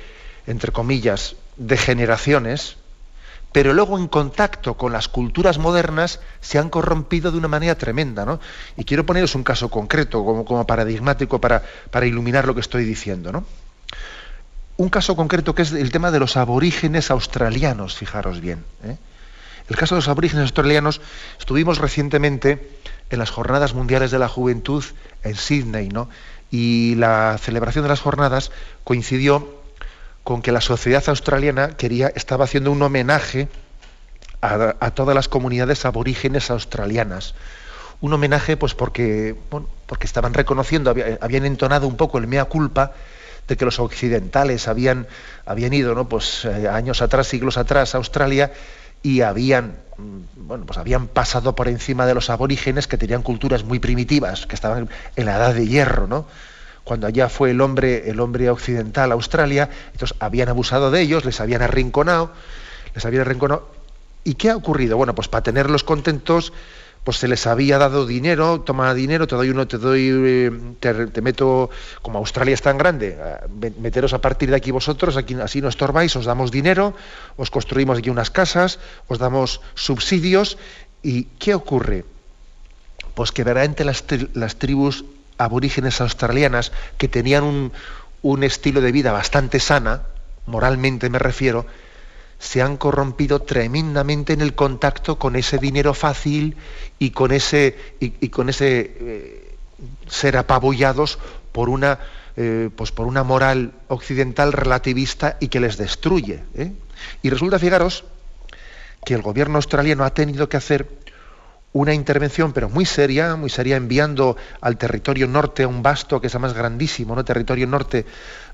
entre 0.48 0.72
comillas, 0.72 1.36
de 1.58 1.78
generaciones, 1.78 2.78
pero 3.54 3.72
luego 3.72 3.98
en 3.98 4.08
contacto 4.08 4.74
con 4.74 4.92
las 4.92 5.08
culturas 5.08 5.60
modernas 5.60 6.20
se 6.42 6.58
han 6.58 6.70
corrompido 6.70 7.32
de 7.32 7.38
una 7.38 7.48
manera 7.48 7.76
tremenda. 7.76 8.26
¿no? 8.26 8.40
Y 8.76 8.84
quiero 8.84 9.06
poneros 9.06 9.36
un 9.36 9.44
caso 9.44 9.70
concreto 9.70 10.26
como, 10.26 10.68
paradigmático 10.68 11.40
para, 11.40 11.64
para, 11.92 12.06
iluminar 12.08 12.46
lo 12.46 12.56
que 12.56 12.62
estoy 12.62 12.84
diciendo. 12.84 13.32
¿no? 13.32 13.46
Un 14.76 14.90
caso 14.90 15.16
concreto 15.16 15.54
que 15.54 15.62
es 15.62 15.72
el 15.72 15.92
tema 15.92 16.10
de 16.10 16.20
los 16.20 16.36
aborígenes 16.36 17.12
australianos, 17.12 17.96
fijaros 17.96 18.42
bien. 18.42 18.66
¿eh? 18.84 18.98
El 19.70 19.78
caso 19.78 19.96
de 19.96 20.00
los 20.00 20.10
aborígenes 20.10 20.42
australianos, 20.44 21.00
estuvimos 21.40 21.78
recientemente 21.78 22.72
en 23.12 23.20
las 23.20 23.30
Jornadas 23.30 23.76
Mundiales 23.76 24.10
de 24.10 24.18
la 24.18 24.28
Juventud 24.28 24.84
en 25.24 25.36
Sydney, 25.36 25.90
¿no? 25.90 26.10
y 26.50 26.94
la 26.96 27.40
celebración 27.40 27.84
de 27.84 27.90
las 27.90 28.00
jornadas 28.02 28.52
coincidió 28.84 29.63
con 30.24 30.42
que 30.42 30.52
la 30.52 30.62
sociedad 30.62 31.04
australiana 31.08 31.76
quería, 31.76 32.12
estaba 32.16 32.46
haciendo 32.46 32.72
un 32.72 32.82
homenaje 32.82 33.50
a, 34.42 34.92
todas 34.92 35.16
las 35.16 35.30
comunidades 35.30 35.86
aborígenes 35.86 36.52
australianas. 36.52 37.34
Un 38.02 38.14
homenaje, 38.14 38.58
pues 38.58 38.74
porque, 38.74 39.36
porque 39.88 40.06
estaban 40.06 40.34
reconociendo, 40.34 40.94
habían 41.22 41.46
entonado 41.46 41.88
un 41.88 41.96
poco 41.96 42.18
el 42.18 42.28
mea 42.28 42.46
culpa 42.46 42.92
de 43.48 43.56
que 43.56 43.66
los 43.66 43.80
occidentales 43.80 44.68
habían, 44.68 45.08
habían 45.46 45.74
ido, 45.74 45.96
¿no? 45.96 46.10
Pues 46.10 46.46
eh, 46.46 46.68
años 46.68 47.02
atrás, 47.02 47.28
siglos 47.28 47.58
atrás, 47.58 47.96
a 47.96 47.98
Australia 47.98 48.52
y 49.02 49.22
habían, 49.22 49.76
mm, 49.98 50.48
bueno, 50.48 50.66
pues 50.66 50.78
habían 50.78 51.08
pasado 51.08 51.56
por 51.56 51.68
encima 51.68 52.06
de 52.06 52.16
los 52.16 52.30
aborígenes 52.30 52.88
que 52.88 52.98
tenían 52.98 53.22
culturas 53.22 53.64
muy 53.64 53.80
primitivas, 53.80 54.46
que 54.46 54.56
estaban 54.56 54.90
en 55.16 55.26
la 55.26 55.38
edad 55.38 55.54
de 55.54 55.68
hierro, 55.68 56.08
¿no? 56.08 56.26
Cuando 56.84 57.08
allá 57.08 57.30
fue 57.30 57.52
el 57.52 57.62
hombre, 57.62 58.10
el 58.10 58.20
hombre 58.20 58.50
occidental 58.50 59.12
a 59.12 59.14
Australia, 59.14 59.70
entonces 59.94 60.18
habían 60.20 60.50
abusado 60.50 60.92
de 60.92 61.02
ellos, 61.02 61.24
les 61.26 61.40
habían 61.40 61.62
arrinconado, 61.62 62.32
les 62.94 63.06
habían 63.06 63.22
arrinconado. 63.22 63.70
¿Y 64.24 64.36
qué 64.36 64.50
ha 64.50 64.56
ocurrido? 64.56 64.98
Bueno, 64.98 65.16
pues 65.16 65.28
para 65.28 65.44
tenerlos 65.44 65.84
contentos, 65.84 66.54
pues 67.04 67.18
se 67.18 67.28
les 67.28 67.46
había 67.48 67.78
dado 67.78 68.06
dinero, 68.06 68.62
toma 68.62 68.94
dinero, 68.94 69.28
te 69.28 69.36
doy 69.36 69.50
uno, 69.50 69.68
te 69.68 69.78
doy, 69.78 70.10
eh, 70.10 70.52
te, 70.80 71.22
meto, 71.22 71.70
como 72.02 72.20
Australia 72.20 72.54
es 72.54 72.62
tan 72.62 72.78
grande, 72.78 73.18
meteros 73.80 74.14
a 74.14 74.22
partir 74.22 74.50
de 74.50 74.56
aquí 74.56 74.72
vosotros, 74.72 75.18
aquí 75.18 75.36
así 75.36 75.62
no 75.62 75.68
estorbáis, 75.68 76.16
os 76.16 76.26
damos 76.26 76.52
dinero, 76.52 76.94
os 77.36 77.52
construimos 77.52 77.98
aquí 77.98 78.10
unas 78.10 78.32
casas, 78.32 78.80
os 79.08 79.20
damos 79.20 79.60
subsidios, 79.76 80.58
¿y 81.02 81.26
qué 81.40 81.54
ocurre? 81.56 82.06
Pues 83.16 83.32
que 83.32 83.44
verdaderamente 83.44 83.84
las 84.34 84.56
tribus 84.56 85.04
aborígenes 85.38 86.02
australianas 86.02 86.72
que 86.98 87.08
tenían 87.08 87.44
un, 87.44 87.72
un 88.22 88.44
estilo 88.44 88.82
de 88.82 88.92
vida 88.92 89.12
bastante 89.12 89.60
sana, 89.60 90.04
moralmente 90.46 91.10
me 91.10 91.20
refiero, 91.20 91.66
se 92.44 92.62
han 92.62 92.76
corrompido 92.76 93.42
tremendamente 93.42 94.34
en 94.34 94.42
el 94.42 94.54
contacto 94.54 95.18
con 95.18 95.36
ese 95.38 95.60
dinero 95.60 95.94
fácil 95.94 96.58
y 97.00 97.12
con 97.12 97.32
ese, 97.32 97.78
y, 98.00 98.30
con 98.30 98.50
ese 98.50 98.98
eh, 99.00 99.56
ser 100.08 100.36
apabullados 100.36 101.20
por 101.54 101.70
una, 101.70 102.00
eh, 102.36 102.70
pues 102.76 102.92
por 102.92 103.08
una 103.08 103.24
moral 103.24 103.72
occidental 103.88 104.52
relativista 104.52 105.38
y 105.40 105.48
que 105.48 105.62
les 105.62 105.78
destruye. 105.78 106.44
¿eh? 106.56 106.74
Y 107.22 107.30
resulta, 107.30 107.60
fijaros, 107.60 108.04
que 109.06 109.14
el 109.14 109.22
gobierno 109.22 109.56
australiano 109.56 110.04
ha 110.04 110.14
tenido 110.14 110.50
que 110.50 110.58
hacer 110.58 110.88
una 111.74 111.94
intervención, 111.94 112.54
pero 112.54 112.70
muy 112.70 112.86
seria, 112.86 113.36
muy 113.36 113.50
seria, 113.50 113.76
enviando 113.76 114.38
al 114.62 114.78
territorio 114.78 115.28
norte 115.28 115.64
a 115.64 115.68
un 115.68 115.82
vasto 115.82 116.22
que 116.22 116.28
es 116.28 116.40
más 116.40 116.54
grandísimo, 116.54 117.16
¿no? 117.16 117.26
territorio 117.26 117.68
norte, 117.68 118.06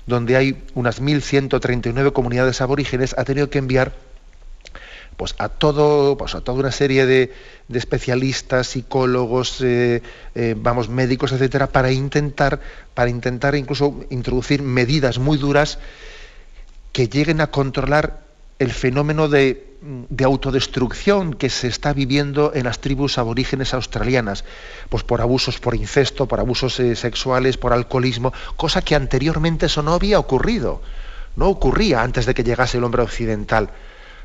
donde 0.06 0.36
hay 0.36 0.64
unas 0.74 1.00
1.139 1.00 2.12
comunidades 2.12 2.60
aborígenes, 2.62 3.14
ha 3.16 3.24
tenido 3.24 3.50
que 3.50 3.58
enviar 3.58 3.92
pues 5.18 5.34
a 5.36 5.50
todo, 5.50 6.16
pues 6.16 6.34
a 6.34 6.40
toda 6.40 6.60
una 6.60 6.72
serie 6.72 7.04
de, 7.04 7.30
especialistas, 7.70 8.68
psicólogos, 8.68 9.60
eh, 9.60 10.02
eh, 10.34 10.54
vamos, 10.56 10.88
médicos, 10.88 11.32
etcétera, 11.32 11.66
para 11.66 11.92
intentar, 11.92 12.58
para 12.94 13.10
intentar 13.10 13.54
incluso 13.54 14.00
introducir 14.08 14.62
medidas 14.62 15.18
muy 15.18 15.36
duras 15.36 15.78
que 16.92 17.08
lleguen 17.08 17.42
a 17.42 17.48
controlar 17.48 18.29
el 18.60 18.70
fenómeno 18.70 19.28
de 19.28 19.70
de 19.82 20.24
autodestrucción 20.24 21.32
que 21.32 21.48
se 21.48 21.68
está 21.68 21.92
viviendo 21.92 22.52
en 22.54 22.64
las 22.64 22.80
tribus 22.80 23.16
aborígenes 23.16 23.72
australianas, 23.72 24.44
pues 24.90 25.04
por 25.04 25.22
abusos 25.22 25.58
por 25.58 25.74
incesto, 25.74 26.26
por 26.26 26.38
abusos 26.38 26.78
eh, 26.80 26.94
sexuales, 26.94 27.56
por 27.56 27.72
alcoholismo, 27.72 28.32
cosa 28.56 28.82
que 28.82 28.94
anteriormente 28.94 29.66
eso 29.66 29.82
no 29.82 29.94
había 29.94 30.18
ocurrido, 30.18 30.82
no 31.36 31.48
ocurría 31.48 32.02
antes 32.02 32.26
de 32.26 32.34
que 32.34 32.44
llegase 32.44 32.76
el 32.76 32.84
hombre 32.84 33.02
occidental 33.02 33.70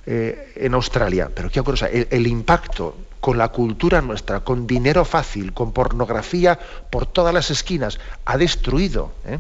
eh, 0.06 0.52
en 0.56 0.74
Australia. 0.74 1.32
Pero 1.34 1.50
qué 1.50 1.62
ocurre, 1.62 2.08
el, 2.12 2.28
impacto 2.28 2.98
con 3.22 3.38
la 3.38 3.48
cultura 3.48 4.02
nuestra, 4.02 4.42
con 4.42 4.68
dinero 4.68 5.06
fácil, 5.06 5.54
con 5.54 5.72
pornografía 5.72 6.60
por 6.90 7.06
todas 7.06 7.34
las 7.34 7.50
esquinas, 7.50 7.98
ha 8.26 8.38
destruido, 8.38 9.14
eh, 9.26 9.40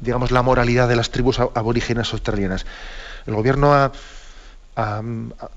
digamos, 0.00 0.30
la 0.30 0.40
moralidad 0.40 0.88
de 0.88 0.96
las 0.96 1.10
tribus 1.10 1.38
aborígenes 1.38 2.10
australianas. 2.14 2.64
El 3.26 3.34
gobierno 3.34 3.72
ha 3.74 3.92
ha, 4.80 5.02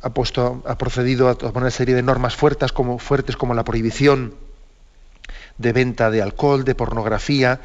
ha 0.03 0.77
procedido 0.77 1.29
a 1.29 1.37
poner 1.37 1.57
una 1.57 1.71
serie 1.71 1.95
de 1.95 2.03
normas 2.03 2.35
fuertes 2.35 2.71
como, 2.71 2.99
fuertes 2.99 3.37
como 3.37 3.53
la 3.53 3.63
prohibición 3.63 4.33
de 5.57 5.73
venta 5.73 6.09
de 6.09 6.21
alcohol, 6.21 6.63
de 6.63 6.75
pornografía, 6.75 7.61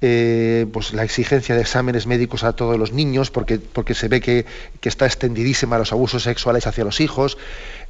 eh, 0.00 0.66
pues 0.72 0.92
la 0.92 1.04
exigencia 1.04 1.54
de 1.54 1.60
exámenes 1.60 2.06
médicos 2.06 2.44
a 2.44 2.54
todos 2.54 2.78
los 2.78 2.92
niños, 2.92 3.30
porque, 3.30 3.58
porque 3.58 3.94
se 3.94 4.08
ve 4.08 4.20
que, 4.20 4.46
está 4.82 5.06
extendidísima 5.06 5.78
los 5.78 5.92
abusos 5.92 6.22
sexuales 6.22 6.66
hacia 6.66 6.84
los 6.84 7.00
hijos, 7.00 7.38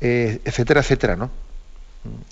eh, 0.01 0.40
etcétera, 0.44 0.81
etcétera, 0.81 1.16
¿no? 1.16 1.31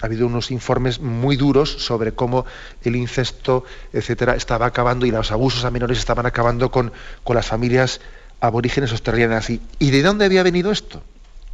Ha 0.03 0.07
habido 0.07 0.27
unos 0.27 0.51
informes 0.51 0.99
muy 0.99 1.37
duros 1.37 1.71
sobre 1.71 2.13
cómo 2.13 2.45
el 2.83 2.97
incesto, 2.97 3.65
etcétera, 3.93 4.35
estaba 4.35 4.67
acabando 4.67 5.07
y 5.07 5.13
los 5.13 5.31
abusos 5.31 5.65
a 5.65 5.71
menores 5.71 5.99
estaban 5.99 6.27
acabando 6.27 6.73
con, 6.73 6.93
con 7.23 7.37
las 7.37 7.47
familias 7.47 8.01
aborígenes 8.41 8.93
australianas. 8.93 9.51
¿Y, 9.51 9.61
¿Y 9.79 9.91
de 9.91 10.03
dónde 10.03 10.25
había 10.25 10.43
venido 10.43 10.71
esto? 10.71 11.03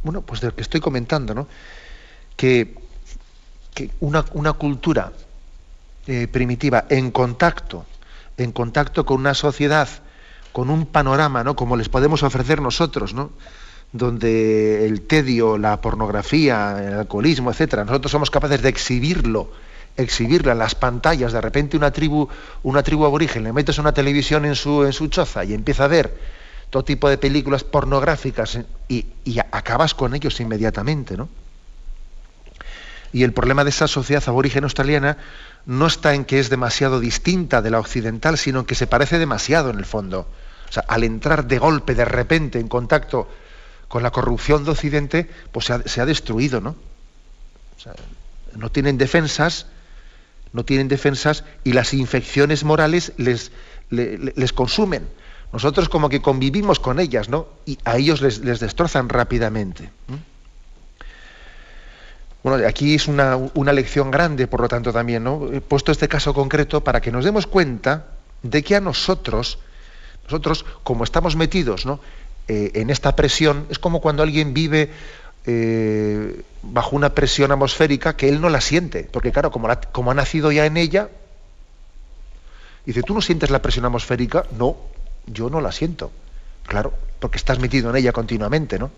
Bueno, 0.03 0.21
pues 0.21 0.41
de 0.41 0.47
lo 0.47 0.55
que 0.55 0.61
estoy 0.61 0.79
comentando, 0.79 1.33
¿no? 1.33 1.47
Que, 2.35 2.75
una, 3.99 4.23
cultura 4.53 5.11
eh, 6.07 6.27
primitiva 6.27 6.85
en 6.89 7.11
contacto, 7.11 7.85
en 8.37 8.51
contacto 8.51 9.05
con 9.05 9.17
una 9.19 9.33
sociedad, 9.33 9.87
con 10.51 10.69
un 10.69 10.85
panorama, 10.85 11.43
¿no? 11.43 11.55
Como 11.55 11.75
les 11.77 11.89
podemos 11.89 12.23
ofrecer 12.23 12.61
nosotros, 12.61 13.13
¿no? 13.13 13.31
donde 13.93 14.85
el 14.85 15.01
tedio, 15.01 15.57
la 15.57 15.79
pornografía, 15.79 16.75
el 16.85 16.93
alcoholismo, 16.93 17.51
etcétera, 17.51 17.85
nosotros 17.85 18.11
somos 18.11 18.29
capaces 18.29 18.61
de 18.61 18.69
exhibirlo, 18.69 19.49
exhibirlo 19.95 20.51
en 20.51 20.59
las 20.59 20.75
pantallas, 20.75 21.31
de 21.31 21.39
repente 21.39 21.77
una 21.77 21.91
tribu, 21.91 22.27
una 22.63 22.83
tribu 22.83 23.05
aborigen, 23.05 23.43
le 23.43 23.53
metes 23.53 23.77
una 23.77 23.93
televisión 23.93 24.45
en 24.45 24.55
su, 24.55 24.83
en 24.83 24.91
su 24.91 25.07
choza 25.07 25.45
y 25.45 25.53
empieza 25.53 25.85
a 25.85 25.87
ver 25.87 26.17
todo 26.69 26.83
tipo 26.83 27.09
de 27.09 27.17
películas 27.17 27.63
pornográficas 27.63 28.59
y, 28.87 29.05
y 29.23 29.39
acabas 29.39 29.93
con 29.93 30.13
ellos 30.15 30.39
inmediatamente, 30.39 31.15
¿no? 31.15 31.29
Y 33.13 33.23
el 33.23 33.33
problema 33.33 33.63
de 33.63 33.69
esa 33.69 33.87
sociedad 33.87 34.23
aborigen 34.27 34.63
australiana 34.63 35.17
no 35.65 35.87
está 35.87 36.13
en 36.13 36.25
que 36.25 36.39
es 36.39 36.49
demasiado 36.49 36.99
distinta 36.99 37.61
de 37.61 37.71
la 37.71 37.79
occidental, 37.79 38.37
sino 38.37 38.59
en 38.59 38.65
que 38.65 38.75
se 38.75 38.87
parece 38.87 39.17
demasiado 39.17 39.69
en 39.69 39.79
el 39.79 39.85
fondo. 39.85 40.27
O 40.69 40.71
sea, 40.71 40.83
al 40.87 41.03
entrar 41.03 41.47
de 41.47 41.57
golpe, 41.59 41.95
de 41.95 42.05
repente, 42.05 42.59
en 42.59 42.67
contacto 42.67 43.29
con 43.87 44.03
la 44.03 44.11
corrupción 44.11 44.65
de 44.65 44.71
Occidente, 44.71 45.29
pues 45.51 45.67
se 45.67 45.73
ha, 45.73 45.81
se 45.83 46.01
ha 46.01 46.05
destruido, 46.05 46.59
¿no? 46.59 46.71
O 46.71 47.79
sea, 47.79 47.93
no 48.55 48.69
tienen 48.69 48.97
defensas, 48.97 49.67
no 50.51 50.65
tienen 50.65 50.87
defensas 50.87 51.43
y 51.63 51.73
las 51.73 51.93
infecciones 51.93 52.63
morales 52.63 53.13
les, 53.17 53.51
les, 53.89 54.37
les 54.37 54.53
consumen. 54.53 55.07
Nosotros 55.53 55.89
como 55.89 56.09
que 56.09 56.21
convivimos 56.21 56.79
con 56.79 56.99
ellas, 56.99 57.29
¿no? 57.29 57.47
Y 57.65 57.77
a 57.85 57.97
ellos 57.97 58.21
les, 58.21 58.39
les 58.39 58.59
destrozan 58.59 59.09
rápidamente. 59.09 59.89
Bueno, 62.43 62.65
aquí 62.67 62.95
es 62.95 63.07
una, 63.07 63.35
una, 63.35 63.73
lección 63.73 64.11
grande, 64.11 64.47
por 64.47 64.61
lo 64.61 64.67
tanto, 64.67 64.93
también, 64.93 65.23
¿no? 65.23 65.51
He 65.51 65.61
puesto 65.61 65.91
este 65.91 66.07
caso 66.07 66.33
concreto 66.33 66.83
para 66.83 67.01
que 67.01 67.11
nos 67.11 67.25
demos 67.25 67.47
cuenta 67.47 68.07
de 68.43 68.63
que 68.63 68.75
a 68.75 68.81
nosotros, 68.81 69.59
nosotros, 70.25 70.65
como 70.83 71.03
estamos 71.03 71.35
metidos, 71.35 71.85
¿no? 71.85 71.99
Eh, 72.47 72.71
en 72.75 72.89
esta 72.89 73.15
presión, 73.15 73.65
es 73.69 73.79
como 73.79 73.99
cuando 73.99 74.23
alguien 74.23 74.53
vive 74.53 74.91
eh, 75.45 76.41
bajo 76.61 76.95
una 76.95 77.13
presión 77.13 77.51
atmosférica 77.51 78.15
que 78.15 78.29
él 78.29 78.39
no 78.39 78.49
la 78.49 78.61
siente, 78.61 79.09
porque 79.11 79.31
claro, 79.31 79.51
como, 79.51 79.69
como 79.91 80.11
ha 80.11 80.13
nacido 80.13 80.51
ya 80.51 80.65
en 80.65 80.77
ella, 80.77 81.09
dice, 82.85 83.01
¿tú 83.03 83.13
no 83.13 83.21
sientes 83.21 83.49
la 83.49 83.61
presión 83.61 83.85
atmosférica? 83.85 84.45
No, 84.57 84.77
yo 85.27 85.49
no 85.49 85.61
la 85.61 85.71
siento. 85.71 86.11
Claro, 86.65 86.93
porque 87.19 87.37
estás 87.37 87.59
metido 87.59 87.89
en 87.89 87.95
ella 87.95 88.11
continuamente, 88.11 88.79
¿no? 88.79 88.91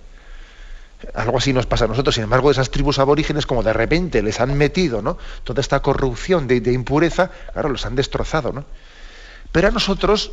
Algo 1.14 1.38
así 1.38 1.54
nos 1.54 1.66
pasa 1.66 1.86
a 1.86 1.88
nosotros. 1.88 2.16
Sin 2.16 2.26
embargo, 2.26 2.52
esas 2.52 2.72
tribus 2.72 3.00
aborígenes, 3.00 3.46
como 3.46 3.64
de 3.64 3.74
repente 3.74 4.22
les 4.22 4.40
han 4.40 4.58
metido, 4.58 5.02
¿no? 5.02 5.18
Toda 5.44 5.62
esta 5.62 5.82
corrupción 5.82 6.48
de, 6.48 6.60
de 6.60 6.74
impureza, 6.74 7.32
claro, 7.54 7.70
los 7.70 7.86
han 7.86 7.96
destrozado, 7.96 8.52
¿no? 8.52 8.66
Pero 9.52 9.70
a 9.70 9.72
nosotros, 9.72 10.32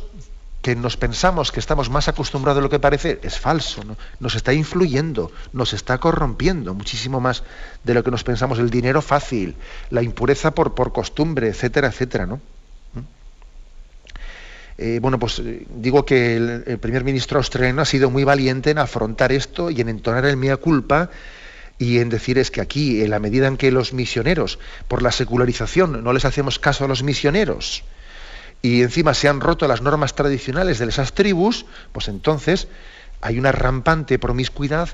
que 0.61 0.75
nos 0.75 0.97
pensamos 0.97 1.51
que 1.51 1.59
estamos 1.59 1.89
más 1.89 2.07
acostumbrados 2.07 2.59
a 2.59 2.63
lo 2.63 2.69
que 2.69 2.79
parece, 2.79 3.19
es 3.23 3.39
falso, 3.39 3.83
¿no? 3.85 3.95
Nos 4.19 4.35
está 4.35 4.53
influyendo, 4.53 5.31
nos 5.53 5.73
está 5.73 5.97
corrompiendo 5.99 6.73
muchísimo 6.73 7.21
más 7.21 7.43
de 7.83 7.93
lo 7.93 8.03
que 8.03 8.11
nos 8.11 8.23
pensamos. 8.23 8.59
El 8.59 8.69
dinero 8.69 9.01
fácil, 9.01 9.55
la 9.89 10.01
impureza 10.01 10.51
por, 10.51 10.75
por 10.75 10.91
costumbre, 10.91 11.47
etcétera, 11.47 11.87
etcétera, 11.87 12.25
¿no? 12.25 12.41
Eh, 14.77 14.99
bueno, 15.01 15.17
pues 15.17 15.41
digo 15.75 16.05
que 16.05 16.35
el, 16.35 16.63
el, 16.67 16.77
primer 16.77 17.03
ministro 17.03 17.39
australiano 17.39 17.81
ha 17.81 17.85
sido 17.85 18.11
muy 18.11 18.23
valiente 18.23 18.69
en 18.69 18.77
afrontar 18.77 19.31
esto 19.31 19.71
y 19.71 19.81
en 19.81 19.89
entonar 19.89 20.25
el 20.25 20.37
mea 20.37 20.57
culpa 20.57 21.09
y 21.79 21.99
en 21.99 22.09
decir 22.09 22.37
es 22.37 22.51
que 22.51 22.61
aquí, 22.61 23.01
en 23.01 23.09
la 23.09 23.19
medida 23.19 23.47
en 23.47 23.57
que 23.57 23.71
los 23.71 23.93
misioneros, 23.93 24.59
por 24.87 25.01
la 25.01 25.11
secularización, 25.11 26.03
no 26.03 26.13
les 26.13 26.25
hacemos 26.25 26.59
caso 26.59 26.85
a 26.85 26.87
los 26.87 27.03
misioneros, 27.03 27.83
y 28.61 28.81
encima 28.81 29.13
se 29.13 29.27
han 29.27 29.41
roto 29.41 29.67
las 29.67 29.81
normas 29.81 30.15
tradicionales 30.15 30.79
de 30.79 30.85
esas 30.85 31.13
tribus, 31.13 31.65
pues 31.91 32.07
entonces 32.07 32.67
hay 33.21 33.37
una 33.37 33.51
rampante 33.51 34.17
promiscuidad 34.17 34.89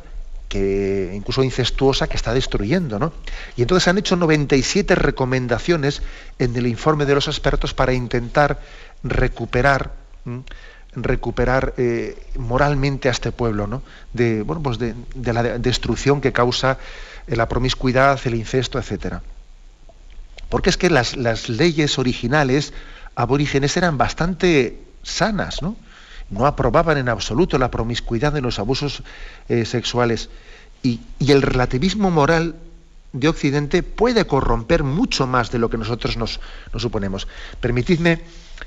que 0.49 1.11
incluso 1.15 1.43
incestuosa 1.43 2.07
que 2.07 2.17
está 2.17 2.33
destruyendo, 2.33 2.99
¿no? 2.99 3.13
Y 3.55 3.63
entonces 3.63 3.87
han 3.87 3.97
hecho 3.97 4.15
97 4.15 4.93
recomendaciones 4.95 6.03
en 6.37 6.55
el 6.55 6.67
informe 6.67 7.05
de 7.05 7.15
los 7.15 7.27
expertos 7.27 7.73
para 7.73 7.93
intentar 7.93 8.59
recuperar 9.03 9.91
recuperar 10.95 11.73
eh, 11.77 12.15
moralmente 12.37 13.09
a 13.09 13.11
este 13.11 13.31
pueblo, 13.31 13.67
¿no? 13.67 13.81
De, 14.13 14.43
bueno, 14.43 14.61
pues 14.61 14.77
de, 14.77 14.93
de, 15.15 15.33
la 15.33 15.43
destrucción 15.57 16.21
que 16.21 16.31
causa 16.31 16.77
la 17.27 17.47
promiscuidad, 17.47 18.19
el 18.25 18.35
incesto, 18.35 18.79
etcétera. 18.79 19.21
Porque 20.49 20.69
es 20.69 20.77
que 20.77 20.89
las, 20.89 21.15
las, 21.15 21.49
leyes 21.49 21.97
originales 21.97 22.73
aborígenes 23.15 23.75
eran 23.77 23.97
bastante 23.97 24.79
sanas, 25.01 25.61
¿no? 25.61 25.75
No 26.29 26.45
aprobaban 26.45 26.97
en 26.97 27.09
absoluto 27.09 27.57
la 27.57 27.71
promiscuidad 27.71 28.35
en 28.37 28.43
los 28.43 28.59
abusos 28.59 29.03
eh, 29.49 29.65
sexuales. 29.65 30.29
Y, 30.81 30.99
y, 31.19 31.31
el 31.31 31.41
relativismo 31.41 32.11
moral 32.11 32.55
de 33.13 33.27
Occidente 33.27 33.83
puede 33.83 34.25
corromper 34.25 34.83
mucho 34.83 35.27
más 35.27 35.51
de 35.51 35.59
lo 35.59 35.69
que 35.69 35.77
nosotros 35.77 36.17
nos, 36.17 36.39
nos 36.71 36.81
suponemos. 36.81 37.27
Permitidme 37.59 38.21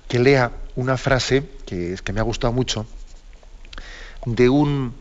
que 0.08 0.18
lea 0.18 0.52
una 0.76 0.96
frase 0.96 1.42
que, 1.66 1.92
es 1.92 2.02
que 2.02 2.12
me 2.12 2.20
ha 2.20 2.24
gustado 2.24 2.52
mucho 2.52 2.86
de 4.26 4.48
un 4.48 4.94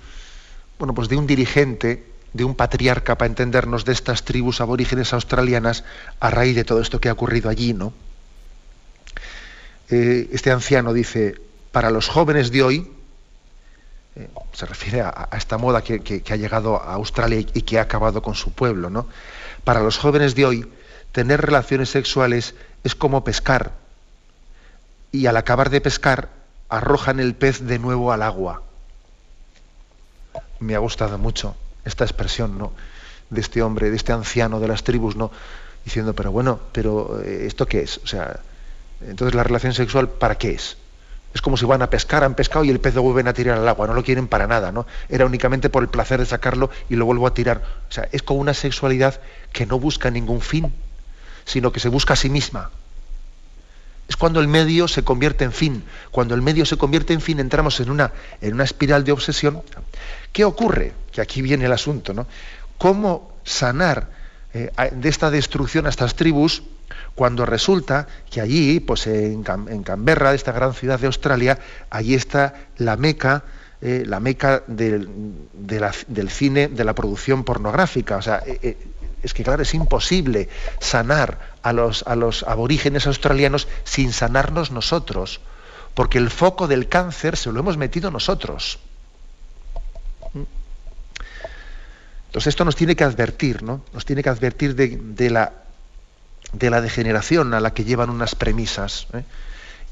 bueno 0.80 0.94
pues 0.94 1.10
de 1.10 1.18
un 1.18 1.28
dirigente 1.28 2.06
de 2.34 2.44
un 2.44 2.56
patriarca 2.56 3.18
para 3.18 3.28
entendernos 3.28 3.86
de 3.86 3.94
estas 3.94 4.24
tribus 4.24 4.62
aborígenes 4.62 5.14
australianas 5.14 5.84
a 6.20 6.30
raíz 6.30 6.56
de 6.56 6.64
todo 6.64 6.82
esto 6.82 7.00
que 7.00 7.10
ha 7.10 7.14
ocurrido 7.14 7.50
allí 7.50 7.74
no 7.74 7.94
eh, 9.90 10.30
este 10.32 10.52
anciano 10.52 10.94
dice 10.94 11.36
para 11.72 11.90
los 11.90 12.08
jóvenes 12.08 12.52
de 12.52 12.64
hoy 12.64 12.92
eh, 14.16 14.30
se 14.54 14.66
refiere 14.66 15.02
a, 15.02 15.30
esta 15.38 15.58
moda 15.58 15.84
que, 15.84 16.02
que, 16.02 16.22
que, 16.22 16.34
ha 16.34 16.38
llegado 16.38 16.82
a 16.82 16.94
Australia 16.94 17.40
y, 17.40 17.48
y 17.54 17.62
que 17.64 17.80
ha 17.80 17.84
acabado 17.84 18.22
con 18.22 18.36
su 18.36 18.52
pueblo 18.54 18.90
no 18.90 19.08
para 19.64 19.82
los 19.82 19.98
jóvenes 19.98 20.36
de 20.36 20.46
hoy 20.46 20.68
tener 21.12 21.42
relaciones 21.42 21.90
sexuales 21.90 22.56
es 22.84 22.96
como 22.96 23.24
pescar 23.24 23.85
y 25.16 25.28
al 25.28 25.38
acabar 25.38 25.70
de 25.70 25.82
pescar 25.82 26.30
arrojan 26.68 27.20
el 27.20 27.36
pez 27.36 27.62
de 27.62 27.80
nuevo 27.80 28.12
al 28.12 28.22
agua. 28.22 28.64
Me 30.60 30.76
ha 30.76 30.80
gustado 30.80 31.18
mucho 31.18 31.56
esta 31.86 32.04
expresión, 32.04 32.58
¿no? 32.58 32.74
De 33.30 33.40
este 33.40 33.62
hombre, 33.62 33.90
de 33.90 33.96
este 33.96 34.12
anciano 34.12 34.60
de 34.60 34.68
las 34.68 34.84
tribus, 34.84 35.16
¿no? 35.16 35.32
Diciendo, 35.86 36.14
pero 36.14 36.32
bueno, 36.32 36.60
pero 36.72 37.22
eh, 37.22 37.46
¿esto 37.46 37.66
qué 37.66 37.82
es? 37.82 38.00
O 38.00 38.08
sea, 38.08 38.40
entonces 39.02 39.36
la 39.36 39.44
relación 39.44 39.74
sexual, 39.74 40.10
¿para 40.10 40.36
qué 40.36 40.52
es? 40.52 40.78
Es 41.34 41.42
como 41.42 41.58
si 41.58 41.66
van 41.66 41.82
a 41.82 41.90
pescar, 41.90 42.24
han 42.24 42.36
pescado 42.36 42.66
y 42.66 42.70
el 42.70 42.80
pez 42.80 42.96
lo 42.96 43.02
vuelven 43.02 43.28
a 43.28 43.34
tirar 43.34 43.58
al 43.58 43.68
agua, 43.68 43.88
no 43.88 43.94
lo 43.94 44.04
quieren 44.04 44.28
para 44.28 44.48
nada, 44.48 44.72
¿no? 44.72 44.86
Era 45.08 45.26
únicamente 45.26 45.70
por 45.70 45.84
el 45.84 45.90
placer 45.90 46.20
de 46.20 46.26
sacarlo 46.26 46.70
y 46.90 46.96
lo 46.96 47.06
vuelvo 47.06 47.28
a 47.28 47.34
tirar. 47.34 47.62
O 47.90 47.92
sea, 47.92 48.08
es 48.12 48.22
como 48.22 48.40
una 48.40 48.54
sexualidad 48.54 49.20
que 49.54 49.66
no 49.66 49.80
busca 49.80 50.12
ningún 50.12 50.42
fin, 50.42 50.74
sino 51.46 51.72
que 51.72 51.80
se 51.80 51.90
busca 51.90 52.14
a 52.14 52.18
sí 52.18 52.30
misma. 52.30 52.72
Es 54.08 54.18
cuando 54.18 54.40
el 54.40 54.48
medio 54.48 54.88
se 54.88 55.04
convierte 55.04 55.44
en 55.44 55.52
fin. 55.52 55.84
Cuando 56.12 56.36
el 56.36 56.42
medio 56.42 56.66
se 56.66 56.78
convierte 56.78 57.14
en 57.14 57.22
fin, 57.22 57.40
entramos 57.40 57.80
en 57.80 57.90
una, 57.90 58.12
en 58.42 58.54
una 58.54 58.64
espiral 58.64 59.04
de 59.04 59.12
obsesión. 59.12 59.62
¿Qué 60.32 60.46
ocurre? 60.46 60.94
Que 61.12 61.22
aquí 61.22 61.42
viene 61.42 61.66
el 61.66 61.72
asunto, 61.72 62.14
¿no? 62.14 62.28
¿Cómo 62.78 63.32
sanar 63.44 64.10
eh, 64.54 64.72
de 64.94 65.10
esta 65.10 65.32
destrucción 65.32 65.86
a 65.86 65.90
estas 65.90 66.16
tribus 66.16 66.64
cuando 67.16 67.46
resulta 67.46 68.08
que 68.30 68.42
allí, 68.42 68.80
pues 68.80 69.08
en, 69.08 69.44
en 69.70 69.84
Canberra, 69.84 70.34
esta 70.34 70.52
gran 70.52 70.74
ciudad 70.74 71.00
de 71.00 71.08
Australia, 71.08 71.58
allí 71.90 72.14
está 72.14 72.54
la 72.78 72.98
meca, 72.98 73.44
eh, 73.82 74.04
la 74.06 74.20
meca 74.20 74.64
del, 74.68 75.10
cine, 76.30 76.68
de 76.68 76.84
la 76.84 76.94
producción 76.94 77.44
pornográfica. 77.44 78.20
Eh, 78.46 78.78
es 79.26 79.34
que 79.34 79.44
claro, 79.44 79.64
es 79.64 79.74
imposible 79.74 80.50
sanar 80.80 81.56
a 81.64 81.74
los, 81.74 82.04
aborígenes 82.44 83.08
australianos 83.08 83.68
sin 83.84 84.14
sanarnos 84.14 84.72
nosotros, 84.72 85.42
porque 85.96 86.20
el 86.20 86.30
foco 86.30 86.68
del 86.68 86.88
cáncer 86.88 87.36
se 87.36 87.52
lo 87.52 87.60
hemos 87.60 87.76
metido 87.76 88.12
nosotros. 88.12 88.80
Entonces 92.28 92.48
esto 92.48 92.66
nos 92.66 92.76
tiene 92.76 92.96
que 92.96 93.04
advertir, 93.04 93.64
¿no? 93.64 93.82
Nos 93.94 94.06
tiene 94.06 94.22
que 94.22 94.30
advertir 94.30 94.76
de, 94.76 95.30
la, 95.30 95.54
de 96.54 96.70
la, 96.70 96.82
degeneración 96.82 97.54
a 97.54 97.60
la 97.60 97.74
que 97.74 97.84
llevan 97.84 98.10
unas 98.12 98.36
premisas. 98.36 99.08
¿eh? 99.14 99.24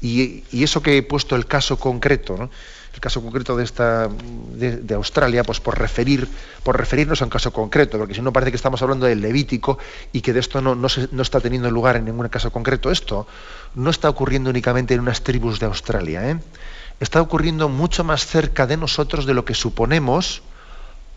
Y, 0.00 0.62
eso 0.62 0.82
que 0.82 0.98
he 0.98 1.02
puesto 1.02 1.34
el 1.34 1.46
caso 1.46 1.78
concreto. 1.78 2.50
El 2.94 3.00
caso 3.00 3.20
concreto 3.20 3.56
de 3.56 3.64
esta 3.64 4.08
de, 4.08 4.94
Australia, 4.94 5.42
pues 5.42 5.60
por 5.60 5.78
referir, 5.78 6.28
por 6.62 6.78
referirnos 6.78 7.20
a 7.20 7.24
un 7.24 7.30
caso 7.30 7.52
concreto, 7.52 7.98
porque 7.98 8.14
si 8.14 8.22
no 8.22 8.32
parece 8.32 8.52
que 8.52 8.56
estamos 8.56 8.80
hablando 8.82 9.06
del 9.06 9.20
Levítico 9.20 9.78
y 10.12 10.20
que 10.20 10.32
de 10.32 10.40
esto 10.40 10.62
no, 10.62 10.74
no 10.74 11.22
está 11.22 11.40
teniendo 11.40 11.70
lugar 11.70 11.96
en 11.96 12.04
ningún 12.04 12.28
caso 12.28 12.52
concreto. 12.52 12.90
Esto 12.90 13.26
no 13.74 13.90
está 13.90 14.08
ocurriendo 14.08 14.50
únicamente 14.50 14.94
en 14.94 15.00
unas 15.00 15.22
tribus 15.22 15.58
de 15.58 15.66
Australia. 15.66 16.30
¿eh? 16.30 16.38
está 17.00 17.20
ocurriendo 17.20 17.68
mucho 17.68 18.04
más 18.04 18.26
cerca 18.26 18.66
de 18.66 18.76
nosotros 18.76 19.26
de 19.26 19.34
lo 19.34 19.44
que 19.44 19.54
suponemos 19.54 20.42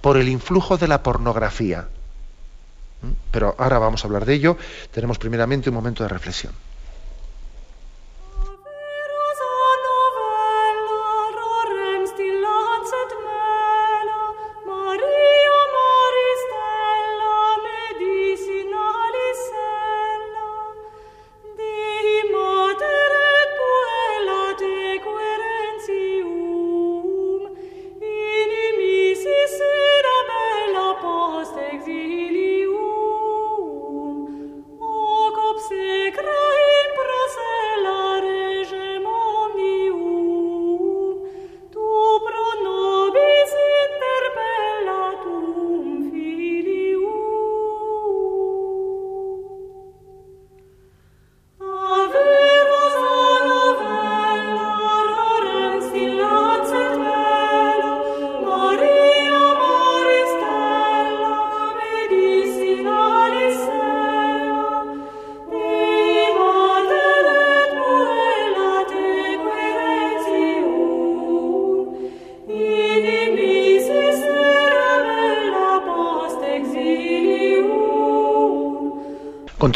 por 0.02 0.18
el 0.18 0.30
influjo 0.30 0.78
de 0.78 0.88
la 0.88 1.04
pornografía. 1.04 1.88
¿Mm? 3.02 3.12
Pero 3.32 3.56
ahora 3.58 3.80
vamos 3.80 4.04
a 4.04 4.08
hablar 4.08 4.26
de 4.26 4.34
ello. 4.34 4.58
Tenemos 4.92 5.18
primeramente 5.18 5.70
un 5.70 5.76
momento 5.76 6.04
de 6.04 6.10
reflexión. 6.10 6.54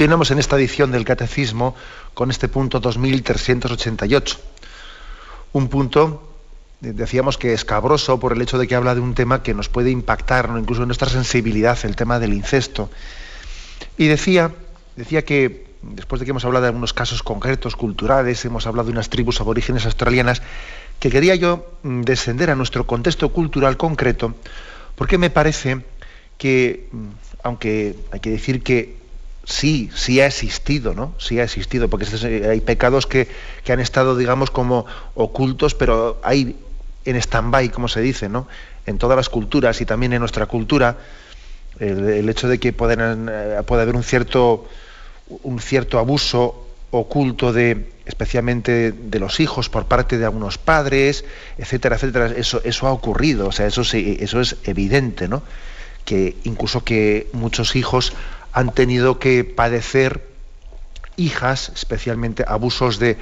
Continuamos 0.01 0.31
en 0.31 0.39
esta 0.39 0.55
edición 0.55 0.91
del 0.91 1.05
Catecismo 1.05 1.75
con 2.15 2.31
este 2.31 2.47
punto 2.47 2.79
2388. 2.79 4.39
Un 5.53 5.67
punto, 5.67 6.33
decíamos 6.79 7.37
que 7.37 7.53
escabroso 7.53 8.19
por 8.19 8.33
el 8.33 8.41
hecho 8.41 8.57
de 8.57 8.67
que 8.67 8.73
habla 8.73 8.95
de 8.95 9.01
un 9.01 9.13
tema 9.13 9.43
que 9.43 9.53
nos 9.53 9.69
puede 9.69 9.91
impactar, 9.91 10.49
incluso 10.57 10.81
en 10.81 10.87
nuestra 10.87 11.07
sensibilidad, 11.07 11.77
el 11.83 11.95
tema 11.95 12.17
del 12.17 12.33
incesto. 12.33 12.89
Y 13.95 14.07
decía, 14.07 14.51
decía 14.95 15.23
que, 15.23 15.67
después 15.83 16.19
de 16.19 16.25
que 16.25 16.31
hemos 16.31 16.45
hablado 16.45 16.63
de 16.63 16.69
algunos 16.69 16.93
casos 16.93 17.21
concretos, 17.21 17.75
culturales, 17.75 18.43
hemos 18.43 18.65
hablado 18.65 18.87
de 18.87 18.93
unas 18.93 19.11
tribus 19.11 19.39
aborígenes 19.39 19.85
australianas, 19.85 20.41
que 20.99 21.11
quería 21.11 21.35
yo 21.35 21.77
mm, 21.83 22.01
descender 22.01 22.49
a 22.49 22.55
nuestro 22.55 22.87
contexto 22.87 23.29
cultural 23.29 23.77
concreto, 23.77 24.33
porque 24.95 25.19
me 25.19 25.29
parece 25.29 25.85
que, 26.39 26.89
mm, 26.91 27.07
aunque 27.43 27.95
hay 28.11 28.19
que 28.19 28.31
decir 28.31 28.63
que 28.63 28.99
sí, 29.43 29.89
sí 29.95 30.19
ha 30.21 30.27
existido, 30.27 30.93
¿no? 30.93 31.13
Sí 31.17 31.39
ha 31.39 31.43
existido, 31.43 31.89
porque 31.89 32.05
hay 32.47 32.61
pecados 32.61 33.07
que, 33.07 33.27
han 33.69 33.79
estado, 33.79 34.15
digamos, 34.15 34.51
como 34.51 34.85
ocultos, 35.15 35.75
pero 35.75 36.19
hay 36.23 36.55
en 37.05 37.15
stand-by, 37.15 37.69
como 37.69 37.87
se 37.87 38.01
dice, 38.01 38.29
¿no? 38.29 38.47
En 38.85 38.97
todas 38.97 39.17
las 39.17 39.29
culturas 39.29 39.81
y 39.81 39.85
también 39.85 40.13
en 40.13 40.19
nuestra 40.19 40.45
cultura, 40.45 40.97
el, 41.79 42.29
hecho 42.29 42.47
de 42.47 42.59
que 42.59 42.69
eh, 42.69 42.73
puede 42.73 43.81
haber 43.81 43.95
un 43.95 44.03
cierto, 44.03 44.67
un 45.43 45.59
cierto 45.59 45.99
abuso 45.99 46.67
oculto 46.91 47.53
de 47.53 47.89
especialmente 48.05 48.91
de 48.91 49.19
los 49.19 49.39
hijos 49.39 49.69
por 49.69 49.85
parte 49.85 50.17
de 50.17 50.25
algunos 50.25 50.57
padres, 50.57 51.23
etcétera, 51.57 51.95
etcétera, 51.95 52.33
eso, 52.35 52.61
eso 52.65 52.87
ha 52.87 52.91
ocurrido, 52.91 53.47
o 53.47 53.51
sea, 53.51 53.65
eso, 53.67 53.81
eso 53.81 54.41
es 54.41 54.57
evidente, 54.65 55.27
¿no? 55.27 55.43
Que 56.03 56.35
incluso 56.43 56.83
que 56.83 57.29
muchos 57.31 57.75
hijos 57.75 58.13
han 58.53 58.73
tenido 58.73 59.19
que 59.19 59.43
padecer 59.43 60.27
hijas, 61.15 61.71
especialmente 61.75 62.43
abusos 62.47 62.99
de, 62.99 63.17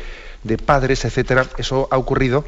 padres, 0.65 1.05
etcétera. 1.05 1.45
Eso 1.57 1.87
ha 1.91 1.97
ocurrido. 1.97 2.45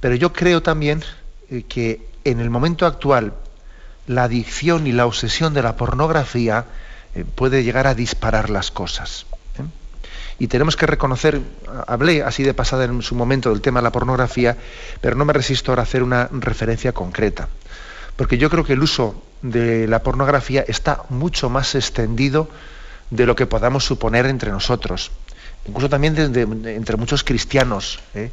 Pero 0.00 0.14
yo 0.14 0.32
creo 0.32 0.62
también 0.62 1.02
eh, 1.50 1.64
que 1.68 2.06
en 2.24 2.40
el 2.40 2.50
momento 2.50 2.86
actual 2.86 3.34
la 4.06 4.24
adicción 4.24 4.86
y 4.86 4.92
la 4.92 5.06
obsesión 5.06 5.54
de 5.54 5.62
la 5.62 5.76
pornografía 5.76 6.66
eh, 7.14 7.24
puede 7.24 7.64
llegar 7.64 7.86
a 7.86 7.94
disparar 7.94 8.50
las 8.50 8.70
cosas. 8.70 9.26
¿eh? 9.58 9.62
Y 10.38 10.46
tenemos 10.46 10.76
que 10.76 10.86
reconocer, 10.86 11.40
hablé 11.86 12.22
así 12.22 12.42
de 12.42 12.54
pasada 12.54 12.84
en 12.84 13.02
su 13.02 13.14
momento 13.14 13.50
del 13.50 13.60
tema 13.60 13.80
de 13.80 13.84
la 13.84 13.92
pornografía, 13.92 14.56
pero 15.00 15.16
no 15.16 15.24
me 15.24 15.32
resisto 15.32 15.72
ahora 15.72 15.82
a 15.82 15.84
hacer 15.84 16.02
una 16.02 16.28
referencia 16.30 16.92
concreta. 16.92 17.48
Porque 18.16 18.38
yo 18.38 18.48
creo 18.48 18.64
que 18.64 18.74
el 18.74 18.82
uso 18.82 19.22
de 19.42 19.86
la 19.86 20.02
pornografía 20.02 20.64
está 20.66 21.02
mucho 21.08 21.50
más 21.50 21.74
extendido 21.74 22.48
de 23.10 23.26
lo 23.26 23.36
que 23.36 23.46
podamos 23.46 23.84
suponer 23.84 24.26
entre 24.26 24.50
nosotros. 24.50 25.10
Incluso 25.66 25.88
también 25.88 26.16
entre 26.66 26.96
muchos 26.96 27.24
cristianos. 27.24 28.00
¿eh? 28.14 28.30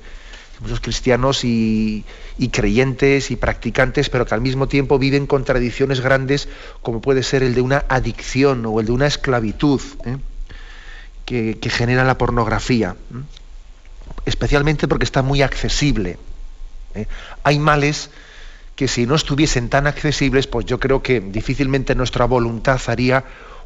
muchos 0.63 0.79
cristianos 0.79 1.43
y, 1.43 2.05
creyentes 2.51 3.31
y 3.31 3.35
practicantes, 3.35 4.09
pero 4.09 4.25
que 4.25 4.33
al 4.33 4.41
mismo 4.41 4.67
tiempo 4.67 4.97
viven 4.97 5.27
contradicciones 5.27 6.01
grandes, 6.01 6.47
como 6.81 7.01
puede 7.01 7.23
ser 7.23 7.43
el 7.43 7.53
de 7.53 7.61
una 7.61 7.85
adicción 7.89 8.65
o 8.65 8.79
el 8.79 8.87
de 8.87 8.91
una 8.91 9.07
esclavitud 9.07 9.81
¿eh? 10.05 10.17
que, 11.25 11.69
genera 11.69 12.03
la 12.03 12.17
pornografía, 12.17 12.95
¿eh? 13.13 13.17
especialmente 14.25 14.87
porque 14.87 15.05
está 15.05 15.21
muy 15.21 15.41
accesible. 15.41 16.17
Hay 17.43 17.57
males 17.57 18.11
que 18.75 18.87
si 18.87 19.05
no 19.05 19.15
estuviesen 19.15 19.69
tan 19.69 19.87
accesibles, 19.87 20.47
pues 20.47 20.65
yo 20.65 20.79
creo 20.79 21.03
que 21.03 21.19
difícilmente 21.19 21.95
nuestra 21.95 22.25
voluntad 22.25 22.81
haría 22.87 23.23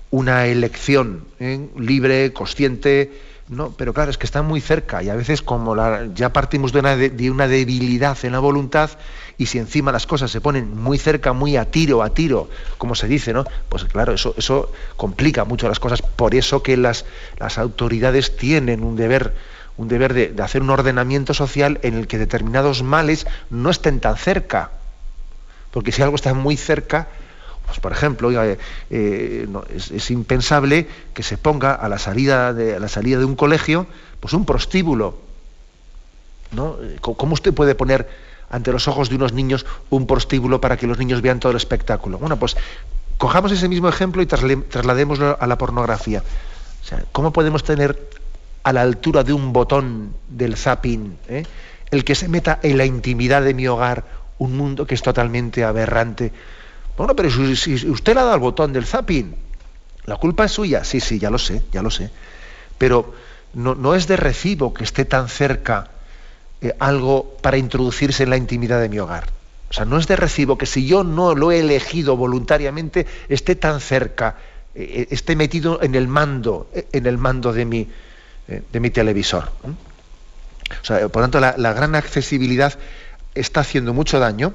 una 0.09 0.45
elección 0.45 1.25
¿eh? 1.39 1.69
libre, 1.77 2.33
consciente, 2.33 3.11
¿no? 3.49 3.71
Pero 3.71 3.93
claro, 3.93 4.11
es 4.11 4.17
que 4.17 4.25
están 4.25 4.45
muy 4.45 4.59
cerca 4.59 5.01
y 5.03 5.09
a 5.09 5.15
veces 5.15 5.41
como 5.41 5.75
ya 6.13 6.33
partimos 6.33 6.73
de 6.73 6.79
una, 6.79 6.95
de 6.95 7.31
una, 7.31 7.47
debilidad 7.47 8.17
en 8.23 8.33
la 8.33 8.39
voluntad 8.39 8.91
y 9.37 9.45
si 9.45 9.57
encima 9.57 9.91
las 9.91 10.05
cosas 10.05 10.31
se 10.31 10.41
ponen 10.41 10.75
muy 10.75 10.97
cerca, 10.97 11.31
muy 11.31 11.55
a 11.55 11.65
tiro, 11.65 12.03
a 12.03 12.09
tiro, 12.09 12.49
como 12.77 12.95
se 12.95 13.07
dice, 13.07 13.31
¿no? 13.31 13.45
Pues 13.69 13.85
claro, 13.85 14.13
eso, 14.13 14.33
eso 14.37 14.71
complica 14.97 15.45
mucho 15.45 15.69
las 15.69 15.79
cosas. 15.79 16.01
Por 16.01 16.35
eso 16.35 16.63
que 16.63 16.75
las, 16.75 17.05
las 17.39 17.57
autoridades 17.57 18.35
tienen 18.35 18.83
un 18.83 18.97
deber, 18.97 19.33
un 19.77 19.87
deber 19.87 20.13
de, 20.13 20.27
de 20.29 20.43
hacer 20.43 20.61
un 20.61 20.69
ordenamiento 20.69 21.33
social 21.33 21.79
en 21.83 21.93
el 21.93 22.07
que 22.07 22.17
determinados 22.17 22.83
males 22.83 23.27
no 23.49 23.69
estén 23.69 24.01
tan 24.01 24.17
cerca 24.17 24.71
porque 25.77 25.91
si 25.91 26.01
algo 26.01 26.15
está 26.15 26.33
muy 26.33 26.57
cerca, 26.57 27.07
pues 27.67 27.79
por 27.79 27.91
ejemplo, 27.91 28.31
eh, 28.31 28.57
eh, 28.89 29.47
es, 29.75 30.09
impensable 30.09 30.87
que 31.13 31.21
se 31.21 31.37
ponga 31.37 31.75
a 31.75 31.87
la 31.87 31.99
salida 31.99 32.51
de, 32.51 33.23
un 33.23 33.35
colegio 33.35 33.85
pues 34.19 34.33
un 34.33 34.43
prostíbulo. 34.43 35.19
¿no? 36.51 36.77
¿Cómo 37.01 37.35
usted 37.35 37.53
puede 37.53 37.75
poner 37.75 38.09
ante 38.49 38.71
los 38.71 38.87
ojos 38.87 39.09
de 39.09 39.17
unos 39.17 39.33
niños 39.33 39.67
un 39.91 40.07
prostíbulo 40.07 40.59
para 40.59 40.77
que 40.77 40.87
los 40.87 40.97
niños 40.97 41.21
vean 41.21 41.39
todo 41.39 41.51
el 41.51 41.57
espectáculo? 41.57 42.17
Bueno, 42.17 42.39
pues 42.39 42.57
cojamos 43.19 43.51
ese 43.51 43.69
mismo 43.69 43.87
ejemplo 43.87 44.23
y 44.23 44.25
trasladémoslo 44.25 45.37
a 45.39 45.45
la 45.45 45.59
pornografía. 45.59 46.23
¿Cómo 47.11 47.31
podemos 47.31 47.63
tener 47.63 48.09
a 48.63 48.73
la 48.73 48.81
altura 48.81 49.23
de 49.23 49.33
un 49.33 49.53
botón 49.53 50.15
del 50.27 50.57
zapping 50.57 51.19
eh, 51.27 51.43
el 51.91 52.03
que 52.03 52.15
se 52.15 52.27
meta 52.27 52.59
en 52.63 52.77
la 52.77 52.85
intimidad 52.85 53.43
de 53.43 53.53
mi 53.53 53.67
hogar 53.67 54.16
un 54.39 54.55
mundo 54.55 54.85
que 54.85 54.95
es 54.95 55.01
totalmente 55.01 55.63
aberrante. 55.63 56.31
Bueno, 56.97 57.15
pero 57.15 57.29
si, 57.55 57.73
usted 57.89 58.13
le 58.13 58.19
ha 58.19 58.23
dado 58.23 58.35
el 58.35 58.41
botón 58.41 58.73
del 58.73 58.85
zapping, 58.85 59.35
la 60.05 60.15
culpa 60.17 60.45
es 60.45 60.51
suya. 60.51 60.83
Sí, 60.83 60.99
sí, 60.99 61.19
ya 61.19 61.29
lo 61.29 61.37
sé, 61.37 61.61
ya 61.71 61.81
lo 61.81 61.91
sé. 61.91 62.11
Pero 62.77 63.13
no, 63.53 63.95
es 63.95 64.07
de 64.07 64.17
recibo 64.17 64.73
que 64.73 64.83
esté 64.83 65.05
tan 65.05 65.29
cerca 65.29 65.89
eh, 66.61 66.73
algo 66.79 67.37
para 67.41 67.57
introducirse 67.57 68.23
en 68.23 68.29
la 68.29 68.37
intimidad 68.37 68.81
de 68.81 68.89
mi 68.89 68.99
hogar. 68.99 69.29
O 69.69 69.73
sea, 69.73 69.85
no 69.85 69.97
es 69.97 70.07
de 70.07 70.15
recibo 70.15 70.57
que 70.57 70.65
si 70.65 70.87
yo 70.87 71.03
no 71.03 71.35
lo 71.35 71.51
he 71.51 71.59
elegido 71.59 72.15
voluntariamente, 72.15 73.05
esté 73.27 73.55
tan 73.55 73.81
cerca, 73.81 74.37
eh, 74.73 75.01
eh, 75.01 75.07
esté 75.11 75.35
metido 75.35 75.81
en 75.81 75.95
el 75.95 76.07
mando, 76.07 76.69
en 76.73 77.05
el 77.05 77.17
mando 77.17 77.51
de 77.51 77.65
mi, 77.65 77.89
de 78.47 78.79
mi 78.79 78.89
televisor. 78.89 79.51
O 80.81 80.85
sea, 80.85 81.07
por 81.09 81.21
tanto, 81.21 81.39
la 81.39 81.73
gran 81.73 81.95
accesibilidad 81.95 82.77
está 83.39 83.61
haciendo 83.61 83.93
mucho 83.93 84.19
daño. 84.19 84.53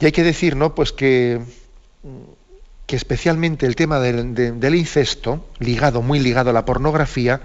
Y 0.00 0.06
hay 0.06 0.12
que 0.12 0.22
decir, 0.22 0.56
¿no? 0.56 0.74
Pues 0.74 0.92
que, 0.92 1.40
que 2.86 2.96
especialmente 2.96 3.66
el 3.66 3.74
tema 3.74 3.98
del, 3.98 4.74
incesto, 4.74 5.48
ligado, 5.58 6.02
muy 6.02 6.20
ligado 6.20 6.50
a 6.50 6.52
la 6.52 6.64
pornografía, 6.64 7.40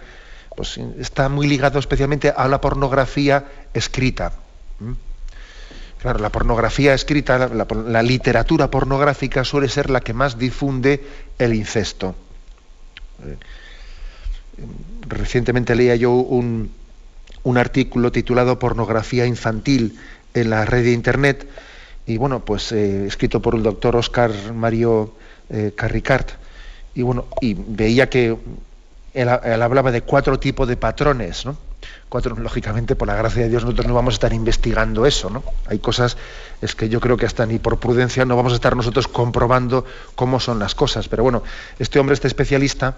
pues 0.56 0.78
está 1.00 1.30
muy 1.30 1.48
ligado 1.48 1.80
especialmente 1.80 2.32
a 2.36 2.48
la 2.48 2.62
pornografía 2.62 3.46
escrita. 3.74 4.34
Claro, 6.02 6.20
la 6.20 6.30
pornografía 6.30 6.94
escrita, 6.94 7.48
la, 7.48 8.04
literatura 8.04 8.70
pornográfica 8.70 9.44
suele 9.44 9.70
ser 9.70 9.90
la 9.90 10.02
que 10.02 10.14
más 10.14 10.38
difunde 10.38 11.04
el 11.40 11.54
incesto. 11.54 12.16
Eh, 13.24 13.38
recientemente 15.08 15.76
leía 15.76 15.96
yo 15.96 16.12
un, 16.12 16.72
artículo 17.58 18.12
titulado 18.12 18.60
Pornografía 18.60 19.26
infantil 19.26 20.00
en 20.34 20.50
la 20.50 20.66
red 20.66 20.84
de 20.84 20.92
Internet 20.92 21.48
y 22.06 22.18
bueno, 22.18 22.44
pues 22.44 22.72
eh, 22.72 23.06
escrito 23.06 23.42
por 23.42 23.56
el 23.56 23.64
doctor 23.64 23.96
Oscar 23.96 24.32
Mario 24.54 25.14
eh, 25.50 25.74
Carricart 25.76 26.32
y 26.94 27.04
bueno, 27.04 27.26
y 27.40 27.54
veía 27.54 28.10
que 28.10 28.38
él, 29.14 29.30
él, 29.44 29.62
hablaba 29.62 29.92
de 29.92 30.02
cuatro 30.02 30.40
tipos 30.40 30.68
de 30.68 30.78
patrones, 30.78 31.46
¿no? 31.46 31.58
Cuatro, 32.10 32.36
lógicamente, 32.36 32.96
por 32.96 33.08
la 33.08 33.16
gracia 33.16 33.44
de 33.44 33.50
Dios, 33.50 33.64
nosotros 33.64 33.88
no 33.88 33.94
vamos 33.94 34.14
a 34.14 34.16
estar 34.16 34.34
investigando 34.34 35.06
eso, 35.06 35.30
¿no? 35.30 35.44
Hay 35.68 35.80
cosas, 35.80 36.18
es 36.62 36.76
que 36.76 36.90
yo 36.90 37.00
creo 37.00 37.16
que 37.16 37.26
hasta 37.26 37.46
ni 37.46 37.58
por 37.58 37.80
prudencia 37.80 38.26
no 38.26 38.36
vamos 38.36 38.52
a 38.52 38.56
estar 38.56 38.76
nosotros 38.76 39.08
comprobando 39.08 39.86
cómo 40.16 40.40
son 40.40 40.60
las 40.60 40.76
cosas. 40.76 41.08
Pero 41.08 41.24
bueno, 41.24 41.44
este 41.80 42.00
hombre, 42.00 42.14
este 42.14 42.28
especialista, 42.28 42.98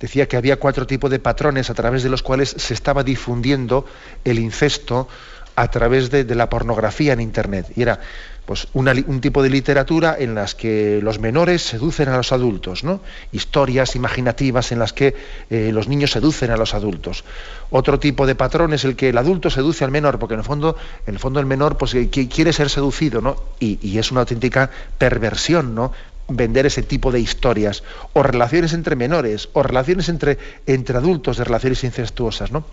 decía 0.00 0.26
que 0.26 0.36
había 0.36 0.56
cuatro 0.56 0.86
tipos 0.86 1.10
de 1.10 1.18
patrones 1.18 1.70
a 1.70 1.74
través 1.74 2.02
de 2.02 2.08
los 2.08 2.22
cuales 2.22 2.54
se 2.56 2.74
estaba 2.74 3.04
difundiendo 3.04 3.84
el 4.24 4.38
incesto 4.38 5.08
a 5.56 5.68
través 5.68 6.10
de, 6.10 6.24
la 6.34 6.48
pornografía 6.48 7.12
en 7.12 7.20
Internet. 7.20 7.66
Y 7.76 7.82
era 7.82 8.00
pues, 8.46 8.68
un 8.72 9.20
tipo 9.20 9.42
de 9.42 9.50
literatura 9.50 10.16
en 10.18 10.34
las 10.34 10.54
que 10.54 11.00
los 11.02 11.18
menores 11.18 11.60
seducen 11.60 12.08
a 12.08 12.16
los 12.16 12.32
adultos, 12.32 12.82
¿no? 12.82 13.00
historias 13.30 13.94
imaginativas 13.94 14.72
en 14.72 14.78
las 14.78 14.92
que 14.94 15.14
eh, 15.50 15.70
los 15.72 15.86
niños 15.86 16.12
seducen 16.12 16.50
a 16.50 16.56
los 16.56 16.72
adultos. 16.72 17.24
Otro 17.70 17.98
tipo 17.98 18.26
de 18.26 18.34
patrón 18.34 18.72
es 18.72 18.84
el 18.84 18.96
que 18.96 19.10
el 19.10 19.18
adulto 19.18 19.50
seduce 19.50 19.84
al 19.84 19.90
menor, 19.90 20.18
porque 20.18 20.34
en 20.34 20.40
el 20.40 20.46
fondo, 20.46 20.76
en 21.06 21.14
el, 21.14 21.20
fondo 21.20 21.40
el 21.40 21.46
menor 21.46 21.76
pues, 21.76 21.94
eh, 21.94 22.08
quiere 22.08 22.52
ser 22.52 22.70
seducido, 22.70 23.20
¿no? 23.20 23.36
y, 23.58 23.78
y 23.86 23.98
es 23.98 24.10
una 24.10 24.20
auténtica 24.20 24.70
perversión, 24.98 25.74
¿no? 25.74 25.92
Vender 26.30 26.66
ese 26.66 26.82
tipo 26.82 27.12
de 27.12 27.20
historias, 27.20 27.82
o 28.12 28.22
relaciones 28.22 28.72
entre 28.72 28.96
menores, 28.96 29.48
o 29.52 29.62
relaciones 29.62 30.08
entre, 30.08 30.38
entre 30.66 30.96
adultos, 30.96 31.36
de 31.36 31.44
relaciones 31.44 31.84
incestuosas. 31.84 32.52
¿no? 32.52 32.64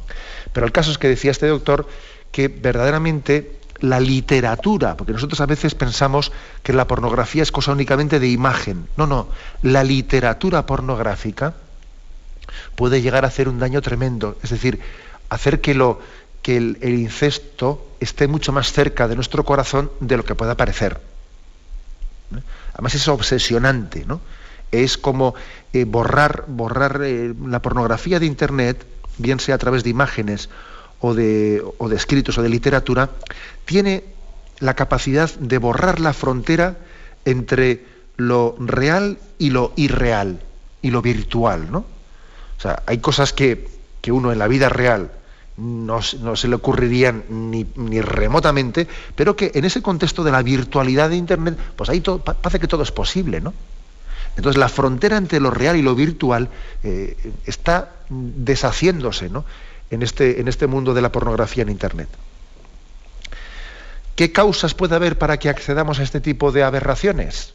Pero 0.53 0.65
el 0.65 0.71
caso 0.71 0.91
es 0.91 0.97
que 0.97 1.07
decía 1.07 1.31
este 1.31 1.47
doctor 1.47 1.87
que 2.31 2.47
verdaderamente 2.47 3.57
la 3.79 3.99
literatura, 3.99 4.97
porque 4.97 5.13
nosotros 5.13 5.39
a 5.41 5.45
veces 5.45 5.75
pensamos 5.75 6.31
que 6.63 6.73
la 6.73 6.87
pornografía 6.87 7.43
es 7.43 7.51
cosa 7.51 7.71
únicamente 7.71 8.19
de 8.19 8.27
imagen. 8.27 8.87
No, 8.97 9.07
no, 9.07 9.27
la 9.61 9.83
literatura 9.83 10.65
pornográfica 10.65 11.53
puede 12.75 13.01
llegar 13.01 13.25
a 13.25 13.27
hacer 13.27 13.49
un 13.49 13.59
daño 13.59 13.81
tremendo, 13.81 14.37
es 14.43 14.49
decir, 14.49 14.79
hacer 15.29 15.61
que, 15.61 15.73
lo, 15.73 15.99
que 16.41 16.57
el, 16.57 16.77
incesto 16.81 17.85
esté 17.99 18.27
mucho 18.27 18.51
más 18.51 18.71
cerca 18.71 19.07
de 19.07 19.15
nuestro 19.15 19.43
corazón 19.43 19.91
de 19.99 20.17
lo 20.17 20.25
que 20.25 20.35
pueda 20.35 20.55
parecer. 20.55 20.99
Además 22.73 22.95
es 22.95 23.07
obsesionante, 23.07 24.05
¿no? 24.05 24.21
Es 24.71 24.97
como 24.97 25.33
eh, 25.73 25.85
borrar, 25.85 26.45
borrar 26.47 27.01
eh, 27.03 27.33
la 27.45 27.61
pornografía 27.61 28.19
de 28.19 28.25
Internet, 28.25 28.85
bien 29.17 29.39
sea 29.39 29.55
a 29.55 29.57
través 29.57 29.83
de 29.83 29.89
imágenes 29.89 30.49
o 30.99 31.13
de, 31.13 31.63
o 31.77 31.89
de 31.89 31.95
escritos 31.95 32.37
o 32.37 32.41
de 32.41 32.49
literatura, 32.49 33.09
tiene 33.65 34.03
la 34.59 34.75
capacidad 34.75 35.33
de 35.35 35.57
borrar 35.57 35.99
la 35.99 36.13
frontera 36.13 36.77
entre 37.25 37.85
lo 38.17 38.55
real 38.59 39.19
y 39.37 39.51
lo 39.51 39.73
irreal 39.75 40.41
y 40.81 40.91
lo 40.91 41.01
virtual, 41.01 41.71
¿no? 41.71 41.79
O 42.57 42.59
sea, 42.59 42.81
hay 42.87 42.97
cosas 42.97 43.33
que, 43.33 43.69
que 44.01 44.11
uno 44.11 44.31
en 44.31 44.39
la 44.39 44.47
vida 44.47 44.69
real 44.69 45.11
no, 45.57 46.01
se 46.01 46.47
le 46.47 46.55
ocurrirían 46.55 47.23
ni, 47.29 47.65
ni, 47.75 47.99
remotamente, 47.99 48.87
pero 49.15 49.35
que 49.35 49.51
en 49.55 49.65
ese 49.65 49.81
contexto 49.81 50.23
de 50.23 50.31
la 50.31 50.43
virtualidad 50.43 51.09
de 51.09 51.15
Internet, 51.15 51.57
pues 51.75 51.89
ahí 51.89 51.99
todo, 51.99 52.19
parece 52.19 52.59
que 52.59 52.67
todo 52.67 52.83
es 52.83 52.91
posible, 52.91 53.41
¿no? 53.41 53.53
Entonces 54.35 54.59
la 54.59 54.69
frontera 54.69 55.17
entre 55.17 55.39
lo 55.39 55.49
real 55.49 55.75
y 55.75 55.81
lo 55.81 55.95
virtual 55.95 56.49
eh, 56.83 57.17
está 57.45 57.89
deshaciéndose, 58.09 59.29
¿no? 59.29 59.45
En 59.89 60.03
este, 60.03 60.39
en 60.39 60.47
este 60.47 60.67
mundo 60.67 60.93
de 60.93 61.01
la 61.01 61.11
pornografía 61.11 61.63
en 61.63 61.69
Internet. 61.69 62.09
¿Qué 64.15 64.31
causas 64.31 64.75
puede 64.75 64.95
haber 64.95 65.17
para 65.17 65.37
que 65.37 65.49
accedamos 65.49 65.99
a 65.99 66.03
este 66.03 66.21
tipo 66.21 66.51
de 66.51 66.63
aberraciones? 66.63 67.53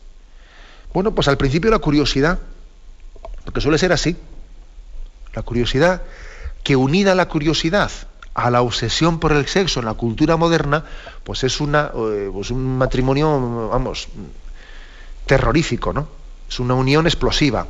Bueno, 0.93 1.15
pues 1.15 1.29
al 1.29 1.37
principio 1.37 1.71
la 1.71 1.79
curiosidad, 1.79 2.41
porque 3.45 3.61
suele 3.61 3.79
ser 3.79 3.93
así. 3.93 4.17
La 5.35 5.43
curiosidad 5.43 6.03
que 6.63 6.77
unida 6.77 7.13
a 7.13 7.15
la 7.15 7.29
curiosidad 7.29 7.91
a 8.35 8.51
la 8.51 8.63
obsesión 8.63 9.19
por 9.19 9.33
el 9.33 9.47
sexo 9.47 9.81
en 9.81 9.87
la 9.87 9.95
cultura 9.95 10.37
moderna, 10.37 10.85
pues 11.25 11.45
es 11.45 11.61
una, 11.61 11.91
eh, 11.95 12.31
pues 12.33 12.51
un 12.51 12.79
matrimonio, 12.79 13.69
vamos, 13.69 14.09
terrorífico, 15.27 15.93
¿no? 15.93 16.09
Es 16.49 16.59
una 16.61 16.75
unión 16.75 17.07
explosiva, 17.07 17.67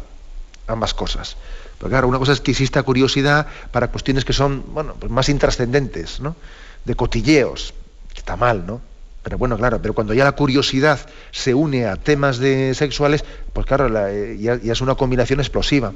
ambas 0.67 0.95
cosas. 0.95 1.37
Pero 1.79 1.91
claro, 1.91 2.09
una 2.09 2.19
cosa 2.19 2.33
es 2.33 2.41
que 2.41 2.53
exista 2.53 2.83
curiosidad 2.83 3.47
para 3.73 3.89
cuestiones 3.89 4.25
que 4.25 4.33
son, 4.33 4.65
bueno, 4.69 4.95
pues 4.99 5.11
más 5.11 5.29
intrascendentes, 5.29 6.21
¿no? 6.21 6.37
De 6.85 6.95
cotilleos, 6.95 7.75
que 8.13 8.21
está 8.21 8.37
mal, 8.37 8.65
¿no? 8.67 8.81
Pero 9.23 9.39
bueno, 9.39 9.57
claro, 9.57 9.81
pero 9.81 9.95
cuando 9.95 10.15
ya 10.15 10.25
la 10.25 10.33
curiosidad 10.33 10.99
se 11.31 11.55
une 11.55 11.87
a 11.87 11.97
temas 11.97 12.39
de 12.39 12.75
sexuales, 12.75 13.25
pues 13.53 13.67
claro, 13.67 13.89
eh, 14.09 14.39
ya 14.41 14.55
es 14.73 14.81
una 14.81 14.95
combinación 14.97 15.41
explosiva. 15.41 15.93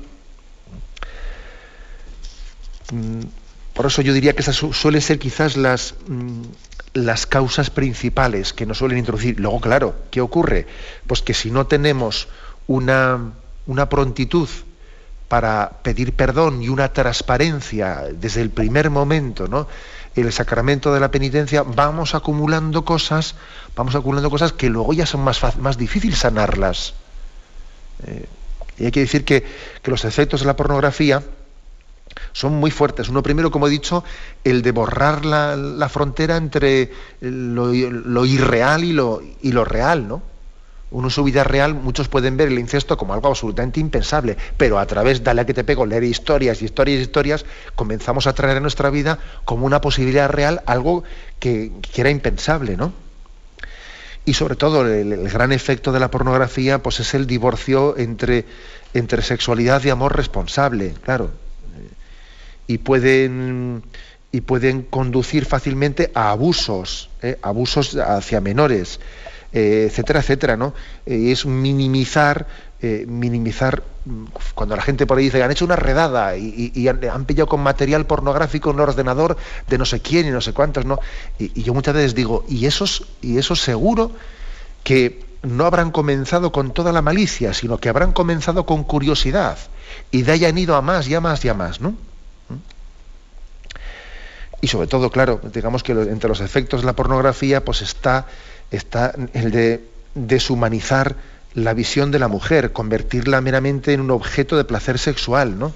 Mm, 2.93 3.23
por 3.75 3.87
eso 3.87 4.03
yo 4.03 4.13
diría 4.13 4.33
que 4.33 4.43
esas 4.43 4.57
suelen 4.57 5.03
ser 5.03 5.19
quizás 5.19 5.57
las, 5.57 5.95
mm, 6.09 6.43
las 6.95 7.27
causas 7.27 7.71
principales 7.71 8.53
que 8.53 8.67
nos 8.67 8.79
suelen 8.79 8.99
introducir. 8.99 9.39
Luego, 9.39 9.61
claro, 9.61 9.95
¿qué 10.11 10.21
ocurre? 10.21 10.67
Pues 11.07 11.23
que 11.23 11.35
si 11.35 11.51
no 11.51 11.67
tenemos 11.67 12.29
una, 12.67 13.33
una 13.67 13.89
prontitud 13.89 14.49
para 15.29 15.81
pedir 15.83 16.15
perdón 16.15 16.63
y 16.63 16.69
una 16.69 16.93
transparencia 16.93 18.05
desde 18.13 18.41
el 18.41 18.51
primer 18.51 18.91
momento, 18.91 19.49
¿no? 19.49 19.69
El 20.15 20.33
sacramento 20.33 20.95
de 20.95 21.01
la 21.01 21.11
penitencia, 21.11 21.63
vamos 21.63 22.15
acumulando 22.15 22.85
cosas, 22.85 23.35
vamos 23.75 23.95
acumulando 23.95 24.31
cosas 24.31 24.53
que 24.53 24.71
luego 24.71 24.95
ya 24.95 25.05
son 25.05 25.21
más, 25.21 25.59
más 25.59 25.77
difíciles 25.77 26.21
sanarlas. 26.21 26.95
Eh, 28.07 28.27
y 28.79 28.85
hay 28.87 28.91
que 28.91 29.01
decir 29.01 29.25
que, 29.25 29.45
que 29.83 29.91
los 29.91 30.05
efectos 30.05 30.41
de 30.41 30.47
la 30.47 30.57
pornografía, 30.57 31.23
son 32.37 32.53
muy 32.53 32.71
fuertes. 32.71 33.09
Uno 33.09 33.23
primero, 33.23 33.51
como 33.51 33.67
he 33.67 33.71
dicho, 33.71 34.05
el 34.45 34.61
de 34.61 34.71
borrar 34.71 35.25
la, 35.25 35.89
frontera 35.89 36.37
entre 36.37 36.91
lo, 37.23 37.73
irreal 38.27 38.85
y 38.85 38.93
lo, 38.93 39.23
y 39.41 39.53
lo 39.53 39.65
real, 39.65 40.07
¿no? 40.07 40.21
Uno 40.91 41.07
en 41.07 41.11
su 41.11 41.25
vida 41.25 41.45
real, 41.45 41.73
muchos 41.73 42.09
pueden 42.09 42.37
ver 42.37 42.49
el 42.49 42.59
incesto 42.59 42.99
como 42.99 43.15
algo 43.15 43.29
absolutamente 43.29 43.81
impensable, 43.81 44.37
pero 44.59 44.79
a 44.79 44.85
través, 44.85 45.25
dale 45.25 45.41
a 45.41 45.47
que 45.47 45.55
te 45.55 45.65
pego, 45.65 45.87
leer 45.87 46.05
historias 46.05 46.61
y 46.61 46.67
historias 46.67 46.99
y 46.99 47.03
historias, 47.05 47.47
comenzamos 47.75 48.27
a 48.27 48.35
traer 48.35 48.59
a 48.59 48.61
nuestra 48.61 48.91
vida 48.91 49.19
como 49.47 49.65
una 49.65 49.81
posibilidad 49.81 50.29
real 50.29 50.63
algo 50.67 51.05
que, 51.41 51.73
era 51.95 52.11
impensable, 52.11 52.77
¿no? 52.77 52.93
Y 54.27 54.35
sobre 54.35 54.57
todo 54.57 54.87
el, 54.87 55.27
gran 55.31 55.53
efecto 55.53 55.91
de 55.91 56.01
la 56.01 56.11
pornografía 56.11 56.83
pues 56.83 57.01
es 57.01 57.15
el 57.15 57.27
divorcio 57.27 57.97
entre, 57.97 58.45
entre 58.93 59.23
sexualidad 59.23 59.83
y 59.85 59.89
amor 59.89 60.15
responsable, 60.15 60.93
claro 61.03 61.46
y 62.67 62.79
pueden, 62.79 63.83
y 64.33 64.41
pueden 64.41 64.83
conducir 64.83 65.47
fácilmente 65.47 66.11
a 66.15 66.31
abusos, 66.31 67.11
¿eh? 67.23 67.39
abusos 67.43 67.97
hacia 67.97 68.41
menores, 68.41 69.01
eh, 69.53 69.87
etcétera, 69.89 70.21
etcétera, 70.21 70.57
¿no? 70.57 70.75
Y 71.07 71.31
es 71.31 71.47
minimizar, 71.47 72.47
eh, 72.83 73.07
minimizar, 73.09 73.83
cuando 74.55 74.77
la 74.77 74.83
gente 74.83 75.07
por 75.07 75.19
ahí 75.19 75.25
dice, 75.25 75.43
han 75.43 75.51
hecho 75.51 75.65
una 75.65 75.77
redada 75.77 76.37
y, 76.37 76.89
han, 76.89 77.25
pillado 77.25 77.49
con 77.49 77.61
material 77.61 78.07
pornográfico 78.07 78.71
en 78.71 78.77
un 78.77 78.83
ordenador 78.83 79.37
de 79.69 79.79
no 79.79 79.85
sé 79.85 80.01
quién 80.01 80.27
y 80.27 80.31
no 80.31 80.41
sé 80.41 80.53
cuántos, 80.53 80.85
¿no? 80.85 80.99
Y, 81.39 81.63
yo 81.63 81.73
muchas 81.73 81.95
veces 81.95 82.15
digo, 82.15 82.45
y 82.49 82.67
esos, 82.67 83.07
y 83.23 83.39
eso 83.39 83.57
seguro 83.57 84.11
que 84.85 85.25
no 85.43 85.65
habrán 85.65 85.91
comenzado 85.91 86.53
con 86.53 86.73
toda 86.75 86.93
la 86.93 87.03
malicia, 87.03 87.55
sino 87.55 87.79
que 87.79 87.89
habrán 87.89 88.13
comenzado 88.13 88.67
con 88.67 88.85
curiosidad 88.85 89.57
y 90.11 90.23
de 90.23 90.33
ahí 90.33 90.45
han 90.45 90.59
ido 90.59 90.77
a 90.77 90.83
más 90.83 91.09
y 91.09 91.15
a 91.15 91.21
más 91.21 91.45
y 91.45 91.49
a 91.49 91.55
más, 91.55 91.81
¿no? 91.81 91.95
Y 94.61 94.69
sobre 94.69 94.87
todo, 94.87 95.11
claro, 95.11 95.41
digamos 95.53 95.83
que 95.83 95.93
entre 95.93 96.29
los 96.29 96.41
efectos 96.41 96.81
de 96.81 96.87
la 96.87 96.95
pornografía, 96.95 97.65
pues 97.65 97.83
está, 97.83 98.27
está 98.71 99.15
el 99.35 99.51
de 99.51 99.85
deshumanizar 100.15 101.17
la 101.55 101.75
visión 101.75 102.11
de 102.11 102.19
la 102.19 102.29
mujer, 102.29 102.73
convertirla 102.73 103.41
meramente 103.41 103.93
en 103.93 104.01
un 104.01 104.11
objeto 104.11 104.57
de 104.57 104.65
placer 104.65 104.99
sexual, 104.99 105.59
¿no? 105.59 105.73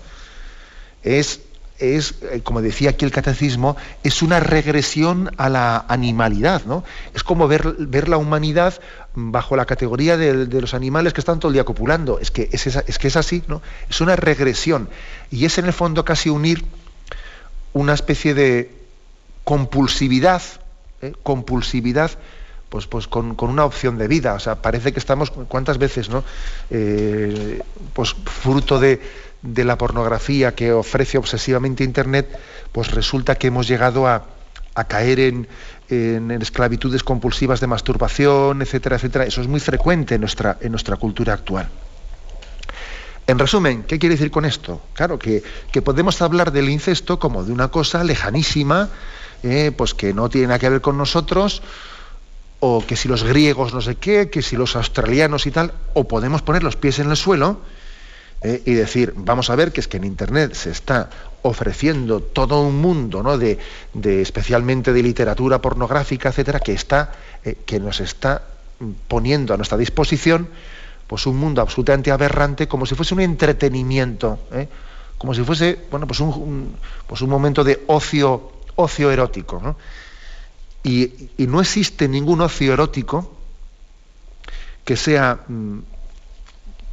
Es, 1.03 1.41
es, 1.79 2.17
eh, 2.23 2.43
como 2.43 2.61
decía 2.61 2.91
aquí 2.91 3.07
el 3.07 3.11
catecismo, 3.11 3.77
es 4.05 4.21
una 4.21 4.41
regresión 4.41 5.31
a 5.39 5.49
la 5.49 5.87
animalidad, 5.89 6.65
¿no? 6.67 6.85
Es 7.15 7.23
como 7.23 7.49
ver, 7.49 7.75
ver 7.79 8.11
la 8.11 8.19
humanidad 8.19 8.75
bajo 9.15 9.57
la 9.57 9.65
categoría 9.65 10.19
de, 10.19 10.47
los 10.61 10.75
animales 10.75 11.15
que 11.15 11.21
están 11.21 11.41
todo 11.41 11.49
el 11.49 11.55
día 11.55 11.65
copulando. 11.65 12.19
Es 12.19 12.31
que 12.31 12.51
es, 12.53 12.67
es 12.67 12.99
que 12.99 13.09
es 13.09 13.17
así, 13.17 13.43
¿no? 13.49 13.63
Es 13.89 14.03
una 14.03 14.17
regresión. 14.17 14.91
Y 15.31 15.47
es 15.47 15.57
en 15.57 15.65
el 15.65 15.73
fondo 15.73 16.05
casi 16.05 16.29
unir 16.29 16.63
una 17.73 17.95
especie 17.95 18.35
de 18.35 18.71
compulsividad 19.45 20.43
¿eh? 21.03 21.13
compulsividad 21.23 22.11
pues, 22.69 22.87
pues 22.87 23.09
con, 23.09 23.37
una 23.41 23.65
opción 23.65 23.99
de 23.99 24.07
vida. 24.07 24.35
O 24.35 24.39
sea, 24.39 24.63
parece 24.63 24.93
que 24.93 25.01
estamos, 25.01 25.31
¿cuántas 25.31 25.79
veces, 25.79 26.09
no? 26.09 26.23
Eh, 26.71 27.61
pues 27.93 28.15
fruto 28.15 28.79
de, 28.79 29.01
la 29.43 29.77
pornografía 29.77 30.55
que 30.55 30.73
ofrece 30.73 31.19
obsesivamente 31.19 31.83
Internet, 31.83 32.39
pues 32.71 32.93
resulta 32.93 33.35
que 33.35 33.49
hemos 33.49 33.67
llegado 33.67 34.07
a, 34.07 34.25
caer 34.87 35.19
en, 35.21 35.49
en, 35.89 36.31
esclavitudes 36.31 37.03
compulsivas 37.03 37.61
de 37.61 37.67
masturbación, 37.67 38.63
etcétera, 38.63 38.97
etcétera. 38.97 39.25
Eso 39.25 39.41
es 39.41 39.49
muy 39.49 39.61
frecuente 39.61 40.15
en 40.15 40.21
nuestra, 40.21 40.57
en 40.61 40.71
nuestra 40.71 40.97
cultura 40.97 41.35
actual. 41.35 41.69
En 43.31 43.39
resumen, 43.39 43.85
¿qué 43.85 44.01
quiere 44.01 44.17
decir 44.17 44.33
con 44.33 44.45
esto? 44.45 44.83
Claro, 44.93 45.17
que, 45.17 45.45
podemos 45.85 46.21
hablar 46.21 46.51
del 46.51 46.69
incesto 46.69 47.21
como 47.21 47.45
de 47.45 47.53
una 47.53 47.69
cosa 47.69 48.03
lejanísima, 48.03 48.89
eh, 49.45 49.71
pues 49.71 49.95
que 49.95 50.13
no 50.13 50.29
tiene 50.29 50.49
nada 50.49 50.59
que 50.59 50.69
ver 50.69 50.81
con 50.81 50.99
nosotros, 50.99 51.63
o 52.59 52.85
que 52.85 52.97
si 52.97 53.07
los 53.07 53.23
griegos 53.23 53.73
no 53.73 53.83
sé 53.83 53.95
qué, 53.95 54.31
que 54.31 54.43
si 54.43 54.57
los 54.57 54.75
australianos 54.75 55.47
y 55.47 55.53
tal, 55.53 55.73
o 55.95 56.09
podemos 56.09 56.43
poner 56.43 56.65
los 56.65 56.75
pies 56.75 56.99
en 56.99 57.09
el 57.09 57.17
suelo 57.17 57.61
eh, 58.43 58.63
y 58.67 58.75
decir, 58.75 59.15
vamos 59.15 59.49
a 59.49 59.55
ver 59.55 59.71
que 59.71 59.79
es 59.79 59.87
que 59.87 59.99
en 59.99 60.05
Internet 60.05 60.55
se 60.55 60.73
está 60.73 61.09
ofreciendo 61.43 62.19
todo 62.19 62.61
un 62.63 62.81
mundo, 62.81 63.23
¿no? 63.23 63.39
de, 63.39 63.61
especialmente 64.03 64.93
de 64.93 65.05
literatura 65.05 65.63
pornográfica, 65.63 66.31
etcétera, 66.31 66.59
que 66.59 66.73
está, 66.73 67.13
eh, 67.45 67.55
que 67.65 67.79
nos 67.79 68.01
está 68.01 68.43
poniendo 69.07 69.55
a 69.55 69.57
nuestra 69.57 69.79
disposición 69.79 70.49
pues 71.11 71.27
un 71.27 71.37
mundo 71.39 71.61
absolutamente 71.61 72.13
aberrante, 72.13 72.69
como 72.69 72.87
si 72.87 72.95
fuese 72.95 73.15
un 73.15 73.21
entretenimiento, 73.21 74.39
¿eh? 74.53 74.69
como 75.19 75.35
si 75.35 75.43
fuese 75.43 75.77
bueno, 75.91 76.07
pues 76.07 76.21
un, 76.21 76.77
pues 77.09 77.21
un 77.21 77.29
momento 77.29 77.65
de 77.65 77.83
ocio, 77.89 78.53
ocio 78.77 79.11
erótico. 79.11 79.61
¿no? 79.61 79.77
Y, 80.85 81.11
no 81.49 81.61
existe 81.61 82.07
ningún 82.07 82.41
ocio 82.43 82.73
erótico 82.73 83.35
que 84.85 84.97
sea, 84.97 85.41
mm, 85.49 85.79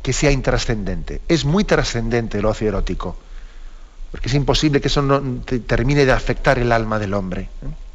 que 0.01 0.13
sea 0.13 0.31
intrascendente. 0.31 1.21
Es 1.27 1.45
muy 1.45 1.63
trascendente 1.63 2.39
el 2.39 2.45
ocio 2.45 2.69
erótico, 2.69 3.15
porque 4.09 4.29
es 4.29 4.33
imposible 4.33 4.81
que 4.81 4.87
eso 4.87 5.03
no 5.03 5.21
termine 5.67 6.07
de 6.07 6.11
afectar 6.11 6.57
el 6.57 6.71
alma 6.71 6.97
del 6.97 7.13
hombre. 7.13 7.41
¿eh? 7.41 7.86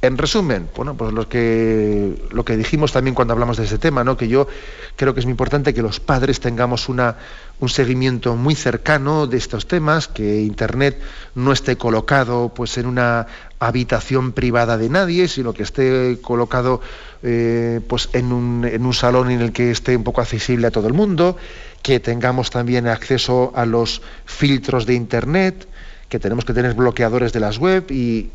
En 0.00 0.16
resumen, 0.16 0.68
bueno, 0.76 0.96
pues 0.96 1.12
lo 1.12 1.28
que, 1.28 2.14
lo 2.30 2.44
que 2.44 2.56
dijimos 2.56 2.92
también 2.92 3.16
cuando 3.16 3.32
hablamos 3.32 3.56
de 3.56 3.64
ese 3.64 3.78
tema, 3.78 4.04
¿no? 4.04 4.16
que 4.16 4.28
yo 4.28 4.46
creo 4.94 5.12
que 5.12 5.18
es 5.18 5.26
muy 5.26 5.32
importante 5.32 5.74
que 5.74 5.82
los 5.82 5.98
padres 5.98 6.38
tengamos 6.38 6.88
una, 6.88 7.16
un 7.58 7.68
seguimiento 7.68 8.36
muy 8.36 8.54
cercano 8.54 9.26
de 9.26 9.38
estos 9.38 9.66
temas, 9.66 10.06
que 10.06 10.42
Internet 10.42 11.00
no 11.34 11.50
esté 11.50 11.76
colocado 11.76 12.52
pues, 12.54 12.78
en 12.78 12.86
una 12.86 13.26
habitación 13.58 14.30
privada 14.30 14.78
de 14.78 14.88
nadie, 14.88 15.26
sino 15.26 15.52
que 15.52 15.64
esté 15.64 16.18
colocado 16.22 16.80
eh, 17.24 17.80
pues, 17.88 18.08
en, 18.12 18.32
un, 18.32 18.64
en 18.64 18.86
un 18.86 18.94
salón 18.94 19.32
en 19.32 19.40
el 19.40 19.50
que 19.50 19.72
esté 19.72 19.96
un 19.96 20.04
poco 20.04 20.20
accesible 20.20 20.68
a 20.68 20.70
todo 20.70 20.86
el 20.86 20.94
mundo, 20.94 21.36
que 21.82 21.98
tengamos 21.98 22.50
también 22.50 22.86
acceso 22.86 23.50
a 23.56 23.66
los 23.66 24.00
filtros 24.26 24.86
de 24.86 24.94
Internet, 24.94 25.66
que 26.08 26.18
tenemos 26.18 26.44
que 26.44 26.54
tener 26.54 26.74
bloqueadores 26.74 27.32
de 27.32 27.40
las 27.40 27.58
web 27.58 27.90
y, 27.90 28.30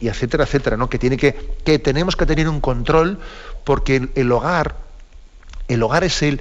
etcétera, 0.00 0.44
etcétera, 0.44 0.76
¿no? 0.76 0.90
Que, 0.90 0.98
tiene 0.98 1.16
que, 1.16 1.34
que 1.64 1.78
tenemos 1.78 2.16
que 2.16 2.26
tener 2.26 2.48
un 2.48 2.60
control 2.60 3.18
porque 3.64 4.08
el, 4.14 4.32
hogar, 4.32 4.76
el 5.68 5.82
hogar 5.82 6.04
es, 6.04 6.22
el, 6.22 6.40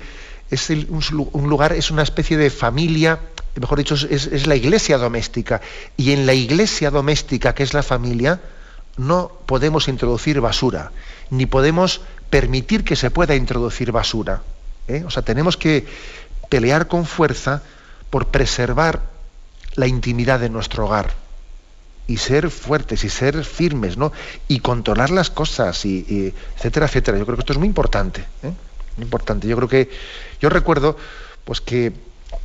es 0.52 0.70
un, 0.70 1.50
lugar, 1.50 1.74
es 1.74 1.90
una 1.90 2.04
especie 2.04 2.38
de 2.38 2.50
familia, 2.50 3.20
mejor 3.56 3.78
dicho, 3.78 3.96
es, 3.96 4.28
es 4.28 4.46
la 4.46 4.56
iglesia 4.56 4.98
doméstica. 4.98 5.62
Y 5.96 6.12
en 6.12 6.26
la 6.26 6.34
iglesia 6.34 6.92
doméstica, 6.92 7.56
que 7.56 7.64
es 7.64 7.74
la 7.74 7.84
familia, 7.84 8.42
no 8.98 9.32
podemos 9.46 9.88
introducir 9.88 10.42
basura, 10.42 10.92
ni 11.30 11.46
podemos 11.46 12.02
permitir 12.30 12.84
que 12.84 12.96
se 12.96 13.10
pueda 13.10 13.36
introducir 13.36 13.92
basura. 13.92 14.42
¿eh? 14.88 15.04
O 15.06 15.10
sea, 15.10 15.24
tenemos 15.24 15.56
que 15.56 15.86
pelear 16.50 16.88
con 16.88 17.06
fuerza 17.06 17.64
por 18.10 18.28
preservar 18.28 19.13
la 19.76 19.88
intimidad 19.88 20.40
de 20.40 20.50
nuestro 20.50 20.86
hogar 20.86 21.14
y 22.08 22.18
ser 22.18 22.50
fuertes 22.50 23.04
y 23.04 23.10
ser 23.10 23.44
firmes, 23.46 23.98
¿no? 23.98 24.12
Y 24.48 24.60
controlar 24.60 25.10
las 25.10 25.30
cosas 25.30 25.86
y, 25.86 26.34
etcétera, 26.56 26.88
etcétera. 26.88 27.18
Yo 27.18 27.26
creo 27.26 27.38
que 27.38 27.42
esto 27.42 27.54
es 27.54 27.60
muy 27.60 27.68
importante, 27.68 28.22
¿eh? 28.44 28.54
muy 28.98 29.04
importante. 29.04 29.48
Yo 29.48 29.56
creo 29.56 29.70
que 29.70 29.90
yo 30.42 30.50
recuerdo, 30.50 30.98
pues 31.46 31.62
que, 31.62 31.94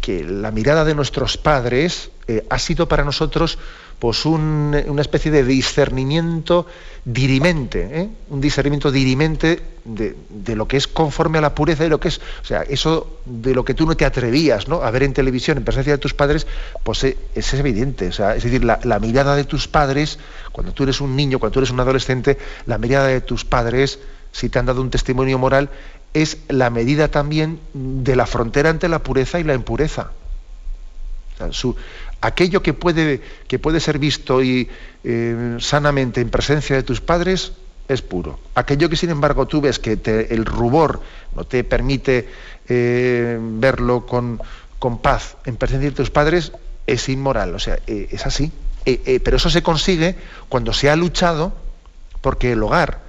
que 0.01 0.25
la 0.25 0.51
mirada 0.51 0.85
de 0.85 0.95
nuestros 0.95 1.37
padres 1.37 2.11
eh, 2.27 2.47
ha 2.51 2.59
sido 2.59 2.89
para 2.89 3.05
nosotros 3.05 3.59
pues 3.99 4.25
una 4.27 5.01
especie 5.01 5.31
de 5.33 5.43
discernimiento 5.43 6.67
dirimente, 7.05 8.01
¿eh? 8.01 8.09
un 8.31 8.41
discernimiento 8.41 8.93
dirimente 8.93 9.61
de, 9.85 10.15
lo 10.55 10.69
que 10.69 10.77
es 10.77 10.87
conforme 10.87 11.39
a 11.39 11.41
la 11.41 11.55
pureza 11.55 11.83
de 11.83 11.89
lo 11.89 11.99
que 11.99 12.09
es, 12.09 12.21
o 12.43 12.45
sea, 12.45 12.63
eso 12.63 13.19
de 13.25 13.55
lo 13.55 13.65
que 13.65 13.75
tú 13.75 13.87
no 13.87 13.97
te 13.97 14.05
atrevías 14.05 14.69
¿no? 14.69 14.83
a 14.83 14.91
ver 14.93 15.03
en 15.03 15.15
televisión 15.15 15.59
en 15.59 15.65
presencia 15.65 15.95
de 15.95 15.99
tus 15.99 16.15
padres, 16.15 16.47
pues 16.85 17.03
eh, 17.05 17.17
es, 17.35 17.53
evidente, 17.55 18.09
o 18.09 18.13
sea, 18.13 18.37
es 18.37 18.45
decir, 18.45 18.63
la, 18.63 18.99
mirada 19.01 19.35
de 19.35 19.45
tus 19.45 19.67
padres, 19.67 20.19
cuando 20.53 20.73
tú 20.73 20.85
eres 20.85 21.01
un 21.01 21.17
niño, 21.17 21.41
cuando 21.41 21.55
tú 21.55 21.61
eres 21.61 21.71
un 21.71 21.81
adolescente, 21.81 22.39
la 22.67 22.79
mirada 22.79 23.09
de 23.09 23.21
tus 23.21 23.45
padres, 23.45 23.99
si 24.31 24.49
te 24.49 24.61
han 24.61 24.67
dado 24.67 24.81
un 24.81 24.91
testimonio 24.91 25.39
moral, 25.39 25.71
es 26.15 26.39
la 26.49 26.71
medida 26.71 27.09
también 27.09 27.61
de 27.75 28.17
la 28.17 28.27
frontera 28.27 28.71
entre 28.71 28.89
la 28.89 29.03
pureza 29.03 29.39
y 29.41 29.45
la 29.45 29.55
impureza. 29.55 30.11
su, 31.51 31.77
aquello 32.21 32.63
que 32.63 32.73
puede, 32.73 33.21
que 33.47 33.59
puede 33.59 33.81
ser 33.81 33.99
visto 33.99 34.43
y, 34.43 34.69
eh, 35.05 35.57
sanamente 35.61 36.21
en 36.21 36.31
presencia 36.31 36.77
de 36.77 36.83
tus 36.83 37.01
padres 37.01 37.53
es 37.89 38.03
puro. 38.03 38.39
Aquello 38.55 38.89
que 38.89 38.97
sin 38.97 39.11
embargo 39.11 39.47
tú 39.47 39.61
ves 39.61 39.79
que 39.79 39.99
el 40.31 40.45
rubor 40.45 41.01
no 41.35 41.45
te 41.45 41.65
permite 41.65 42.29
eh, 42.69 43.39
verlo 43.41 44.05
con, 44.05 44.41
con, 44.79 44.99
paz 44.99 45.37
en 45.47 45.57
presencia 45.57 45.91
de 45.91 45.97
tus 45.97 46.11
padres 46.11 46.53
es 46.87 47.09
inmoral, 47.09 47.55
o 47.55 47.59
sea, 47.59 47.79
eh, 47.87 48.09
es 48.11 48.27
así. 48.27 48.51
pero 49.25 49.37
eso 49.37 49.51
se 49.51 49.63
consigue 49.63 50.17
cuando 50.49 50.73
se 50.73 50.91
ha 50.91 50.97
luchado 50.97 51.53
porque 52.21 52.53
el 52.53 52.63
hogar, 52.63 53.08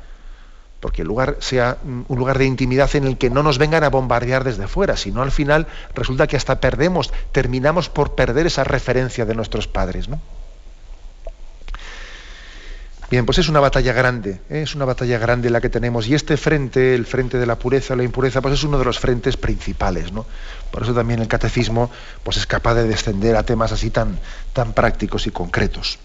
porque 0.79 1.01
el 1.01 1.07
lugar 1.07 1.37
sea 1.39 1.77
un 1.83 2.17
lugar 2.17 2.37
de 2.37 2.45
intimidad 2.45 2.95
en 2.95 3.05
el 3.05 3.17
que 3.17 3.29
no 3.29 3.43
nos 3.43 3.57
vengan 3.57 3.83
a 3.83 3.89
bombardear 3.89 4.43
desde 4.43 4.67
fuera, 4.67 4.95
sino 4.95 5.21
al 5.21 5.31
final 5.31 5.67
resulta 5.93 6.27
que 6.27 6.37
hasta 6.37 6.59
perdemos, 6.59 7.11
terminamos 7.31 7.89
por 7.89 8.15
perder 8.15 8.47
esa 8.47 8.63
referencia 8.63 9.25
de 9.25 9.35
nuestros 9.35 9.67
padres. 9.67 10.07
¿no? 10.07 10.19
Bien, 13.11 13.25
pues 13.25 13.39
es 13.39 13.49
una 13.49 13.59
batalla 13.59 13.91
grande, 13.91 14.39
¿eh? 14.49 14.61
es 14.61 14.75
una 14.75 14.85
batalla 14.85 15.17
grande 15.17 15.49
la 15.49 15.61
que 15.61 15.69
tenemos 15.69 16.07
y 16.07 16.13
este 16.13 16.37
frente, 16.37 16.93
el 16.93 17.07
frente 17.07 17.39
de 17.39 17.45
la 17.47 17.57
pureza, 17.57 17.95
la 17.95 18.03
impureza, 18.03 18.39
pues 18.39 18.53
es 18.53 18.63
uno 18.63 18.77
de 18.77 18.85
los 18.85 18.99
frentes 18.99 19.35
principales, 19.35 20.11
¿no? 20.11 20.27
Por 20.69 20.83
eso 20.83 20.93
también 20.93 21.19
el 21.19 21.27
catecismo 21.27 21.89
pues 22.23 22.37
es 22.37 22.45
capaz 22.45 22.75
de 22.75 22.87
descender 22.87 23.35
a 23.35 23.43
temas 23.43 23.71
así 23.71 23.89
tan, 23.89 24.19
tan 24.53 24.73
prácticos 24.73 25.25
y 25.25 25.31
concretos. 25.31 25.97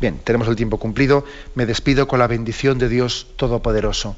Bien, 0.00 0.18
tenemos 0.18 0.48
el 0.48 0.56
tiempo 0.56 0.78
cumplido. 0.78 1.24
Me 1.54 1.66
despido 1.66 2.06
con 2.06 2.18
la 2.18 2.26
bendición 2.26 2.78
de 2.78 2.88
Dios 2.88 3.28
Todopoderoso, 3.36 4.16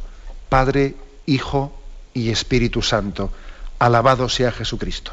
Padre, 0.48 0.96
Hijo 1.26 1.72
y 2.14 2.30
Espíritu 2.30 2.82
Santo. 2.82 3.30
Alabado 3.78 4.28
sea 4.28 4.50
Jesucristo. 4.50 5.12